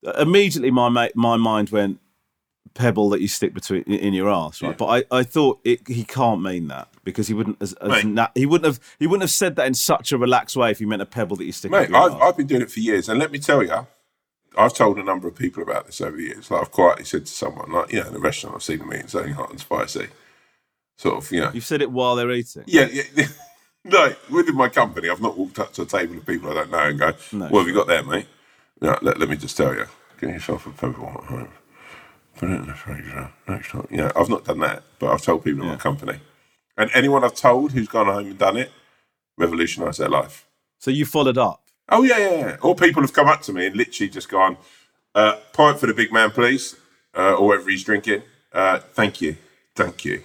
uh, 0.07 0.13
immediately 0.19 0.71
my 0.71 0.89
ma- 0.89 1.09
my 1.15 1.37
mind 1.37 1.71
went 1.71 2.01
pebble 2.75 3.09
that 3.09 3.23
you 3.23 3.29
stick 3.29 3.55
between 3.55 3.83
in 3.85 4.13
your 4.13 4.29
ass, 4.29 4.61
right? 4.61 4.77
But 4.77 5.07
I, 5.11 5.19
I 5.21 5.23
thought 5.23 5.61
it, 5.65 5.89
he 5.89 6.05
can't 6.05 6.43
mean 6.43 6.69
that 6.69 6.89
because 7.05 7.29
he 7.29 7.33
wouldn't 7.35 7.57
as, 7.63 7.73
as 7.75 7.89
Mate. 7.89 8.05
na- 8.07 8.29
he 8.35 8.45
wouldn't 8.45 8.67
have 8.67 8.81
he 8.99 9.07
wouldn't 9.07 9.23
have 9.23 9.31
said 9.31 9.57
that 9.57 9.67
in 9.67 9.73
such 9.75 10.13
a 10.13 10.19
relaxed 10.19 10.57
way 10.57 10.71
if 10.71 10.79
he 10.81 10.85
meant 10.85 11.01
a 11.01 11.07
pebble 11.07 11.37
that 11.37 11.45
you 11.47 11.53
stick. 11.53 11.71
Mate, 11.71 11.89
your 11.89 11.97
I've, 11.99 12.13
arse. 12.13 12.23
I've 12.23 12.37
been 12.37 12.47
doing 12.47 12.63
it 12.63 12.71
for 12.71 12.81
years, 12.81 13.09
and 13.09 13.19
let 13.19 13.33
me 13.33 13.39
tell 13.39 13.63
you, 13.63 13.87
I've 14.57 14.75
told 14.75 14.99
a 14.99 15.03
number 15.03 15.29
of 15.29 15.35
people 15.37 15.63
about 15.63 15.87
this 15.87 16.01
over 16.01 16.17
the 16.17 16.23
years. 16.25 16.51
Like 16.51 16.63
I've 16.63 16.71
quietly 16.71 17.05
said 17.05 17.27
to 17.27 17.33
someone, 17.33 17.71
like 17.73 17.93
you 17.93 18.01
know, 18.01 18.09
in 18.09 18.15
a 18.17 18.19
restaurant, 18.19 18.57
I've 18.57 18.63
seen 18.63 18.79
them 18.79 18.93
eating 18.93 19.09
something 19.09 19.35
hot 19.35 19.51
and 19.51 19.61
spicy, 19.61 20.09
sort 20.97 21.17
of, 21.23 21.31
you 21.31 21.41
know, 21.41 21.51
You've 21.53 21.65
said 21.67 21.83
it 21.83 21.91
while 21.91 22.17
they're 22.17 22.31
eating. 22.31 22.65
yeah, 22.67 22.89
yeah. 22.91 23.27
no, 23.85 24.15
within 24.31 24.55
my 24.57 24.69
company, 24.69 25.09
I've 25.11 25.21
not 25.21 25.37
walked 25.37 25.59
up 25.59 25.73
to 25.75 25.83
a 25.83 25.87
table 25.87 26.17
of 26.17 26.27
people 26.27 26.51
I 26.51 26.55
don't 26.55 26.71
know 26.71 26.79
and 26.79 26.99
go, 26.99 27.13
"What 27.51 27.61
have 27.61 27.69
you 27.69 27.75
got 27.75 27.87
there, 27.87 28.03
mate?" 28.03 28.27
No, 28.81 28.99
let, 29.03 29.19
let 29.19 29.29
me 29.29 29.37
just 29.37 29.57
tell 29.57 29.75
you, 29.75 29.87
get 30.21 30.31
yourself 30.31 30.67
a 30.67 30.71
pebble 30.71 31.07
at 31.07 31.25
home, 31.25 31.49
put 32.37 32.51
it 32.51 32.55
in 32.61 32.67
the 32.67 32.75
freezer 32.75 33.31
next 33.49 33.71
time. 33.71 33.87
You 33.91 33.99
know, 33.99 34.13
I've 34.17 34.29
not 34.29 34.45
done 34.45 34.59
that, 34.61 34.83
but 34.99 35.11
I've 35.13 35.23
told 35.23 35.45
people 35.45 35.63
in 35.63 35.69
my 35.69 35.77
company, 35.77 36.21
and 36.77 36.91
anyone 36.95 37.25
I've 37.25 37.35
told 37.35 37.73
who's 37.73 37.89
gone 37.89 38.07
home 38.07 38.27
and 38.27 38.39
done 38.39 38.57
it, 38.57 38.71
revolutionised 39.39 39.99
their 39.99 40.09
life. 40.09 40.47
So 40.79 40.91
you 40.91 41.05
followed 41.07 41.39
up. 41.39 41.63
Oh 41.89 42.03
yeah, 42.03 42.19
yeah, 42.19 42.31
yeah. 42.39 42.57
Or 42.63 42.75
people 42.75 43.03
have 43.03 43.13
come 43.13 43.29
up 43.29 43.43
to 43.43 43.53
me 43.53 43.67
and 43.67 43.77
literally 43.77 44.11
just 44.11 44.29
gone, 44.29 44.57
uh, 45.15 45.37
"Pint 45.53 45.79
for 45.79 45.87
the 45.87 45.95
big 45.95 46.13
man, 46.13 46.31
please," 46.31 46.77
uh, 47.17 47.35
or 47.35 47.47
whatever 47.49 47.71
he's 47.71 47.85
drinking. 47.85 48.23
Uh, 48.53 48.79
thank 48.79 49.21
you, 49.21 49.37
thank 49.75 50.05
you. 50.05 50.23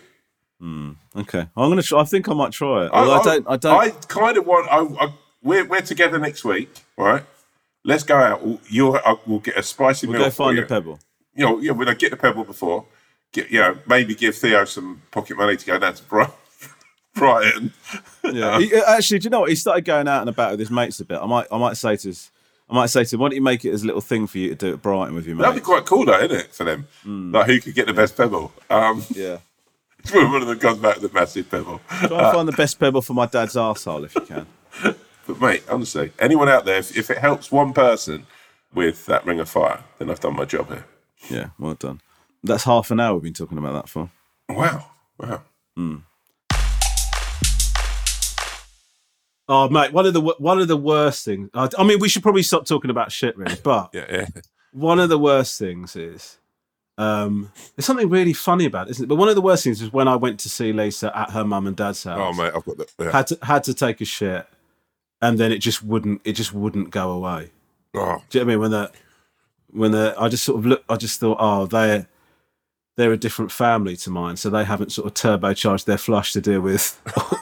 Mm, 0.61 0.95
Okay, 1.15 1.47
I'm 1.57 1.69
gonna. 1.69 1.81
Try, 1.83 1.99
I 2.01 2.03
think 2.05 2.29
I 2.29 2.33
might 2.33 2.51
try 2.51 2.85
it. 2.85 2.91
Although 2.91 3.13
I, 3.13 3.23
don't. 3.23 3.45
I 3.49 3.57
don't. 3.57 3.79
I 3.79 3.89
kind 4.07 4.37
of 4.37 4.45
want. 4.45 4.67
I, 4.71 5.05
I, 5.05 5.13
we're 5.43 5.65
we're 5.65 5.81
together 5.81 6.17
next 6.19 6.43
week, 6.45 6.69
right? 6.97 7.23
Let's 7.83 8.03
go 8.03 8.15
out. 8.17 8.45
We'll, 8.45 8.59
you'll, 8.69 8.95
I, 8.95 9.15
we'll 9.25 9.39
get 9.39 9.57
a 9.57 9.63
spicy 9.63 10.05
we'll 10.07 10.17
meal 10.17 10.27
go 10.27 10.31
find 10.31 10.57
you. 10.57 10.63
a 10.63 10.67
pebble. 10.67 10.99
You 11.35 11.45
know, 11.45 11.59
yeah, 11.59 11.71
when 11.71 11.89
I 11.89 11.93
get 11.95 12.11
the 12.11 12.17
pebble 12.17 12.43
before, 12.43 12.85
get 13.31 13.49
you 13.49 13.59
know, 13.59 13.77
maybe 13.87 14.13
give 14.15 14.35
Theo 14.35 14.65
some 14.65 15.01
pocket 15.11 15.35
money 15.37 15.57
to 15.57 15.65
go 15.65 15.79
down 15.79 15.93
to 15.95 16.03
Bri- 16.03 16.25
Brighton. 17.15 17.73
Yeah. 18.23 18.59
He, 18.59 18.73
uh, 18.73 18.83
actually, 18.87 19.19
do 19.19 19.25
you 19.25 19.29
know 19.29 19.41
what? 19.41 19.49
He 19.49 19.55
started 19.55 19.83
going 19.83 20.07
out 20.07 20.21
and 20.21 20.29
about 20.29 20.51
with 20.51 20.59
his 20.59 20.71
mates 20.71 20.99
a 20.99 21.05
bit. 21.05 21.19
I 21.19 21.25
might. 21.25 21.47
I 21.51 21.57
might 21.57 21.77
say 21.77 21.95
to 21.97 22.07
his. 22.07 22.31
I 22.69 22.73
might 22.73 22.89
say 22.89 23.03
to 23.03 23.15
him, 23.15 23.19
why 23.19 23.27
don't 23.27 23.35
you 23.35 23.41
make 23.41 23.65
it 23.65 23.71
as 23.71 23.83
a 23.83 23.85
little 23.85 23.99
thing 23.99 24.27
for 24.27 24.37
you 24.37 24.49
to 24.49 24.55
do 24.55 24.73
at 24.73 24.81
Brighton 24.81 25.13
with 25.13 25.27
your 25.27 25.35
mates? 25.35 25.47
That'd 25.47 25.61
be 25.61 25.65
quite 25.65 25.85
cool, 25.85 26.05
though, 26.05 26.17
isn't 26.17 26.31
it, 26.31 26.55
for 26.55 26.63
them? 26.63 26.87
Hmm. 27.03 27.33
Like, 27.33 27.47
who 27.47 27.59
could 27.59 27.75
get 27.75 27.87
the 27.87 27.93
best 27.93 28.15
pebble? 28.15 28.53
Um, 28.69 29.03
yeah. 29.09 29.39
one 30.11 30.41
of 30.41 30.47
them 30.47 30.57
comes 30.57 30.79
back 30.79 31.01
with 31.01 31.11
a 31.11 31.13
massive 31.13 31.51
pebble. 31.51 31.81
Try 31.89 32.07
and 32.07 32.33
find 32.33 32.47
the 32.47 32.53
best 32.53 32.79
pebble 32.79 33.01
for 33.01 33.13
my 33.13 33.25
dad's 33.25 33.55
arsehole 33.55 34.05
if 34.05 34.15
you 34.15 34.21
can. 34.21 34.47
But 35.27 35.39
mate, 35.39 35.63
honestly, 35.69 36.11
anyone 36.17 36.49
out 36.49 36.65
there, 36.65 36.79
if, 36.79 36.97
if 36.97 37.11
it 37.11 37.19
helps 37.19 37.51
one 37.51 37.73
person 37.73 38.25
with 38.73 39.05
that 39.05 39.23
ring 39.23 39.39
of 39.39 39.47
fire, 39.47 39.83
then 39.99 40.09
I've 40.09 40.19
done 40.19 40.35
my 40.35 40.45
job 40.45 40.69
here. 40.69 40.85
Yeah, 41.29 41.49
well 41.59 41.75
done. 41.75 42.01
That's 42.43 42.63
half 42.63 42.89
an 42.89 42.99
hour 42.99 43.13
we've 43.13 43.23
been 43.23 43.33
talking 43.33 43.59
about 43.59 43.73
that 43.73 43.87
for. 43.87 44.09
Wow, 44.49 44.87
wow. 45.19 45.43
Oh, 49.53 49.67
mate, 49.67 49.91
one 49.91 50.05
of 50.05 50.13
the 50.13 50.21
one 50.21 50.61
of 50.61 50.69
the 50.69 50.77
worst 50.77 51.25
things. 51.25 51.49
I, 51.53 51.67
I 51.77 51.83
mean, 51.83 51.99
we 51.99 52.07
should 52.07 52.23
probably 52.23 52.41
stop 52.41 52.65
talking 52.65 52.89
about 52.89 53.11
shit, 53.11 53.37
really. 53.37 53.57
But 53.63 53.89
Yeah, 53.93 54.05
yeah. 54.09 54.27
one 54.71 54.97
of 54.97 55.09
the 55.09 55.17
worst 55.19 55.59
things 55.59 55.93
is 55.97 56.37
um, 56.97 57.51
there's 57.75 57.85
something 57.85 58.07
really 58.09 58.31
funny 58.31 58.63
about 58.63 58.87
it, 58.87 58.91
isn't 58.91 59.03
it? 59.03 59.07
But 59.07 59.15
one 59.15 59.27
of 59.27 59.35
the 59.35 59.41
worst 59.41 59.65
things 59.65 59.81
is 59.81 59.91
when 59.91 60.07
I 60.07 60.15
went 60.15 60.39
to 60.41 60.49
see 60.49 60.71
Leesa 60.71 61.13
at 61.13 61.31
her 61.31 61.43
mum 61.43 61.67
and 61.67 61.75
dad's 61.75 62.01
house. 62.05 62.17
Oh 62.17 62.31
mate, 62.33 62.53
I've 62.55 62.63
got 62.63 62.77
the. 62.77 62.87
Yeah. 62.97 63.11
had 63.11 63.27
to 63.27 63.39
had 63.41 63.63
to 63.65 63.73
take 63.73 63.99
a 63.99 64.05
shit, 64.05 64.47
and 65.21 65.37
then 65.37 65.51
it 65.51 65.57
just 65.57 65.83
wouldn't 65.83 66.21
it 66.23 66.33
just 66.33 66.53
wouldn't 66.53 66.89
go 66.89 67.11
away. 67.11 67.51
Oh, 67.93 68.23
Do 68.29 68.39
you 68.39 68.45
know 68.45 68.47
what 68.47 68.51
I 68.51 68.55
mean? 68.55 68.59
When 68.61 68.71
the 68.71 68.91
when 69.71 69.91
the 69.91 70.15
I 70.17 70.29
just 70.29 70.45
sort 70.45 70.59
of 70.59 70.65
look, 70.65 70.83
I 70.87 70.95
just 70.95 71.19
thought, 71.19 71.37
oh, 71.41 71.65
they're 71.65 72.07
they're 72.95 73.11
a 73.11 73.17
different 73.17 73.51
family 73.51 73.97
to 73.97 74.09
mine, 74.09 74.37
so 74.37 74.49
they 74.49 74.63
haven't 74.63 74.93
sort 74.93 75.07
of 75.07 75.13
turbocharged 75.13 75.85
their 75.85 75.97
flush 75.97 76.31
to 76.33 76.39
deal 76.41 76.61
with 76.61 77.01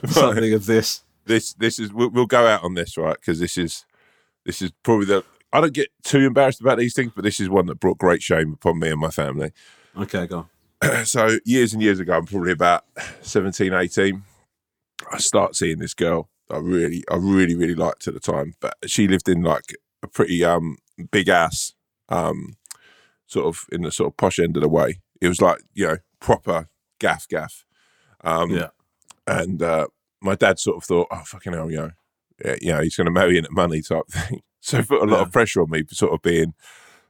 something 0.08 0.52
of 0.52 0.66
this. 0.66 1.02
this 1.26 1.54
this 1.54 1.78
is 1.78 1.92
we'll, 1.92 2.10
we'll 2.10 2.26
go 2.26 2.46
out 2.46 2.64
on 2.64 2.74
this 2.74 2.96
right 2.96 3.16
because 3.18 3.38
this 3.40 3.56
is 3.56 3.84
this 4.44 4.62
is 4.62 4.72
probably 4.82 5.06
the. 5.06 5.24
I 5.54 5.60
don't 5.60 5.74
get 5.74 5.88
too 6.02 6.20
embarrassed 6.20 6.62
about 6.62 6.78
these 6.78 6.94
things, 6.94 7.12
but 7.14 7.24
this 7.24 7.38
is 7.38 7.50
one 7.50 7.66
that 7.66 7.78
brought 7.78 7.98
great 7.98 8.22
shame 8.22 8.54
upon 8.54 8.78
me 8.78 8.88
and 8.88 8.98
my 8.98 9.10
family. 9.10 9.52
Okay, 9.96 10.26
go. 10.26 10.48
On. 10.82 11.04
so 11.04 11.38
years 11.44 11.74
and 11.74 11.82
years 11.82 12.00
ago, 12.00 12.16
I'm 12.16 12.24
probably 12.24 12.52
about 12.52 12.84
17, 13.20 13.74
18. 13.74 14.22
I 15.12 15.18
start 15.18 15.54
seeing 15.54 15.78
this 15.78 15.92
girl 15.92 16.30
I 16.52 16.58
really, 16.58 17.02
I 17.10 17.16
really, 17.16 17.54
really 17.54 17.74
liked 17.74 18.06
at 18.06 18.14
the 18.14 18.20
time, 18.20 18.54
but 18.60 18.76
she 18.86 19.08
lived 19.08 19.28
in 19.28 19.42
like 19.42 19.74
a 20.02 20.06
pretty 20.06 20.44
um 20.44 20.76
big 21.10 21.28
ass, 21.28 21.72
um, 22.08 22.56
sort 23.26 23.46
of 23.46 23.64
in 23.72 23.82
the 23.82 23.90
sort 23.90 24.12
of 24.12 24.16
posh 24.16 24.38
end 24.38 24.56
of 24.56 24.62
the 24.62 24.68
way. 24.68 25.00
It 25.20 25.28
was 25.28 25.40
like 25.40 25.60
you 25.72 25.86
know 25.86 25.96
proper 26.20 26.68
gaff 26.98 27.26
gaff, 27.26 27.64
um, 28.22 28.50
Yeah. 28.50 28.68
And 29.26 29.62
uh, 29.62 29.86
my 30.20 30.34
dad 30.34 30.58
sort 30.58 30.76
of 30.78 30.84
thought, 30.84 31.08
oh 31.10 31.22
fucking 31.24 31.52
hell, 31.52 31.70
you 31.70 31.76
know, 31.78 31.90
yeah, 32.44 32.56
you 32.60 32.72
know, 32.72 32.80
he's 32.82 32.96
going 32.96 33.04
to 33.06 33.10
marry 33.10 33.38
in 33.38 33.44
at 33.44 33.52
money 33.52 33.82
type 33.82 34.06
thing. 34.10 34.42
So 34.60 34.78
he 34.78 34.84
put 34.84 35.02
a 35.02 35.06
lot 35.06 35.16
Yeah. 35.18 35.22
of 35.22 35.32
pressure 35.32 35.62
on 35.62 35.70
me, 35.70 35.82
for 35.84 35.94
sort 35.94 36.12
of 36.12 36.22
being 36.22 36.54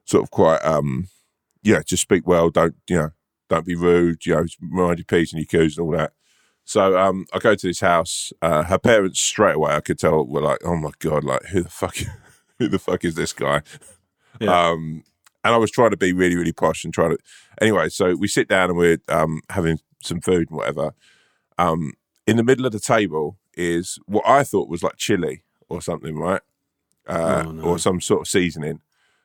sort 0.05 0.23
of 0.23 0.31
quite, 0.31 0.65
um, 0.65 1.09
yeah, 1.63 1.83
just 1.87 2.03
speak 2.03 2.27
well, 2.27 2.51
don't 2.51 2.75
you 2.89 2.97
know, 2.97 3.11
don't 3.49 3.67
be 3.67 3.75
rude, 3.75 4.25
you 4.27 4.35
know, 4.35 4.45
mind 4.61 4.99
your 4.99 5.05
p's 5.07 5.33
and 5.33 5.41
your 5.41 5.47
q's 5.47 5.77
and 5.79 5.87
all 5.87 5.93
that. 5.93 6.13
So 6.65 6.97
um, 6.99 7.27
I 7.33 7.39
go 7.41 7.55
to 7.55 7.67
this 7.67 7.81
house. 7.81 8.33
Uh, 8.41 8.63
her 8.65 8.79
parents 8.79 9.21
straight 9.21 9.57
away, 9.57 9.73
I 9.73 9.81
could 9.81 9.99
tell, 9.99 10.25
were 10.25 10.41
like, 10.41 10.59
"Oh 10.65 10.77
my 10.77 10.93
god, 11.01 11.25
like 11.25 11.43
who 11.47 11.63
the 11.63 11.69
fuck, 11.69 11.97
who 12.59 12.69
the 12.69 12.79
fuck 12.79 13.05
is 13.05 13.15
this 13.17 13.33
guy?" 13.33 13.63
Yeah. 14.41 14.69
Um, 14.71 15.03
and 15.45 15.53
I 15.55 15.57
was 15.59 15.73
trying 15.73 15.91
to 15.91 15.97
be 15.97 16.13
really, 16.13 16.37
really 16.37 16.53
posh 16.53 16.85
and 16.85 16.95
trying 16.95 17.11
to. 17.11 17.19
Anyway, 17.61 17.89
so 17.89 18.15
we 18.15 18.29
sit 18.29 18.47
down 18.49 18.71
and 18.71 18.79
we're 18.79 18.99
um, 19.09 19.41
having 19.51 19.81
some 20.03 20.21
food 20.21 20.49
and 20.51 20.57
whatever. 20.57 20.95
Um, 21.59 21.95
in 22.27 22.37
the 22.37 22.43
middle 22.45 22.67
of 22.67 22.73
the 22.73 22.81
table 22.81 23.37
is 23.55 23.99
what 24.07 24.27
I 24.27 24.45
thought 24.45 24.69
was 24.69 24.83
like 24.83 24.97
chili 24.97 25.43
or 25.69 25.83
something, 25.83 26.17
right? 26.17 26.41
Uh, 27.07 27.45
Oh, 27.47 27.51
no. 27.53 27.63
Or 27.65 27.79
some 27.79 28.01
sort 28.01 28.21
of 28.23 28.29
seasoning. 28.29 28.81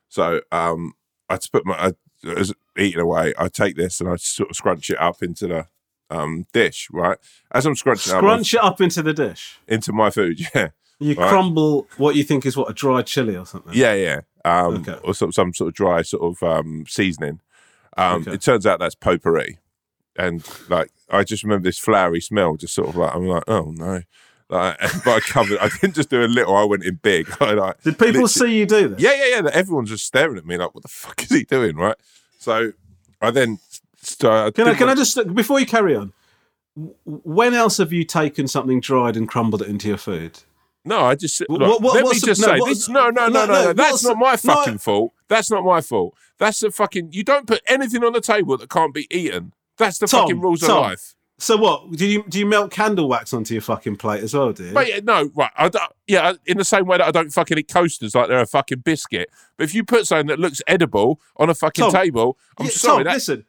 So 0.08 0.40
um, 0.50 0.94
I 1.28 1.36
just 1.36 1.52
put 1.52 1.64
my 1.66 1.74
I, 1.74 1.92
as 2.36 2.52
eating 2.76 3.00
away. 3.00 3.32
I 3.38 3.48
take 3.48 3.76
this 3.76 4.00
and 4.00 4.08
I 4.08 4.16
sort 4.16 4.50
of 4.50 4.56
scrunch 4.56 4.90
it 4.90 5.00
up 5.00 5.22
into 5.22 5.46
the 5.46 5.66
um, 6.10 6.46
dish, 6.52 6.88
right? 6.90 7.18
As 7.52 7.66
I'm 7.66 7.76
scrunching 7.76 8.12
it 8.12 8.16
up 8.16 8.20
Scrunch 8.22 8.54
it 8.54 8.60
up 8.64 8.80
into 8.80 9.02
the 9.02 9.12
dish. 9.12 9.58
into 9.68 9.92
my 9.92 10.10
food, 10.10 10.40
yeah, 10.54 10.70
You 10.98 11.14
Right. 11.14 11.28
crumble 11.28 11.86
what 11.98 12.16
you 12.16 12.24
think 12.24 12.44
is 12.46 12.56
what 12.56 12.68
a 12.70 12.74
dry 12.74 13.02
chili 13.02 13.36
or 13.36 13.46
something. 13.46 13.72
yeah, 13.74 13.94
yeah, 13.94 14.20
um, 14.44 14.76
Okay. 14.78 14.98
or 15.04 15.14
some 15.14 15.30
some 15.32 15.54
sort 15.54 15.68
of 15.68 15.74
dry 15.74 16.02
sort 16.02 16.22
of 16.36 16.42
um, 16.42 16.84
seasoning. 16.88 17.40
Um, 17.96 18.22
Okay. 18.22 18.32
It 18.32 18.40
turns 18.42 18.66
out 18.66 18.80
that's 18.80 18.94
potpourri, 18.96 19.58
and 20.18 20.46
like 20.68 20.90
I 21.08 21.24
just 21.24 21.42
remember 21.44 21.66
this 21.66 21.78
flowery 21.78 22.20
smell, 22.20 22.56
just 22.56 22.74
sort 22.74 22.88
of 22.88 22.96
like 22.96 23.14
I'm 23.14 23.26
like, 23.26 23.44
oh 23.48 23.70
no. 23.74 24.02
Like, 24.50 24.78
but 25.04 25.08
I 25.08 25.20
covered. 25.20 25.58
I 25.58 25.68
didn't 25.68 25.94
just 25.94 26.08
do 26.08 26.22
a 26.22 26.26
little. 26.26 26.56
I 26.56 26.64
went 26.64 26.82
in 26.84 26.96
big. 26.96 27.28
I 27.40 27.52
like, 27.52 27.82
Did 27.82 27.98
people 27.98 28.26
see 28.28 28.58
you 28.58 28.66
do 28.66 28.88
this? 28.88 29.00
Yeah, 29.00 29.12
yeah, 29.12 29.40
yeah. 29.42 29.50
Everyone's 29.52 29.90
just 29.90 30.06
staring 30.06 30.38
at 30.38 30.46
me 30.46 30.56
like, 30.56 30.74
what 30.74 30.82
the 30.82 30.88
fuck 30.88 31.22
is 31.22 31.28
he 31.30 31.44
doing, 31.44 31.76
right? 31.76 31.96
So 32.38 32.72
I 33.20 33.30
then. 33.30 33.58
So 34.00 34.30
I 34.46 34.50
Can 34.50 34.68
I, 34.68 34.74
can 34.74 34.88
I 34.88 34.94
just 34.94 35.34
before 35.34 35.60
you 35.60 35.66
carry 35.66 35.94
on? 35.94 36.12
When 37.04 37.54
else 37.54 37.78
have 37.78 37.92
you 37.92 38.04
taken 38.04 38.46
something 38.46 38.80
dried 38.80 39.16
and 39.16 39.28
crumbled 39.28 39.62
it 39.62 39.68
into 39.68 39.88
your 39.88 39.96
food? 39.96 40.38
No, 40.84 41.00
I 41.00 41.16
just 41.16 41.42
What- 41.48 41.60
look, 41.60 41.80
what- 41.82 41.94
let 41.96 42.04
me 42.04 42.18
just 42.18 42.40
no, 42.40 42.46
say 42.46 42.60
what- 42.60 42.68
this. 42.68 42.88
No, 42.88 43.10
no, 43.10 43.26
no, 43.26 43.44
no, 43.44 43.46
no, 43.46 43.52
no, 43.52 43.64
no. 43.64 43.72
That's 43.74 44.04
not 44.04 44.16
my 44.16 44.30
no. 44.32 44.36
fucking 44.36 44.78
fault. 44.78 45.12
That's 45.28 45.50
not 45.50 45.64
my 45.64 45.80
fault. 45.80 46.14
That's 46.38 46.60
the 46.60 46.70
fucking. 46.70 47.10
You 47.12 47.24
don't 47.24 47.46
put 47.46 47.60
anything 47.66 48.02
on 48.04 48.12
the 48.12 48.20
table 48.20 48.56
that 48.56 48.70
can't 48.70 48.94
be 48.94 49.06
eaten. 49.10 49.52
That's 49.78 49.98
the 49.98 50.06
Tom, 50.06 50.22
fucking 50.22 50.40
rules 50.40 50.60
Tom. 50.60 50.70
of 50.70 50.82
life. 50.82 51.14
So 51.40 51.56
what? 51.56 51.92
Do 51.92 52.04
you 52.04 52.24
do 52.28 52.38
you 52.40 52.46
melt 52.46 52.72
candle 52.72 53.08
wax 53.08 53.32
onto 53.32 53.54
your 53.54 53.60
fucking 53.60 53.96
plate 53.96 54.24
as 54.24 54.34
well, 54.34 54.52
do 54.52 54.64
you? 54.64 54.72
But 54.72 54.88
yeah, 54.88 55.00
no, 55.04 55.30
right. 55.36 55.52
I 55.56 55.68
don't, 55.68 55.92
yeah, 56.08 56.32
in 56.46 56.58
the 56.58 56.64
same 56.64 56.86
way 56.86 56.98
that 56.98 57.06
I 57.06 57.12
don't 57.12 57.30
fucking 57.30 57.58
eat 57.58 57.68
coasters 57.68 58.14
like 58.14 58.26
they're 58.28 58.40
a 58.40 58.46
fucking 58.46 58.80
biscuit. 58.80 59.30
But 59.56 59.64
if 59.64 59.74
you 59.74 59.84
put 59.84 60.06
something 60.06 60.26
that 60.26 60.40
looks 60.40 60.60
edible 60.66 61.20
on 61.36 61.48
a 61.48 61.54
fucking 61.54 61.84
Tom, 61.84 61.92
table, 61.92 62.36
I'm 62.58 62.66
Yeah, 62.66 62.72
sorry. 62.72 62.96
Tom, 62.98 63.04
that, 63.04 63.14
listen. 63.14 63.44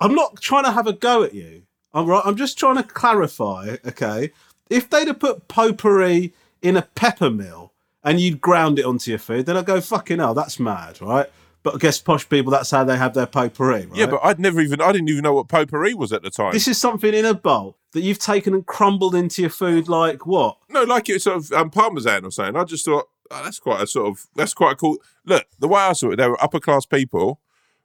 I'm 0.00 0.14
not 0.14 0.40
trying 0.40 0.64
to 0.64 0.72
have 0.72 0.86
a 0.86 0.94
go 0.94 1.22
at 1.22 1.34
you. 1.34 1.64
I'm 1.92 2.06
right. 2.06 2.22
I'm 2.24 2.36
just 2.36 2.58
trying 2.58 2.76
to 2.76 2.82
clarify. 2.82 3.76
Okay, 3.86 4.30
if 4.70 4.88
they'd 4.88 5.08
have 5.08 5.18
put 5.20 5.46
potpourri 5.46 6.32
in 6.62 6.76
a 6.78 6.82
pepper 6.82 7.28
mill 7.30 7.74
and 8.02 8.18
you'd 8.18 8.40
ground 8.40 8.78
it 8.78 8.86
onto 8.86 9.10
your 9.10 9.18
food, 9.18 9.44
then 9.44 9.58
I'd 9.58 9.66
go 9.66 9.82
fucking 9.82 10.20
hell, 10.20 10.32
that's 10.32 10.58
mad, 10.58 11.02
right? 11.02 11.26
But 11.62 11.74
I 11.74 11.78
guess 11.78 12.00
posh 12.00 12.26
people, 12.28 12.50
that's 12.50 12.70
how 12.70 12.84
they 12.84 12.96
have 12.96 13.12
their 13.12 13.26
potpourri, 13.26 13.86
right? 13.86 13.96
Yeah, 13.98 14.06
but 14.06 14.20
I'd 14.22 14.40
never 14.40 14.60
even, 14.62 14.80
I 14.80 14.92
didn't 14.92 15.10
even 15.10 15.22
know 15.22 15.34
what 15.34 15.48
potpourri 15.48 15.92
was 15.92 16.10
at 16.12 16.22
the 16.22 16.30
time. 16.30 16.52
this 16.54 16.66
is 16.66 16.78
something 16.78 17.12
in 17.12 17.26
a 17.26 17.34
bowl 17.34 17.76
that 17.92 18.00
you've 18.00 18.18
taken 18.18 18.54
and 18.54 18.64
crumbled 18.64 19.14
into 19.14 19.42
your 19.42 19.50
food 19.50 19.86
like 19.88 20.24
what? 20.24 20.56
no, 20.70 20.84
like 20.84 21.08
it's 21.10 21.24
sort 21.24 21.36
of 21.36 21.52
um, 21.52 21.68
parmesan 21.70 22.24
or 22.24 22.30
something. 22.30 22.56
I 22.56 22.64
just 22.64 22.84
thought, 22.86 23.08
oh, 23.30 23.44
that's 23.44 23.58
quite 23.58 23.82
a 23.82 23.86
sort 23.86 24.08
of, 24.08 24.26
that's 24.36 24.54
quite 24.54 24.72
a 24.72 24.76
cool. 24.76 24.96
Look, 25.26 25.46
the 25.58 25.68
way 25.68 25.80
I 25.82 25.92
saw 25.92 26.10
it, 26.12 26.16
they 26.16 26.28
were 26.28 26.42
upper 26.42 26.60
class 26.60 26.86
people, 26.86 27.40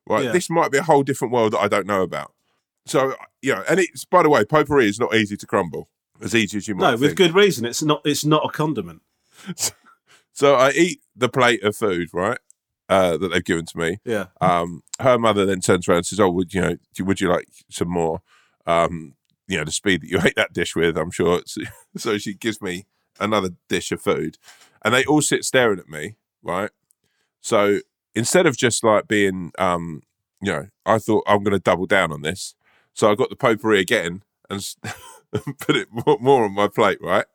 right? 0.07 0.23
Yeah. 0.23 0.31
This 0.31 0.49
might 0.49 0.71
be 0.71 0.77
a 0.77 0.83
whole 0.83 1.03
different 1.03 1.33
world 1.33 1.51
that 1.51 1.59
I 1.59 1.67
don't 1.67 1.85
know 1.87 2.01
about. 2.01 2.31
So, 2.85 3.15
you 3.41 3.55
know, 3.55 3.63
and 3.67 3.79
it's, 3.81 4.05
by 4.05 4.23
the 4.23 4.29
way, 4.29 4.45
potpourri 4.45 4.87
is 4.87 4.99
not 4.99 5.13
easy 5.13 5.35
to 5.35 5.45
crumble, 5.47 5.89
as 6.21 6.33
easy 6.33 6.57
as 6.59 6.67
you 6.69 6.75
might 6.75 6.81
No, 6.81 6.91
with 6.91 7.01
think. 7.01 7.17
good 7.17 7.33
reason. 7.35 7.65
It's 7.65 7.81
not. 7.83 8.01
It's 8.05 8.23
not 8.23 8.45
a 8.45 8.49
condiment. 8.49 9.01
So 10.37 10.55
I 10.55 10.71
eat 10.71 10.99
the 11.15 11.29
plate 11.29 11.63
of 11.63 11.77
food, 11.77 12.09
right? 12.11 12.37
Uh, 12.87 13.17
that 13.17 13.29
they've 13.29 13.43
given 13.43 13.65
to 13.65 13.77
me. 13.79 13.97
Yeah. 14.05 14.27
Um, 14.41 14.83
her 14.99 15.17
mother 15.17 15.43
then 15.45 15.59
turns 15.59 15.87
around 15.87 15.97
and 15.97 16.05
says, 16.05 16.19
"Oh, 16.19 16.29
would 16.29 16.53
you 16.53 16.61
know? 16.61 16.77
Would 16.99 17.19
you 17.19 17.29
like 17.29 17.47
some 17.69 17.89
more? 17.89 18.21
Um, 18.67 19.15
you 19.47 19.57
know, 19.57 19.63
the 19.63 19.71
speed 19.71 20.01
that 20.01 20.09
you 20.09 20.19
ate 20.23 20.35
that 20.35 20.53
dish 20.53 20.75
with, 20.75 20.97
I'm 20.97 21.11
sure." 21.11 21.41
So 21.97 22.17
she 22.17 22.33
gives 22.33 22.61
me 22.61 22.85
another 23.19 23.51
dish 23.69 23.91
of 23.91 24.01
food, 24.01 24.37
and 24.83 24.93
they 24.93 25.05
all 25.05 25.21
sit 25.21 25.45
staring 25.45 25.79
at 25.79 25.89
me, 25.89 26.17
right? 26.43 26.69
So 27.41 27.79
instead 28.13 28.45
of 28.45 28.57
just 28.57 28.83
like 28.83 29.07
being, 29.07 29.51
um, 29.57 30.01
you 30.41 30.51
know, 30.51 30.67
I 30.85 30.99
thought 30.99 31.23
I'm 31.25 31.43
going 31.43 31.53
to 31.53 31.59
double 31.59 31.85
down 31.85 32.11
on 32.11 32.21
this, 32.21 32.55
so 32.93 33.11
I 33.11 33.15
got 33.15 33.29
the 33.29 33.35
potpourri 33.35 33.79
again 33.79 34.23
and 34.49 34.63
put 35.59 35.75
it 35.75 35.87
more, 35.91 36.17
more 36.19 36.45
on 36.45 36.53
my 36.53 36.67
plate, 36.67 36.99
right? 37.01 37.25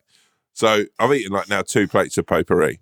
So 0.53 0.84
I've 0.98 1.12
eaten 1.12 1.32
like 1.32 1.48
now 1.48 1.62
two 1.62 1.86
plates 1.86 2.18
of 2.18 2.26
potpourri. 2.26 2.80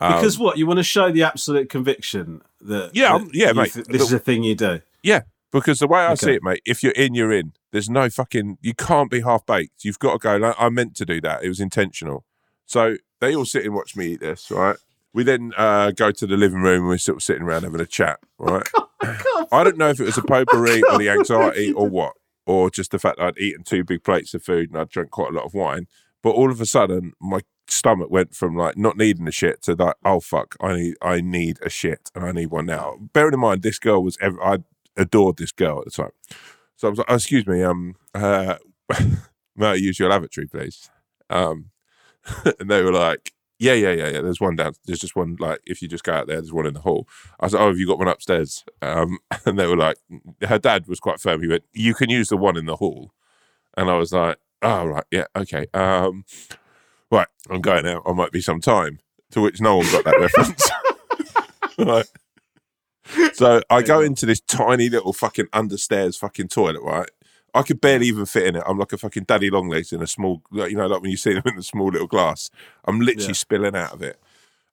Um, 0.00 0.14
Because 0.14 0.38
what 0.38 0.58
you 0.58 0.66
want 0.66 0.78
to 0.78 0.84
show 0.84 1.10
the 1.10 1.22
absolute 1.24 1.68
conviction 1.68 2.42
that 2.60 2.90
Yeah, 2.94 3.18
that 3.18 3.34
yeah, 3.34 3.52
mate. 3.52 3.72
th- 3.72 3.86
this 3.86 4.02
is 4.02 4.12
a 4.12 4.18
thing 4.18 4.42
you 4.42 4.54
do. 4.54 4.80
Yeah, 5.02 5.22
because 5.52 5.78
the 5.80 5.86
way 5.88 6.00
I 6.00 6.14
see 6.14 6.32
it, 6.32 6.42
mate, 6.42 6.62
if 6.64 6.82
you're 6.82 6.92
in, 6.92 7.14
you're 7.14 7.32
in. 7.32 7.52
There's 7.72 7.88
no 7.90 8.08
fucking. 8.08 8.58
You 8.60 8.74
can't 8.74 9.10
be 9.10 9.20
half 9.22 9.44
baked. 9.46 9.84
You've 9.84 9.98
got 9.98 10.12
to 10.12 10.18
go. 10.18 10.36
Like, 10.36 10.54
I 10.58 10.68
meant 10.68 10.94
to 10.96 11.04
do 11.04 11.20
that. 11.22 11.42
It 11.42 11.48
was 11.48 11.60
intentional. 11.60 12.24
So 12.66 12.96
they 13.20 13.34
all 13.34 13.44
sit 13.44 13.64
and 13.64 13.74
watch 13.74 13.96
me 13.96 14.08
eat 14.08 14.20
this. 14.20 14.50
Right. 14.50 14.76
We 15.14 15.24
then 15.24 15.52
uh, 15.56 15.90
go 15.92 16.12
to 16.12 16.26
the 16.26 16.36
living 16.36 16.60
room 16.62 16.80
and 16.80 16.88
we're 16.88 16.98
sort 16.98 17.16
of 17.16 17.22
sitting 17.22 17.42
around 17.42 17.62
having 17.64 17.80
a 17.80 17.86
chat. 17.86 18.20
Right. 18.38 18.66
I 19.50 19.64
don't 19.64 19.78
know 19.78 19.88
if 19.88 20.00
it 20.00 20.04
was 20.04 20.18
a 20.18 20.22
potpourri 20.22 20.82
or 20.90 20.98
the 20.98 21.08
anxiety 21.18 21.72
or 21.72 21.88
what, 21.88 22.12
or 22.46 22.70
just 22.70 22.90
the 22.90 22.98
fact 22.98 23.18
that 23.18 23.24
I'd 23.26 23.38
eaten 23.38 23.64
two 23.64 23.84
big 23.84 24.04
plates 24.04 24.34
of 24.34 24.42
food 24.42 24.70
and 24.70 24.78
I'd 24.78 24.90
drunk 24.90 25.10
quite 25.10 25.30
a 25.30 25.34
lot 25.34 25.44
of 25.44 25.54
wine. 25.54 25.86
But 26.22 26.30
all 26.30 26.50
of 26.50 26.60
a 26.60 26.66
sudden, 26.66 27.12
my 27.20 27.40
stomach 27.70 28.10
went 28.10 28.34
from 28.34 28.56
like 28.56 28.76
not 28.76 28.96
needing 28.96 29.28
a 29.28 29.32
shit 29.32 29.62
to 29.62 29.74
like, 29.74 29.96
oh 30.04 30.20
fuck, 30.20 30.56
I 30.60 30.74
need 30.74 30.94
I 31.02 31.20
need 31.20 31.58
a 31.62 31.70
shit 31.70 32.10
and 32.14 32.24
I 32.24 32.32
need 32.32 32.46
one 32.46 32.66
now. 32.66 32.96
Bearing 33.12 33.34
in 33.34 33.40
mind, 33.40 33.62
this 33.62 33.78
girl 33.78 34.02
was 34.02 34.18
ever 34.20 34.42
I 34.42 34.58
adored 34.96 35.36
this 35.36 35.52
girl 35.52 35.78
at 35.78 35.84
the 35.86 35.90
time. 35.90 36.10
So 36.76 36.88
I 36.88 36.90
was 36.90 36.98
like, 36.98 37.10
oh, 37.10 37.14
excuse 37.14 37.46
me, 37.46 37.62
um, 37.62 37.96
uh, 38.14 38.56
may 39.56 39.66
I 39.66 39.74
use 39.74 39.98
your 39.98 40.10
lavatory, 40.10 40.46
please? 40.46 40.90
Um, 41.30 41.70
and 42.60 42.70
they 42.70 42.82
were 42.82 42.92
like, 42.92 43.32
yeah, 43.58 43.72
yeah, 43.72 43.90
yeah, 43.90 44.08
yeah. 44.08 44.20
There's 44.20 44.40
one 44.40 44.54
down. 44.54 44.74
There's 44.84 45.00
just 45.00 45.16
one. 45.16 45.36
Like, 45.40 45.60
if 45.66 45.82
you 45.82 45.88
just 45.88 46.04
go 46.04 46.12
out 46.12 46.28
there, 46.28 46.36
there's 46.36 46.52
one 46.52 46.66
in 46.66 46.74
the 46.74 46.80
hall. 46.80 47.08
I 47.40 47.46
was 47.46 47.54
like, 47.54 47.62
oh, 47.62 47.68
have 47.68 47.78
you 47.78 47.88
got 47.88 47.98
one 47.98 48.06
upstairs? 48.06 48.64
Um, 48.80 49.18
and 49.46 49.58
they 49.58 49.66
were 49.66 49.76
like, 49.76 49.96
her 50.46 50.58
dad 50.58 50.86
was 50.86 51.00
quite 51.00 51.20
firm. 51.20 51.42
He 51.42 51.48
went, 51.48 51.64
you 51.72 51.94
can 51.94 52.08
use 52.08 52.28
the 52.28 52.36
one 52.36 52.56
in 52.56 52.66
the 52.66 52.76
hall. 52.76 53.10
And 53.76 53.90
I 53.90 53.96
was 53.96 54.12
like, 54.12 54.38
oh, 54.62 54.86
right, 54.86 55.04
yeah, 55.10 55.26
okay. 55.34 55.66
Um, 55.74 56.24
right, 57.10 57.28
I'm 57.50 57.60
going 57.60 57.86
out. 57.86 58.02
I 58.06 58.12
might 58.12 58.32
be 58.32 58.40
some 58.40 58.60
time. 58.60 59.00
To 59.32 59.42
which 59.42 59.60
no 59.60 59.76
one 59.76 59.86
got 59.92 60.04
that 60.04 60.18
reference. 60.18 60.70
right. 61.78 62.06
So 63.34 63.60
I 63.70 63.82
go 63.82 64.00
into 64.00 64.24
this 64.26 64.40
tiny 64.40 64.88
little 64.88 65.12
fucking 65.12 65.46
understairs 65.46 66.18
fucking 66.18 66.48
toilet, 66.48 66.80
right? 66.82 67.10
I 67.54 67.62
could 67.62 67.80
barely 67.80 68.06
even 68.06 68.26
fit 68.26 68.46
in 68.46 68.56
it. 68.56 68.62
I'm 68.66 68.78
like 68.78 68.92
a 68.92 68.98
fucking 68.98 69.24
daddy 69.24 69.50
long 69.50 69.68
legs 69.68 69.92
in 69.92 70.02
a 70.02 70.06
small, 70.06 70.42
you 70.52 70.76
know, 70.76 70.86
like 70.86 71.00
when 71.02 71.10
you 71.10 71.16
see 71.16 71.32
them 71.34 71.42
in 71.46 71.58
a 71.58 71.62
small 71.62 71.88
little 71.88 72.06
glass. 72.06 72.50
I'm 72.84 73.00
literally 73.00 73.28
Yeah. 73.28 73.32
spilling 73.34 73.76
out 73.76 73.92
of 73.92 74.02
it. 74.02 74.18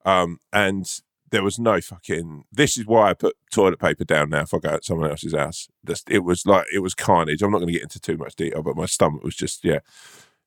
Um, 0.05 0.39
and 0.53 0.89
there 1.31 1.43
was 1.43 1.57
no 1.59 1.81
fucking. 1.81 2.43
This 2.51 2.77
is 2.77 2.85
why 2.85 3.09
I 3.09 3.13
put 3.13 3.35
toilet 3.51 3.79
paper 3.79 4.03
down 4.05 4.29
now 4.29 4.41
if 4.43 4.53
I 4.53 4.59
go 4.59 4.69
at 4.69 4.85
someone 4.85 5.09
else's 5.09 5.33
house. 5.33 5.67
Just, 5.85 6.09
it 6.09 6.19
was 6.19 6.45
like 6.45 6.65
it 6.73 6.79
was 6.79 6.93
carnage. 6.93 7.41
I'm 7.41 7.51
not 7.51 7.57
going 7.57 7.67
to 7.67 7.73
get 7.73 7.81
into 7.83 7.99
too 7.99 8.17
much 8.17 8.35
detail, 8.35 8.61
but 8.61 8.75
my 8.77 8.85
stomach 8.85 9.23
was 9.23 9.35
just 9.35 9.63
yeah, 9.65 9.79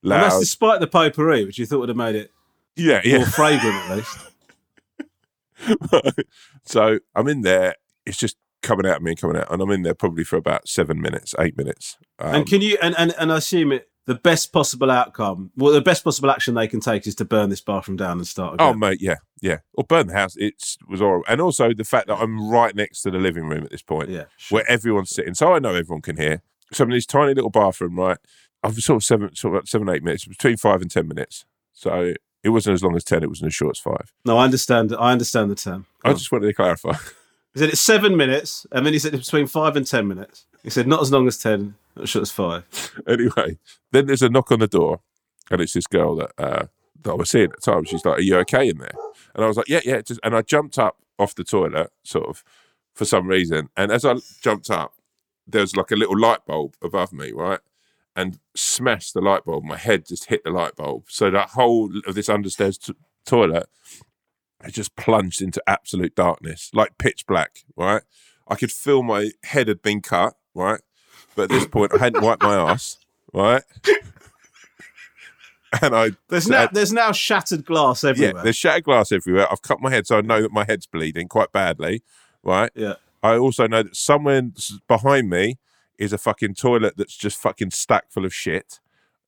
And 0.03 0.12
that's 0.12 0.38
despite 0.38 0.80
the 0.80 0.86
potpourri, 0.86 1.44
which 1.44 1.59
you 1.59 1.66
thought 1.66 1.80
would 1.80 1.88
have 1.88 1.96
made 1.96 2.14
it 2.14 2.30
Yeah, 2.76 3.01
more 3.05 3.26
fragrant 3.26 3.74
at 3.74 3.96
least. 3.96 4.18
so 6.64 6.99
I'm 7.14 7.28
in 7.28 7.42
there. 7.42 7.74
It's 8.07 8.16
just 8.16 8.36
coming 8.62 8.86
out 8.86 8.96
of 8.99 9.03
me 9.03 9.12
and 9.12 9.20
coming 9.20 9.36
out, 9.36 9.51
and 9.51 9.61
I'm 9.61 9.70
in 9.70 9.82
there 9.82 9.94
probably 9.94 10.24
for 10.24 10.36
about 10.36 10.68
seven 10.68 11.01
minutes, 11.01 11.34
eight 11.38 11.57
minutes. 11.57 11.96
Um, 12.18 12.36
and 12.36 12.46
can 12.46 12.61
you 12.61 12.78
and, 12.80 12.94
and 12.99 13.14
and 13.18 13.32
I 13.32 13.38
assume 13.38 13.72
it 13.72 13.88
the 14.09 14.14
best 14.14 14.55
possible 14.55 14.90
outcome, 14.90 15.51
well, 15.55 15.70
the 15.70 15.82
best 15.82 16.03
possible 16.03 16.30
action 16.30 16.55
they 16.55 16.66
can 16.66 16.80
take 16.80 17.07
is 17.07 17.14
to 17.16 17.26
burn 17.26 17.51
this 17.51 17.61
bathroom 17.61 17.99
down 17.99 18.16
and 18.16 18.26
start 18.26 18.57
Oh 18.59 18.72
mate, 18.72 19.03
yeah, 19.03 19.16
yeah. 19.42 19.59
Or 19.74 19.84
burn 19.84 20.07
the 20.07 20.14
house. 20.14 20.34
It 20.36 20.55
was 20.88 21.01
horrible, 21.01 21.26
and 21.28 21.42
also 21.42 21.74
the 21.74 21.84
fact 21.84 22.07
that 22.07 22.16
I'm 22.16 22.49
right 22.49 22.74
next 22.74 23.03
to 23.03 23.11
the 23.11 23.18
living 23.18 23.44
room 23.44 23.64
at 23.64 23.70
this 23.70 23.82
point, 23.82 24.09
yeah, 24.09 24.24
sure. 24.38 24.57
where 24.57 24.70
everyone's 24.70 25.11
sitting, 25.11 25.34
so 25.34 25.53
I 25.53 25.59
know 25.59 25.74
everyone 25.74 26.01
can 26.01 26.16
hear. 26.16 26.40
So 26.72 26.84
I'm 26.84 26.90
in 26.90 26.96
this 26.96 27.07
tiny 27.07 27.34
little 27.34 27.51
bathroom, 27.51 27.99
right? 27.99 28.16
I've 28.62 28.74
sort 28.76 28.96
of 28.96 29.04
seven, 29.04 29.34
sort 29.34 29.56
of 29.56 29.68
seven, 29.68 29.88
eight 29.88 30.02
minutes, 30.02 30.24
between 30.26 30.56
five 30.56 30.82
and 30.82 30.90
ten 30.90 31.09
minutes. 31.09 31.44
So 31.72 32.14
it 32.42 32.48
wasn't 32.50 32.74
as 32.74 32.82
long 32.82 32.96
as 32.96 33.04
ten; 33.04 33.22
it 33.22 33.28
wasn't 33.28 33.48
as 33.48 33.54
short 33.54 33.76
as 33.76 33.80
five. 33.80 34.12
No, 34.24 34.38
I 34.38 34.44
understand. 34.44 34.94
I 34.98 35.12
understand 35.12 35.50
the 35.50 35.54
term. 35.54 35.86
I 36.04 36.12
just 36.12 36.32
wanted 36.32 36.46
to 36.46 36.54
clarify. 36.54 36.94
He 37.54 37.61
said 37.61 37.70
it's 37.70 37.80
seven 37.80 38.16
minutes, 38.16 38.66
and 38.70 38.84
then 38.84 38.92
he 38.92 38.98
said 38.98 39.14
it's 39.14 39.26
between 39.26 39.46
five 39.46 39.74
and 39.74 39.84
ten 39.86 40.06
minutes. 40.06 40.46
He 40.62 40.70
said 40.70 40.86
not 40.86 41.00
as 41.00 41.11
long 41.11 41.26
as 41.26 41.38
ten, 41.38 41.74
not 41.96 42.04
as 42.04 42.11
short 42.11 42.22
as 42.22 42.30
five. 42.30 42.64
anyway, 43.09 43.59
then 43.90 44.06
there's 44.06 44.22
a 44.22 44.28
knock 44.28 44.52
on 44.52 44.61
the 44.61 44.68
door, 44.68 45.00
and 45.50 45.61
it's 45.61 45.72
this 45.72 45.86
girl 45.86 46.14
that 46.16 46.32
uh, 46.38 46.66
that 47.02 47.11
I 47.11 47.14
was 47.14 47.30
seeing 47.30 47.46
at 47.46 47.56
the 47.56 47.72
time. 47.72 47.84
She's 47.84 48.04
like, 48.04 48.18
"Are 48.18 48.22
you 48.22 48.36
okay 48.40 48.68
in 48.68 48.78
there?" 48.78 48.92
And 49.34 49.44
I 49.44 49.48
was 49.48 49.56
like, 49.56 49.68
"Yeah, 49.68 49.80
yeah." 49.84 50.02
Just, 50.02 50.20
and 50.22 50.36
I 50.36 50.42
jumped 50.42 50.78
up 50.78 50.98
off 51.18 51.34
the 51.34 51.42
toilet, 51.42 51.90
sort 52.04 52.28
of, 52.28 52.44
for 52.94 53.04
some 53.04 53.26
reason. 53.26 53.70
And 53.76 53.90
as 53.90 54.04
I 54.04 54.14
jumped 54.40 54.70
up, 54.70 54.92
there 55.46 55.62
was 55.62 55.74
like 55.74 55.90
a 55.90 55.96
little 55.96 56.18
light 56.18 56.44
bulb 56.46 56.76
above 56.82 57.12
me, 57.12 57.32
right? 57.32 57.61
And 58.21 58.39
smashed 58.57 59.14
the 59.14 59.21
light 59.21 59.45
bulb. 59.45 59.62
My 59.64 59.77
head 59.77 60.07
just 60.07 60.25
hit 60.27 60.43
the 60.45 60.51
light 60.51 60.75
bulb. 60.75 61.05
So 61.09 61.31
that 61.31 61.51
whole 61.51 61.91
of 62.07 62.14
this 62.16 62.29
understairs 62.29 62.77
t- 62.85 62.95
toilet 63.25 63.69
had 64.61 64.75
just 64.75 64.97
plunged 64.97 65.41
into 65.41 65.62
absolute 65.69 66.16
darkness, 66.16 66.71
like 66.75 66.99
pitch 66.99 67.27
black, 67.29 67.61
right? 67.77 68.03
I 68.49 68.57
could 68.57 68.73
feel 68.73 69.03
my 69.05 69.31
head 69.45 69.69
had 69.69 69.83
been 69.83 70.01
cut, 70.01 70.35
right? 70.53 70.81
But 71.37 71.43
at 71.45 71.51
this 71.51 71.66
point, 71.66 71.93
I 71.95 71.99
hadn't 71.99 72.23
wiped 72.23 72.43
my 72.43 72.57
ass, 72.57 72.99
right? 73.33 73.62
And 75.83 75.95
I 75.95 76.12
There's 76.29 76.49
now 76.49 76.66
there's 76.73 76.95
now 76.95 77.12
shattered 77.12 77.64
glass 77.66 78.03
everywhere. 78.03 78.33
yeah, 78.37 78.43
there's 78.43 78.57
shattered 78.57 78.85
glass 78.85 79.12
everywhere. 79.12 79.47
I've 79.53 79.61
cut 79.61 79.81
my 79.83 79.91
head, 79.91 80.07
so 80.07 80.16
I 80.16 80.23
know 80.23 80.41
that 80.41 80.51
my 80.51 80.64
head's 80.64 80.87
bleeding 80.87 81.29
quite 81.29 81.53
badly, 81.53 82.03
right? 82.43 82.71
Yeah. 82.75 82.95
I 83.23 83.37
also 83.37 83.66
know 83.66 83.83
that 83.83 83.95
somewhere 83.95 84.43
behind 84.89 85.29
me 85.29 85.59
is 85.99 86.12
a 86.12 86.18
fucking 86.18 86.55
toilet 86.55 86.94
that's 86.96 87.16
just 87.16 87.38
fucking 87.38 87.70
stacked 87.70 88.12
full 88.12 88.24
of 88.24 88.34
shit. 88.34 88.80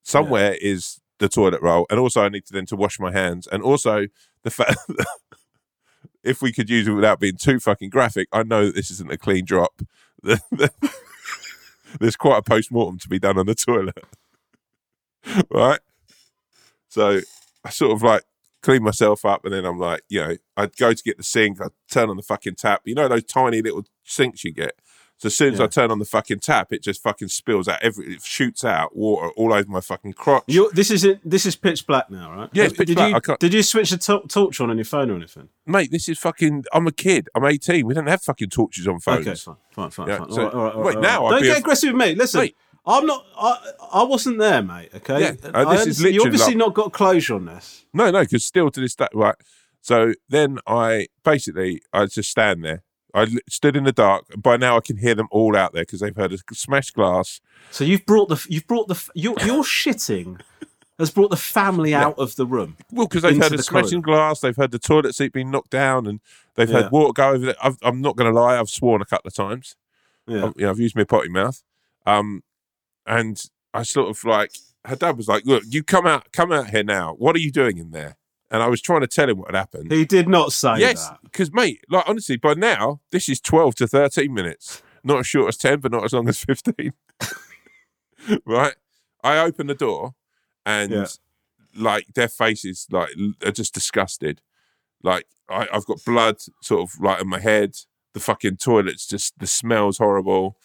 Somewhere 0.02 0.56
is 0.60 1.00
the 1.18 1.28
toilet 1.28 1.60
roll, 1.60 1.86
and 1.90 2.00
also 2.00 2.22
I 2.22 2.28
need 2.28 2.46
to 2.46 2.52
then 2.52 2.66
to 2.66 2.76
wash 2.76 2.98
my 2.98 3.12
hands, 3.12 3.46
and 3.46 3.62
also 3.62 4.06
the 4.42 4.50
fact 4.50 4.78
that 4.88 5.06
if 6.24 6.42
we 6.42 6.52
could 6.52 6.70
use 6.70 6.88
it 6.88 6.92
without 6.92 7.20
being 7.20 7.36
too 7.36 7.60
fucking 7.60 7.90
graphic, 7.90 8.28
I 8.32 8.42
know 8.42 8.66
that 8.66 8.74
this 8.74 8.90
isn't 8.90 9.12
a 9.12 9.18
clean 9.18 9.44
drop. 9.44 9.82
There's 11.98 12.16
quite 12.16 12.38
a 12.38 12.42
post 12.42 12.70
mortem 12.70 12.98
to 12.98 13.08
be 13.08 13.18
done 13.18 13.38
on 13.38 13.46
the 13.46 13.54
toilet, 13.54 14.04
right? 15.50 15.80
So 16.88 17.20
I 17.64 17.70
sort 17.70 17.92
of 17.92 18.02
like 18.02 18.24
clean 18.62 18.82
myself 18.82 19.24
up, 19.24 19.44
and 19.44 19.52
then 19.52 19.64
I'm 19.64 19.78
like, 19.78 20.02
you 20.08 20.20
know, 20.20 20.36
I'd 20.56 20.76
go 20.76 20.92
to 20.92 21.02
get 21.02 21.16
the 21.16 21.22
sink, 21.22 21.60
I'd 21.60 21.70
turn 21.90 22.10
on 22.10 22.16
the 22.16 22.22
fucking 22.22 22.56
tap. 22.56 22.82
You 22.84 22.94
know 22.94 23.08
those 23.08 23.24
tiny 23.24 23.60
little 23.60 23.84
sinks 24.04 24.44
you 24.44 24.52
get. 24.52 24.74
So 25.20 25.26
as 25.26 25.36
soon 25.36 25.52
as 25.52 25.60
I 25.60 25.66
turn 25.66 25.90
on 25.90 25.98
the 25.98 26.06
fucking 26.06 26.38
tap, 26.38 26.72
it 26.72 26.82
just 26.82 27.02
fucking 27.02 27.28
spills 27.28 27.68
out. 27.68 27.82
Every 27.82 28.14
it 28.14 28.22
shoots 28.22 28.64
out 28.64 28.96
water 28.96 29.28
all 29.36 29.52
over 29.52 29.68
my 29.68 29.82
fucking 29.82 30.14
crotch. 30.14 30.44
You're, 30.46 30.70
this 30.72 30.90
is 30.90 31.04
it. 31.04 31.20
This 31.22 31.44
is 31.44 31.56
pitch 31.56 31.86
black 31.86 32.10
now, 32.10 32.34
right? 32.34 32.48
Yeah, 32.54 32.68
did 32.68 32.94
black. 32.94 33.26
You, 33.28 33.36
Did 33.38 33.52
you 33.52 33.62
switch 33.62 33.90
the 33.90 33.98
to- 33.98 34.26
torch 34.28 34.62
on 34.62 34.70
on 34.70 34.78
your 34.78 34.86
phone 34.86 35.10
or 35.10 35.16
anything? 35.16 35.50
Mate, 35.66 35.90
this 35.90 36.08
is 36.08 36.18
fucking. 36.18 36.64
I'm 36.72 36.86
a 36.86 36.90
kid. 36.92 37.28
I'm 37.34 37.44
18. 37.44 37.84
We 37.86 37.92
don't 37.92 38.06
have 38.06 38.22
fucking 38.22 38.48
torches 38.48 38.88
on 38.88 38.98
phones. 38.98 39.26
Okay, 39.26 39.34
fine, 39.36 39.56
fine, 39.72 39.90
fine. 39.90 40.08
Yeah, 40.08 40.18
fine. 40.20 40.32
so- 40.32 40.40
all 40.40 40.44
right, 40.48 40.54
all 40.54 40.64
right, 40.64 40.74
all 40.74 40.82
wait, 40.84 40.94
right, 40.94 41.02
now 41.02 41.22
right. 41.24 41.28
be 41.28 41.34
don't 41.34 41.42
get 41.42 41.56
a- 41.56 41.60
aggressive 41.60 41.92
with 41.92 42.00
me. 42.00 42.14
Listen, 42.14 42.40
Mate. 42.40 42.56
I'm 42.86 43.04
not. 43.04 43.26
I, 43.36 43.56
I 43.92 44.02
wasn't 44.04 44.38
there, 44.38 44.62
mate. 44.62 44.88
Okay, 44.94 45.20
Yeah, 45.20 45.32
uh, 45.52 45.66
I 45.68 45.76
this 45.76 45.80
is 45.82 45.98
understand- 45.98 46.14
you 46.14 46.22
obviously 46.22 46.46
like- 46.54 46.56
not 46.56 46.72
got 46.74 46.94
closure 46.94 47.34
on 47.34 47.44
this. 47.44 47.84
No, 47.92 48.10
no, 48.10 48.20
because 48.22 48.42
still 48.46 48.70
to 48.70 48.80
this 48.80 48.94
day, 48.94 49.06
right. 49.12 49.34
So 49.82 50.14
then 50.30 50.60
I 50.66 51.08
basically 51.24 51.82
I 51.92 52.06
just 52.06 52.30
stand 52.30 52.64
there 52.64 52.84
I 53.14 53.26
stood 53.48 53.76
in 53.76 53.84
the 53.84 53.92
dark. 53.92 54.24
By 54.36 54.56
now, 54.56 54.76
I 54.76 54.80
can 54.80 54.96
hear 54.96 55.14
them 55.14 55.28
all 55.30 55.56
out 55.56 55.72
there 55.72 55.82
because 55.82 56.00
they've 56.00 56.14
heard 56.16 56.32
a 56.32 56.38
smashed 56.52 56.94
glass. 56.94 57.40
So 57.70 57.84
you've 57.84 58.06
brought 58.06 58.28
the 58.28 58.44
you've 58.48 58.66
brought 58.66 58.88
the 58.88 59.10
your 59.14 59.34
your 59.44 59.62
shitting 59.64 60.40
has 60.98 61.10
brought 61.10 61.30
the 61.30 61.36
family 61.36 61.94
out 61.94 62.18
of 62.18 62.36
the 62.36 62.44
room. 62.46 62.76
Well, 62.92 63.06
because 63.06 63.22
they've 63.22 63.36
heard 63.36 63.52
a 63.52 63.56
the 63.56 63.62
smashing 63.62 64.02
glass, 64.02 64.40
they've 64.40 64.54
heard 64.56 64.70
the 64.70 64.78
toilet 64.78 65.14
seat 65.14 65.32
being 65.32 65.50
knocked 65.50 65.70
down, 65.70 66.06
and 66.06 66.20
they've 66.56 66.68
Yeah. 66.68 66.82
heard 66.82 66.92
water 66.92 67.12
go 67.14 67.28
over 67.30 67.46
there. 67.46 67.54
I've, 67.62 67.78
I'm 67.82 68.02
not 68.02 68.16
going 68.16 68.32
to 68.32 68.38
lie, 68.38 68.58
I've 68.60 68.68
sworn 68.68 69.00
a 69.00 69.06
couple 69.06 69.28
of 69.28 69.34
times. 69.34 69.76
Yeah. 70.26 70.46
I've, 70.46 70.52
you 70.56 70.64
know, 70.64 70.70
I've 70.70 70.78
used 70.78 70.94
my 70.94 71.04
potty 71.04 71.30
mouth. 71.30 71.62
Um, 72.04 72.42
and 73.06 73.42
I 73.72 73.82
sort 73.82 74.10
of 74.10 74.22
like, 74.24 74.52
her 74.84 74.94
dad 74.96 75.16
was 75.16 75.26
like, 75.26 75.44
"Look, 75.46 75.64
you 75.66 75.82
come 75.82 76.06
out, 76.06 76.32
come 76.32 76.52
out 76.52 76.68
here 76.70 76.84
now. 76.84 77.14
What 77.14 77.34
are 77.34 77.40
you 77.40 77.50
doing 77.50 77.78
in 77.78 77.90
there?" 77.92 78.16
And 78.50 78.62
I 78.62 78.68
was 78.68 78.80
trying 78.80 79.02
to 79.02 79.06
tell 79.06 79.28
him 79.28 79.38
what 79.38 79.48
had 79.52 79.58
happened. 79.58 79.92
He 79.92 80.04
did 80.04 80.28
not 80.28 80.52
say 80.52 80.74
yes, 80.78 81.08
that. 81.08 81.18
because 81.22 81.52
mate, 81.52 81.84
like 81.88 82.08
honestly, 82.08 82.36
by 82.36 82.54
now 82.54 83.00
this 83.12 83.28
is 83.28 83.40
twelve 83.40 83.74
to 83.76 83.86
thirteen 83.86 84.34
minutes. 84.34 84.82
Not 85.04 85.20
as 85.20 85.26
short 85.26 85.48
as 85.48 85.56
ten, 85.56 85.78
but 85.80 85.92
not 85.92 86.04
as 86.04 86.12
long 86.12 86.28
as 86.28 86.38
fifteen. 86.42 86.92
right? 88.44 88.74
I 89.22 89.38
open 89.38 89.66
the 89.66 89.74
door, 89.74 90.14
and 90.66 90.90
Yeah. 90.92 91.06
like 91.76 92.06
their 92.14 92.28
faces, 92.28 92.86
like 92.90 93.10
are 93.44 93.52
just 93.52 93.74
disgusted. 93.74 94.40
Like 95.02 95.26
I, 95.48 95.68
I've 95.72 95.86
got 95.86 96.04
blood, 96.04 96.36
sort 96.62 96.82
of 96.82 97.00
like 97.00 97.20
on 97.20 97.28
my 97.28 97.40
head. 97.40 97.76
The 98.12 98.20
fucking 98.20 98.56
toilet's 98.56 99.06
just 99.06 99.38
the 99.38 99.46
smell's 99.46 99.98
horrible. 99.98 100.56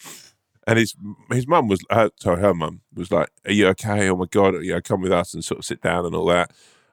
And 0.66 0.80
his 0.80 0.96
his 1.30 1.46
mum 1.46 1.68
was, 1.68 1.80
her, 1.90 2.10
sorry, 2.18 2.40
her 2.40 2.52
mum 2.54 2.80
was 2.92 3.12
like, 3.12 3.28
"Are 3.46 3.52
you 3.52 3.68
okay? 3.68 4.08
Oh 4.08 4.16
my 4.16 4.26
god, 4.28 4.54
you 4.64 4.72
know, 4.72 4.80
come 4.80 5.00
with 5.00 5.12
us 5.12 5.32
and 5.32 5.44
sort 5.44 5.60
of 5.60 5.64
sit 5.64 5.80
down 5.80 6.04
and 6.04 6.14
all 6.16 6.26
that." 6.26 6.50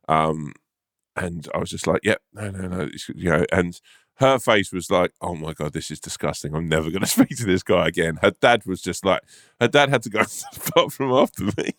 Um, 0.08 0.54
and 1.16 1.48
I 1.54 1.58
was 1.58 1.70
just 1.70 1.88
like, 1.88 2.02
"Yep, 2.04 2.22
no, 2.34 2.50
no, 2.52 2.68
no," 2.68 2.90
you 3.16 3.30
know. 3.30 3.46
And 3.52 3.80
her 4.16 4.40
face 4.40 4.72
was 4.72 4.90
like, 4.90 5.12
"Oh 5.22 5.36
my 5.36 5.54
god, 5.54 5.74
this 5.74 5.92
is 5.92 6.00
disgusting. 6.00 6.56
I'm 6.56 6.68
never 6.68 6.90
going 6.90 7.02
to 7.02 7.08
speak 7.08 7.38
to 7.38 7.46
this 7.46 7.64
guy 7.64 7.88
again." 7.88 8.20
Her 8.22 8.32
dad 8.32 8.66
was 8.66 8.82
just 8.82 9.06
like, 9.06 9.22
her 9.60 9.68
dad 9.68 9.90
had 9.90 10.04
to 10.04 10.10
go 10.10 10.24
to 10.76 10.90
from 10.90 11.12
after 11.12 11.46
me, 11.46 11.74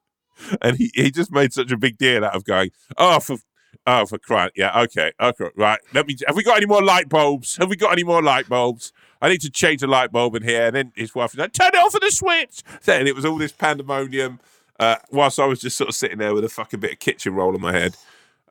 and 0.62 0.76
he 0.76 0.90
he 0.94 1.10
just 1.10 1.32
made 1.32 1.52
such 1.52 1.70
a 1.70 1.76
big 1.76 1.98
deal 1.98 2.24
out 2.24 2.34
of 2.34 2.44
going, 2.44 2.70
"Oh, 2.96 3.20
for 3.20 3.38
oh 3.86 4.06
for 4.06 4.18
crying, 4.18 4.50
yeah, 4.56 4.78
okay, 4.82 5.12
okay, 5.20 5.50
right. 5.56 5.80
Let 5.94 6.06
me. 6.06 6.16
Have 6.26 6.36
we 6.36 6.42
got 6.42 6.56
any 6.56 6.66
more 6.66 6.82
light 6.82 7.08
bulbs? 7.08 7.56
Have 7.56 7.70
we 7.70 7.76
got 7.76 7.92
any 7.92 8.04
more 8.04 8.22
light 8.22 8.48
bulbs?" 8.48 8.92
I 9.20 9.28
need 9.28 9.40
to 9.40 9.50
change 9.50 9.82
a 9.82 9.86
light 9.86 10.12
bulb 10.12 10.36
in 10.36 10.42
here. 10.42 10.66
And 10.66 10.76
then 10.76 10.92
his 10.94 11.14
wife 11.14 11.32
was 11.32 11.40
like, 11.40 11.52
turn 11.52 11.70
it 11.74 11.78
off 11.78 11.94
of 11.94 12.00
the 12.00 12.10
switch. 12.10 12.62
And 12.86 13.08
it 13.08 13.14
was 13.14 13.24
all 13.24 13.36
this 13.36 13.52
pandemonium. 13.52 14.40
Uh, 14.78 14.96
whilst 15.10 15.40
I 15.40 15.46
was 15.46 15.60
just 15.60 15.76
sort 15.76 15.88
of 15.88 15.96
sitting 15.96 16.18
there 16.18 16.32
with 16.32 16.44
a 16.44 16.48
fucking 16.48 16.78
bit 16.78 16.92
of 16.92 16.98
kitchen 17.00 17.34
roll 17.34 17.52
on 17.52 17.60
my 17.60 17.72
head. 17.72 17.96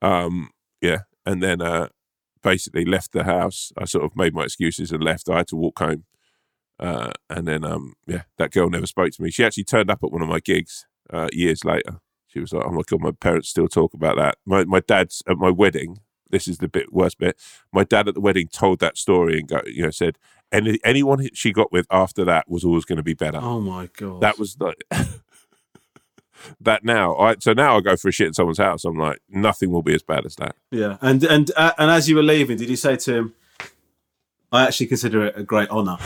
Um, 0.01 0.51
yeah. 0.81 1.01
And 1.25 1.41
then 1.43 1.61
uh, 1.61 1.89
basically 2.41 2.85
left 2.85 3.11
the 3.11 3.23
house. 3.23 3.71
I 3.77 3.85
sort 3.85 4.05
of 4.05 4.15
made 4.15 4.33
my 4.33 4.43
excuses 4.43 4.91
and 4.91 5.03
left. 5.03 5.29
I 5.29 5.37
had 5.37 5.47
to 5.49 5.55
walk 5.55 5.79
home. 5.79 6.05
Uh, 6.79 7.11
and 7.29 7.47
then, 7.47 7.65
um, 7.65 7.93
yeah, 8.05 8.23
that 8.37 8.51
girl 8.51 8.69
never 8.69 8.85
spoke 8.85 9.11
to 9.11 9.21
me. 9.21 9.31
She 9.31 9.43
actually 9.43 9.63
turned 9.63 9.89
up 9.89 10.03
at 10.03 10.11
one 10.11 10.21
of 10.21 10.29
my 10.29 10.39
gigs 10.39 10.85
uh, 11.11 11.27
years 11.31 11.65
later. 11.65 11.99
She 12.27 12.39
was 12.39 12.53
like, 12.53 12.65
oh 12.65 12.71
my 12.71 12.83
God, 12.85 13.01
my 13.01 13.11
parents 13.11 13.49
still 13.49 13.67
talk 13.67 13.93
about 13.93 14.17
that. 14.17 14.37
My, 14.45 14.63
my 14.65 14.79
dad's 14.81 15.23
at 15.27 15.37
my 15.37 15.49
wedding. 15.49 15.99
This 16.29 16.47
is 16.47 16.57
the 16.57 16.67
bit 16.67 16.93
worst 16.93 17.17
bit. 17.17 17.39
My 17.73 17.83
dad 17.83 18.07
at 18.07 18.13
the 18.13 18.21
wedding 18.21 18.47
told 18.47 18.79
that 18.79 18.97
story 18.97 19.39
and 19.39 19.47
go, 19.47 19.61
you 19.65 19.83
know, 19.83 19.91
said, 19.91 20.17
any, 20.51 20.79
anyone 20.83 21.27
she 21.33 21.51
got 21.51 21.71
with 21.71 21.87
after 21.89 22.23
that 22.25 22.49
was 22.49 22.63
always 22.63 22.85
going 22.85 22.97
to 22.97 23.03
be 23.03 23.13
better. 23.13 23.39
Oh 23.41 23.59
my 23.59 23.89
god. 23.97 24.21
That 24.21 24.37
was 24.37 24.57
like 24.59 24.83
that 26.61 26.83
now. 26.83 27.15
I 27.17 27.35
so 27.39 27.53
now 27.53 27.77
I 27.77 27.81
go 27.81 27.95
for 27.95 28.09
a 28.09 28.11
shit 28.11 28.27
in 28.27 28.33
someone's 28.33 28.57
house. 28.57 28.83
I'm 28.85 28.97
like, 28.97 29.19
nothing 29.29 29.71
will 29.71 29.83
be 29.83 29.93
as 29.95 30.03
bad 30.03 30.25
as 30.25 30.35
that. 30.35 30.55
yeah. 30.71 30.97
And 31.01 31.23
and 31.23 31.51
uh, 31.55 31.71
and 31.77 31.89
as 31.91 32.07
you 32.09 32.15
were 32.15 32.23
leaving, 32.23 32.57
did 32.57 32.69
you 32.69 32.75
say 32.75 32.95
to 32.97 33.13
him, 33.15 33.33
"I 34.51 34.63
actually 34.67 34.87
consider 34.87 35.25
it 35.25 35.33
a 35.37 35.43
great 35.43 35.69
honour"? 35.69 35.97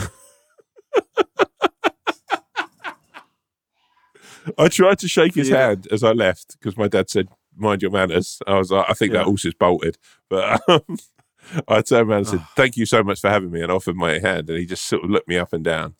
I 4.58 4.68
tried 4.68 4.98
to 5.00 5.08
shake 5.08 5.34
his 5.34 5.48
Yeah. 5.50 5.68
hand 5.68 5.86
as 5.92 6.02
I 6.02 6.12
left 6.12 6.56
because 6.58 6.76
my 6.76 6.88
dad 6.88 7.08
said, 7.08 7.28
"Mind 7.56 7.80
your 7.82 7.92
manners." 7.92 8.40
I 8.46 8.58
was 8.58 8.70
like, 8.72 8.86
"I 8.88 8.92
think 8.94 9.12
Yeah. 9.12 9.18
that 9.20 9.26
horse 9.26 9.44
is 9.44 9.54
bolted," 9.54 9.98
but 10.28 10.60
um, 10.68 10.96
I 11.68 11.80
turned 11.82 12.08
around 12.10 12.18
and 12.18 12.26
said, 12.28 12.46
"Thank 12.56 12.76
you 12.76 12.84
so 12.86 13.04
much 13.04 13.20
for 13.20 13.30
having 13.30 13.50
me," 13.52 13.62
and 13.62 13.70
offered 13.70 13.94
my 13.96 14.18
hand, 14.18 14.50
and 14.50 14.58
he 14.58 14.66
just 14.66 14.84
sort 14.86 15.04
of 15.04 15.10
looked 15.10 15.28
me 15.28 15.36
up 15.38 15.52
and 15.52 15.62
down, 15.64 15.94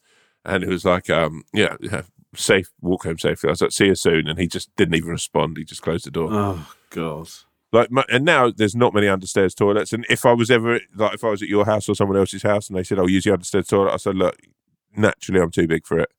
and 0.44 0.64
it 0.64 0.68
was 0.68 0.84
like, 0.84 1.08
um, 1.08 1.44
"Yeah, 1.54 1.76
yeah, 1.80 2.02
safe, 2.34 2.70
walk 2.80 3.04
home 3.04 3.18
safely." 3.18 3.48
I 3.48 3.52
was 3.52 3.62
like, 3.62 3.72
"See 3.72 3.86
you 3.86 3.94
soon," 3.94 4.28
and 4.28 4.38
he 4.38 4.46
just 4.46 4.74
didn't 4.76 4.94
even 4.94 5.10
respond. 5.10 5.56
He 5.56 5.64
just 5.64 5.82
closed 5.82 6.06
the 6.06 6.10
door. 6.10 6.28
Oh 6.30 6.74
god. 6.90 7.28
Like, 7.72 7.90
my, 7.90 8.04
and 8.10 8.24
now 8.24 8.50
there's 8.50 8.76
not 8.76 8.92
many 8.92 9.06
understairs 9.06 9.54
toilets. 9.54 9.94
And 9.94 10.04
if 10.10 10.26
I 10.26 10.32
was 10.32 10.50
ever 10.50 10.80
like, 10.94 11.14
if 11.14 11.24
I 11.24 11.30
was 11.30 11.42
at 11.42 11.48
your 11.48 11.64
house 11.64 11.88
or 11.88 11.94
someone 11.94 12.18
else's 12.18 12.42
house, 12.42 12.68
and 12.68 12.76
they 12.76 12.82
said, 12.82 12.98
"I'll 12.98 13.08
use 13.08 13.24
the 13.24 13.30
understairs 13.30 13.68
toilet," 13.68 13.92
I 13.92 13.96
said, 13.96 14.16
"Look, 14.16 14.36
naturally, 14.96 15.40
I'm 15.40 15.50
too 15.50 15.66
big 15.66 15.86
for 15.86 15.98
it. 15.98 16.10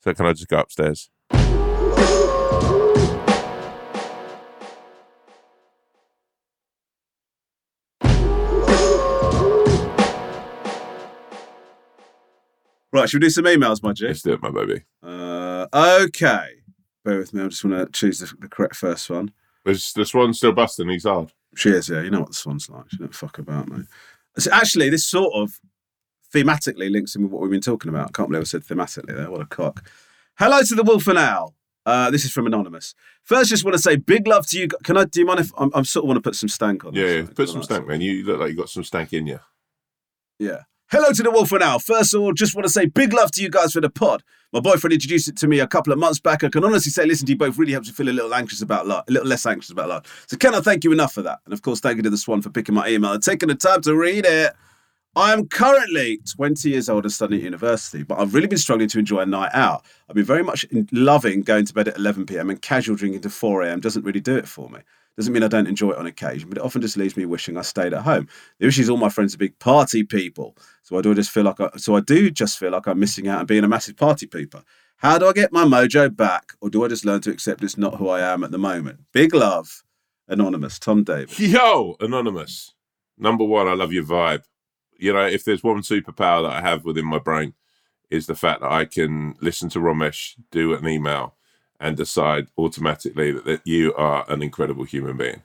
So 0.00 0.12
can 0.14 0.26
I 0.26 0.32
just 0.32 0.48
go 0.48 0.58
upstairs?" 0.58 1.10
Right, 12.92 13.08
should 13.08 13.20
we 13.22 13.26
do 13.26 13.30
some 13.30 13.44
emails, 13.44 13.82
my 13.82 13.92
G? 13.92 14.06
Let's 14.06 14.22
do 14.22 14.32
it, 14.32 14.42
my 14.42 14.50
baby. 14.50 14.82
Uh, 15.02 15.66
okay. 15.74 16.48
Bear 17.04 17.18
with 17.18 17.34
me. 17.34 17.42
I 17.42 17.48
just 17.48 17.64
want 17.64 17.76
to 17.76 17.92
choose 17.92 18.18
the, 18.20 18.34
the 18.38 18.48
correct 18.48 18.76
first 18.76 19.08
one. 19.10 19.32
There's 19.64 19.92
the 19.92 20.06
swan's 20.06 20.38
still 20.38 20.52
busting. 20.52 20.88
He's 20.88 21.04
hard. 21.04 21.32
She 21.54 21.70
is, 21.70 21.88
yeah. 21.88 22.00
You 22.02 22.10
know 22.10 22.20
what 22.20 22.28
the 22.28 22.34
swan's 22.34 22.70
like. 22.70 22.84
She 22.90 22.96
don't 22.96 23.14
fuck 23.14 23.38
about, 23.38 23.68
mate. 23.68 23.86
So 24.38 24.50
actually, 24.52 24.88
this 24.88 25.04
sort 25.04 25.34
of 25.34 25.60
thematically 26.34 26.90
links 26.90 27.14
in 27.14 27.22
with 27.22 27.32
what 27.32 27.42
we've 27.42 27.50
been 27.50 27.60
talking 27.60 27.88
about. 27.88 28.08
I 28.08 28.10
can't 28.12 28.28
believe 28.30 28.42
I 28.42 28.44
said 28.44 28.64
thematically 28.64 29.14
there. 29.14 29.30
What 29.30 29.40
a 29.42 29.46
cock. 29.46 29.86
Hello 30.38 30.62
to 30.62 30.74
the 30.74 30.82
Wolf 30.82 31.06
and 31.08 31.18
Owl. 31.18 31.54
Uh, 31.84 32.10
this 32.10 32.24
is 32.24 32.30
from 32.30 32.46
Anonymous. 32.46 32.94
First, 33.24 33.50
just 33.50 33.64
want 33.64 33.74
to 33.74 33.82
say 33.82 33.96
big 33.96 34.26
love 34.26 34.46
to 34.48 34.58
you. 34.58 34.68
Can 34.84 34.96
I, 34.96 35.04
do 35.04 35.20
you 35.20 35.26
mind 35.26 35.40
if 35.40 35.50
I'm, 35.56 35.70
I'm 35.74 35.84
sort 35.84 36.04
of 36.04 36.08
want 36.08 36.18
to 36.18 36.22
put 36.22 36.34
some 36.34 36.48
stank 36.48 36.84
on 36.84 36.94
Yeah, 36.94 37.02
this, 37.02 37.28
yeah. 37.28 37.34
Put 37.34 37.48
some 37.48 37.62
stank, 37.62 37.86
man. 37.86 38.00
You 38.00 38.24
look 38.24 38.40
like 38.40 38.50
you 38.50 38.56
got 38.56 38.68
some 38.68 38.84
stank 38.84 39.12
in 39.12 39.26
you. 39.26 39.40
Yeah. 40.38 40.62
Hello 40.90 41.12
to 41.12 41.22
the 41.22 41.30
Wolf 41.30 41.50
for 41.50 41.58
now. 41.58 41.78
First 41.78 42.14
of 42.14 42.22
all, 42.22 42.32
just 42.32 42.54
want 42.54 42.64
to 42.64 42.72
say 42.72 42.86
big 42.86 43.12
love 43.12 43.30
to 43.32 43.42
you 43.42 43.50
guys 43.50 43.74
for 43.74 43.80
the 43.82 43.90
pod. 43.90 44.22
My 44.54 44.60
boyfriend 44.60 44.94
introduced 44.94 45.28
it 45.28 45.36
to 45.36 45.46
me 45.46 45.60
a 45.60 45.66
couple 45.66 45.92
of 45.92 45.98
months 45.98 46.18
back. 46.18 46.42
I 46.42 46.48
can 46.48 46.64
honestly 46.64 46.90
say 46.90 47.04
listening 47.04 47.26
to 47.26 47.32
you 47.32 47.36
both 47.36 47.58
really 47.58 47.72
helps 47.72 47.88
me 47.88 47.92
feel 47.92 48.08
a 48.08 48.16
little 48.16 48.32
anxious 48.32 48.62
about 48.62 48.86
life, 48.86 49.04
a 49.06 49.12
little 49.12 49.28
less 49.28 49.44
anxious 49.44 49.70
about 49.70 49.90
life. 49.90 50.24
So 50.28 50.38
cannot 50.38 50.64
thank 50.64 50.84
you 50.84 50.92
enough 50.92 51.12
for 51.12 51.20
that. 51.20 51.40
And 51.44 51.52
of 51.52 51.60
course, 51.60 51.80
thank 51.80 51.98
you 51.98 52.02
to 52.04 52.08
the 52.08 52.16
Swan 52.16 52.40
for 52.40 52.48
picking 52.48 52.74
my 52.74 52.88
email 52.88 53.12
and 53.12 53.22
taking 53.22 53.50
the 53.50 53.54
time 53.54 53.82
to 53.82 53.94
read 53.94 54.24
it. 54.24 54.54
I 55.14 55.34
am 55.34 55.46
currently 55.46 56.20
20 56.34 56.70
years 56.70 56.88
old 56.88 57.04
and 57.04 57.12
studying 57.12 57.42
at 57.42 57.44
university, 57.44 58.02
but 58.02 58.18
I've 58.18 58.32
really 58.32 58.46
been 58.46 58.56
struggling 58.56 58.88
to 58.88 58.98
enjoy 58.98 59.18
a 59.18 59.26
night 59.26 59.50
out. 59.52 59.84
I've 60.08 60.16
been 60.16 60.24
very 60.24 60.42
much 60.42 60.64
loving 60.90 61.42
going 61.42 61.66
to 61.66 61.74
bed 61.74 61.88
at 61.88 61.98
11 61.98 62.24
p.m. 62.24 62.48
and 62.48 62.62
casual 62.62 62.96
drinking 62.96 63.20
to 63.20 63.30
4 63.30 63.64
a.m. 63.64 63.80
doesn't 63.80 64.06
really 64.06 64.20
do 64.20 64.36
it 64.38 64.48
for 64.48 64.70
me. 64.70 64.78
Doesn't 65.18 65.32
mean 65.32 65.42
I 65.42 65.48
don't 65.48 65.66
enjoy 65.66 65.90
it 65.90 65.98
on 65.98 66.06
occasion, 66.06 66.48
but 66.48 66.58
it 66.58 66.64
often 66.64 66.80
just 66.80 66.96
leaves 66.96 67.16
me 67.16 67.26
wishing 67.26 67.56
I 67.56 67.62
stayed 67.62 67.92
at 67.92 68.02
home. 68.02 68.28
The 68.60 68.68
issue 68.68 68.82
is 68.82 68.88
all 68.88 68.96
my 68.96 69.08
friends 69.08 69.34
are 69.34 69.38
big 69.38 69.58
party 69.58 70.04
people, 70.04 70.56
so 70.84 70.96
I 70.96 71.02
do 71.02 71.12
just 71.12 71.32
feel 71.32 71.42
like 71.42 71.58
I, 71.58 71.70
so 71.76 71.96
I 71.96 72.00
do 72.00 72.30
just 72.30 72.56
feel 72.56 72.70
like 72.70 72.86
I'm 72.86 73.00
missing 73.00 73.26
out 73.26 73.40
and 73.40 73.48
being 73.48 73.64
a 73.64 73.68
massive 73.68 73.96
party 73.96 74.28
pooper. 74.28 74.62
How 74.98 75.18
do 75.18 75.26
I 75.26 75.32
get 75.32 75.52
my 75.52 75.64
mojo 75.64 76.14
back, 76.14 76.52
or 76.60 76.70
do 76.70 76.84
I 76.84 76.88
just 76.88 77.04
learn 77.04 77.20
to 77.22 77.30
accept 77.30 77.64
it's 77.64 77.76
not 77.76 77.96
who 77.96 78.08
I 78.08 78.20
am 78.20 78.44
at 78.44 78.52
the 78.52 78.58
moment? 78.58 79.00
Big 79.12 79.34
love, 79.34 79.82
anonymous 80.28 80.78
Tom 80.78 81.02
Davis. 81.02 81.36
Yo, 81.40 81.96
anonymous. 81.98 82.74
Number 83.18 83.42
one, 83.42 83.66
I 83.66 83.74
love 83.74 83.92
your 83.92 84.04
vibe. 84.04 84.44
You 85.00 85.14
know, 85.14 85.26
if 85.26 85.44
there's 85.44 85.64
one 85.64 85.82
superpower 85.82 86.48
that 86.48 86.56
I 86.56 86.60
have 86.60 86.84
within 86.84 87.06
my 87.06 87.18
brain, 87.18 87.54
is 88.08 88.28
the 88.28 88.36
fact 88.36 88.60
that 88.60 88.70
I 88.70 88.84
can 88.84 89.34
listen 89.40 89.68
to 89.70 89.80
Romesh 89.80 90.36
do 90.52 90.74
an 90.74 90.86
email 90.86 91.34
and 91.80 91.96
decide 91.96 92.48
automatically 92.56 93.32
that, 93.32 93.44
that 93.44 93.60
you 93.64 93.94
are 93.94 94.24
an 94.28 94.42
incredible 94.42 94.84
human 94.84 95.16
being. 95.16 95.42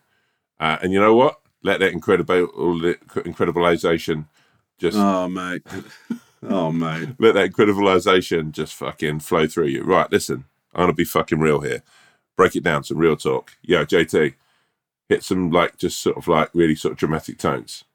Uh, 0.59 0.77
and 0.81 0.91
you 0.93 0.99
know 0.99 1.15
what? 1.15 1.39
Let 1.61 1.79
that 1.79 1.93
incredible 1.93 2.35
incredibilization 2.35 4.25
just 4.77 4.97
Oh 4.97 5.29
mate, 5.29 5.61
oh 6.43 6.71
mate. 6.71 7.09
let 7.19 7.35
that 7.35 7.51
incredibilization 7.51 8.51
just 8.51 8.73
fucking 8.73 9.19
flow 9.19 9.47
through 9.47 9.67
you. 9.67 9.83
Right, 9.83 10.11
listen, 10.11 10.45
I'm 10.73 10.83
gonna 10.83 10.93
be 10.93 11.05
fucking 11.05 11.39
real 11.39 11.61
here. 11.61 11.83
Break 12.35 12.55
it 12.55 12.63
down, 12.63 12.83
some 12.83 12.97
real 12.97 13.15
talk. 13.15 13.53
Yo, 13.61 13.85
JT, 13.85 14.33
hit 15.07 15.23
some 15.23 15.51
like 15.51 15.77
just 15.77 16.01
sort 16.01 16.17
of 16.17 16.27
like 16.27 16.49
really 16.53 16.75
sort 16.75 16.93
of 16.93 16.97
dramatic 16.97 17.37
tones. 17.37 17.85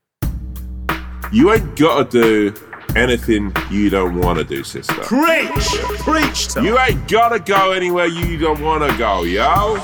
You 1.30 1.52
ain't 1.52 1.76
gotta 1.76 2.08
do 2.10 2.54
anything 2.96 3.54
you 3.70 3.90
don't 3.90 4.18
wanna 4.18 4.44
do, 4.44 4.64
sister. 4.64 4.94
Preach, 5.02 5.68
preach. 6.00 6.56
You 6.56 6.78
ain't 6.78 7.08
gotta 7.08 7.38
go 7.38 7.72
anywhere 7.72 8.06
you 8.06 8.38
don't 8.38 8.60
wanna 8.60 8.96
go, 8.98 9.22
yo. 9.22 9.74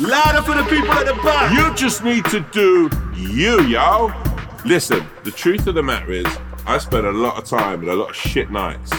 Louder 0.00 0.42
for 0.42 0.54
the 0.54 0.66
people 0.68 0.90
at 0.92 1.06
the 1.06 1.14
back. 1.22 1.52
You 1.52 1.74
just 1.74 2.02
need 2.02 2.24
to 2.26 2.40
do 2.52 2.90
you, 3.14 3.62
yo. 3.62 4.12
Listen, 4.64 5.06
the 5.22 5.30
truth 5.30 5.66
of 5.66 5.74
the 5.74 5.82
matter 5.82 6.10
is, 6.10 6.26
I 6.66 6.78
spent 6.78 7.06
a 7.06 7.12
lot 7.12 7.36
of 7.36 7.44
time 7.44 7.80
and 7.80 7.88
a 7.88 7.94
lot 7.94 8.10
of 8.10 8.16
shit 8.16 8.50
nights 8.50 8.92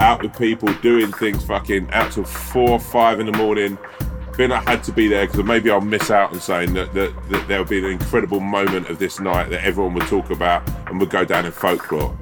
out 0.00 0.22
with 0.22 0.36
people 0.36 0.72
doing 0.82 1.12
things 1.12 1.44
fucking 1.44 1.90
out 1.92 2.12
till 2.12 2.24
four 2.24 2.70
or 2.70 2.80
five 2.80 3.20
in 3.20 3.26
the 3.26 3.38
morning. 3.38 3.78
Then 4.36 4.52
I 4.52 4.60
had 4.68 4.84
to 4.84 4.92
be 4.92 5.08
there 5.08 5.26
because 5.26 5.44
maybe 5.44 5.70
I'll 5.70 5.80
miss 5.80 6.10
out 6.10 6.32
on 6.32 6.40
saying 6.40 6.74
that, 6.74 6.92
that, 6.92 7.14
that 7.30 7.48
there'll 7.48 7.64
be 7.64 7.78
an 7.78 7.86
incredible 7.86 8.40
moment 8.40 8.90
of 8.90 8.98
this 8.98 9.18
night 9.18 9.48
that 9.50 9.64
everyone 9.64 9.94
would 9.94 10.06
talk 10.08 10.30
about 10.30 10.68
and 10.88 11.00
would 11.00 11.08
go 11.08 11.24
down 11.24 11.46
in 11.46 11.52
folklore. 11.52 12.16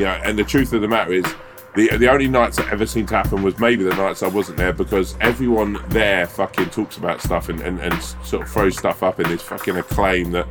You 0.00 0.06
know, 0.06 0.12
and 0.24 0.38
the 0.38 0.44
truth 0.44 0.72
of 0.72 0.80
the 0.80 0.88
matter 0.88 1.12
is, 1.12 1.26
the 1.74 1.94
the 1.98 2.10
only 2.10 2.26
nights 2.26 2.56
that 2.56 2.72
ever 2.72 2.86
seemed 2.86 3.08
to 3.08 3.16
happen 3.16 3.42
was 3.42 3.58
maybe 3.58 3.84
the 3.84 3.94
nights 3.96 4.22
I 4.22 4.28
wasn't 4.28 4.56
there 4.56 4.72
because 4.72 5.14
everyone 5.20 5.76
there 5.90 6.26
fucking 6.26 6.70
talks 6.70 6.96
about 6.96 7.20
stuff 7.20 7.50
and, 7.50 7.60
and, 7.60 7.78
and 7.80 8.02
sort 8.24 8.44
of 8.44 8.48
throws 8.48 8.78
stuff 8.78 9.02
up 9.02 9.20
in 9.20 9.28
this 9.28 9.42
fucking 9.42 9.76
acclaim 9.76 10.30
that 10.30 10.46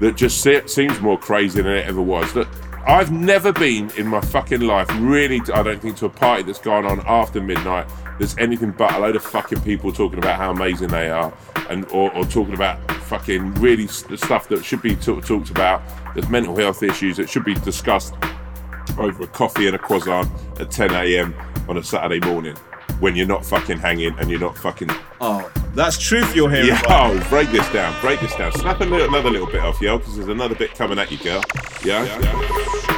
that 0.00 0.16
just 0.16 0.40
se- 0.40 0.66
seems 0.66 1.00
more 1.00 1.16
crazy 1.16 1.62
than 1.62 1.70
it 1.70 1.86
ever 1.86 2.02
was. 2.02 2.32
That 2.32 2.48
I've 2.88 3.12
never 3.12 3.52
been 3.52 3.88
in 3.96 4.08
my 4.08 4.20
fucking 4.20 4.62
life 4.62 4.88
really. 4.94 5.40
I 5.54 5.62
don't 5.62 5.80
think 5.80 5.96
to 5.98 6.06
a 6.06 6.10
party 6.10 6.42
that's 6.42 6.58
gone 6.58 6.84
on 6.84 7.00
after 7.06 7.40
midnight. 7.40 7.86
There's 8.18 8.36
anything 8.36 8.72
but 8.72 8.92
a 8.94 8.98
load 8.98 9.14
of 9.14 9.22
fucking 9.22 9.60
people 9.60 9.92
talking 9.92 10.18
about 10.18 10.38
how 10.38 10.50
amazing 10.50 10.88
they 10.88 11.08
are, 11.08 11.32
and 11.70 11.84
or, 11.92 12.12
or 12.16 12.24
talking 12.24 12.54
about 12.54 12.80
fucking 13.02 13.54
really 13.54 13.86
the 13.86 14.18
stuff 14.18 14.48
that 14.48 14.64
should 14.64 14.82
be 14.82 14.96
talk, 14.96 15.24
talked 15.24 15.50
about. 15.50 15.82
There's 16.14 16.28
mental 16.28 16.56
health 16.56 16.82
issues 16.82 17.16
that 17.18 17.30
should 17.30 17.44
be 17.44 17.54
discussed 17.54 18.14
over 18.98 19.24
a 19.24 19.26
coffee 19.28 19.66
and 19.66 19.76
a 19.76 19.78
croissant 19.78 20.28
at 20.60 20.70
10 20.70 20.92
a.m. 20.92 21.34
on 21.68 21.76
a 21.76 21.82
Saturday 21.82 22.24
morning 22.26 22.56
when 23.00 23.14
you're 23.14 23.26
not 23.26 23.46
fucking 23.46 23.78
hanging 23.78 24.18
and 24.18 24.30
you're 24.30 24.40
not 24.40 24.56
fucking. 24.58 24.90
Oh, 25.20 25.50
that's 25.74 25.98
truth 25.98 26.34
you're 26.34 26.50
hearing. 26.50 26.68
Yeah, 26.68 26.82
oh, 26.88 27.26
break 27.28 27.50
this 27.50 27.68
down, 27.72 27.98
break 28.00 28.20
this 28.20 28.34
down. 28.34 28.52
Snap 28.52 28.80
little, 28.80 29.08
another 29.08 29.30
little 29.30 29.46
bit 29.46 29.60
off, 29.60 29.80
yo, 29.80 29.98
because 29.98 30.16
there's 30.16 30.28
another 30.28 30.54
bit 30.54 30.74
coming 30.74 30.98
at 30.98 31.10
you, 31.10 31.18
girl. 31.18 31.42
Yeah? 31.84 32.04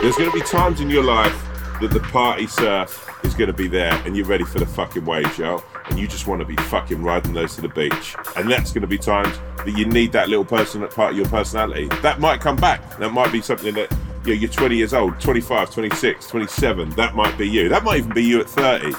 There's 0.00 0.16
going 0.16 0.30
to 0.30 0.36
be 0.36 0.42
times 0.42 0.80
in 0.80 0.88
your 0.88 1.04
life 1.04 1.46
that 1.80 1.90
the 1.92 2.00
party 2.00 2.46
surf 2.46 3.08
is 3.24 3.34
going 3.34 3.48
to 3.48 3.54
be 3.54 3.66
there 3.66 3.92
and 4.04 4.16
you're 4.16 4.26
ready 4.26 4.44
for 4.44 4.58
the 4.58 4.66
fucking 4.66 5.04
waves, 5.04 5.38
yo. 5.38 5.62
And 5.88 5.98
you 5.98 6.06
just 6.06 6.26
want 6.26 6.40
to 6.40 6.46
be 6.46 6.56
fucking 6.56 7.02
riding 7.02 7.32
those 7.32 7.54
to 7.56 7.62
the 7.62 7.68
beach. 7.68 8.14
And 8.36 8.50
that's 8.50 8.70
going 8.70 8.82
to 8.82 8.86
be 8.86 8.98
times 8.98 9.38
that 9.64 9.76
you 9.76 9.86
need 9.86 10.12
that 10.12 10.28
little 10.28 10.44
person 10.44 10.82
that 10.82 10.90
part 10.90 11.12
of 11.12 11.18
your 11.18 11.28
personality. 11.28 11.88
That 12.02 12.20
might 12.20 12.40
come 12.40 12.56
back. 12.56 12.98
That 12.98 13.12
might 13.12 13.32
be 13.32 13.40
something 13.40 13.74
that 13.74 13.90
you 14.24 14.34
know, 14.34 14.40
you're 14.40 14.50
20 14.50 14.76
years 14.76 14.94
old, 14.94 15.18
25, 15.20 15.70
26, 15.70 16.26
27. 16.26 16.90
That 16.90 17.14
might 17.14 17.36
be 17.38 17.48
you. 17.48 17.68
That 17.68 17.84
might 17.84 17.98
even 17.98 18.12
be 18.12 18.22
you 18.24 18.40
at 18.40 18.48
30. 18.50 18.92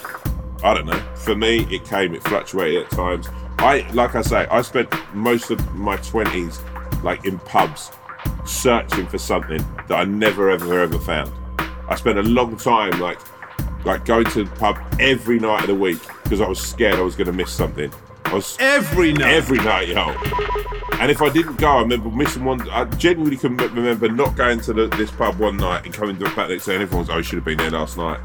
I 0.64 0.74
don't 0.74 0.86
know. 0.86 1.00
For 1.16 1.36
me, 1.36 1.68
it 1.74 1.86
came, 1.86 2.14
it 2.14 2.24
fluctuated 2.24 2.84
at 2.84 2.92
times. 2.92 3.28
I, 3.60 3.88
like 3.94 4.16
I 4.16 4.22
say, 4.22 4.48
I 4.48 4.62
spent 4.62 4.90
most 5.14 5.52
of 5.52 5.76
my 5.76 5.98
20s 5.98 7.04
like 7.04 7.26
in 7.26 7.40
pubs 7.40 7.92
searching 8.46 9.08
for 9.08 9.18
something 9.18 9.64
that 9.88 9.96
I 9.96 10.04
never, 10.04 10.50
ever, 10.50 10.80
ever 10.80 11.00
found. 11.00 11.32
I 11.90 11.96
spent 11.96 12.18
a 12.18 12.24
long 12.24 12.58
time 12.58 13.00
like, 13.00 13.20
like 13.86 14.06
going 14.06 14.26
to 14.26 14.44
the 14.44 14.50
pub 14.52 14.78
every 15.00 15.40
night 15.40 15.62
of 15.62 15.68
the 15.68 15.76
week 15.76 16.00
because 16.24 16.42
I 16.42 16.48
was 16.48 16.60
scared 16.60 16.96
I 16.96 17.02
was 17.02 17.16
going 17.16 17.28
to 17.28 17.34
miss 17.34 17.52
something. 17.52 17.92
I 18.26 18.36
was 18.36 18.56
Every 18.60 19.14
night. 19.14 19.34
every 19.34 19.58
night, 19.58 19.88
yo. 19.90 20.16
And 21.02 21.10
if 21.10 21.20
I 21.20 21.30
didn't 21.30 21.56
go, 21.56 21.68
I 21.68 21.82
remember 21.82 22.12
missing 22.12 22.46
one. 22.46 22.70
I 22.70 22.86
genuinely 22.86 23.36
can 23.36 23.58
remember 23.58 24.08
not 24.08 24.36
going 24.36 24.60
to 24.62 24.72
the, 24.72 24.86
this 24.86 25.10
pub 25.10 25.40
one 25.40 25.58
night 25.58 25.84
and 25.84 25.92
coming 25.92 26.16
back 26.16 26.38
next 26.38 26.48
day, 26.48 26.54
and 26.54 26.62
saying, 26.62 26.82
everyone's, 26.84 27.10
"Oh, 27.10 27.18
you 27.18 27.24
should 27.24 27.38
have 27.38 27.44
been 27.44 27.58
there 27.58 27.72
last 27.72 27.98
night. 27.98 28.20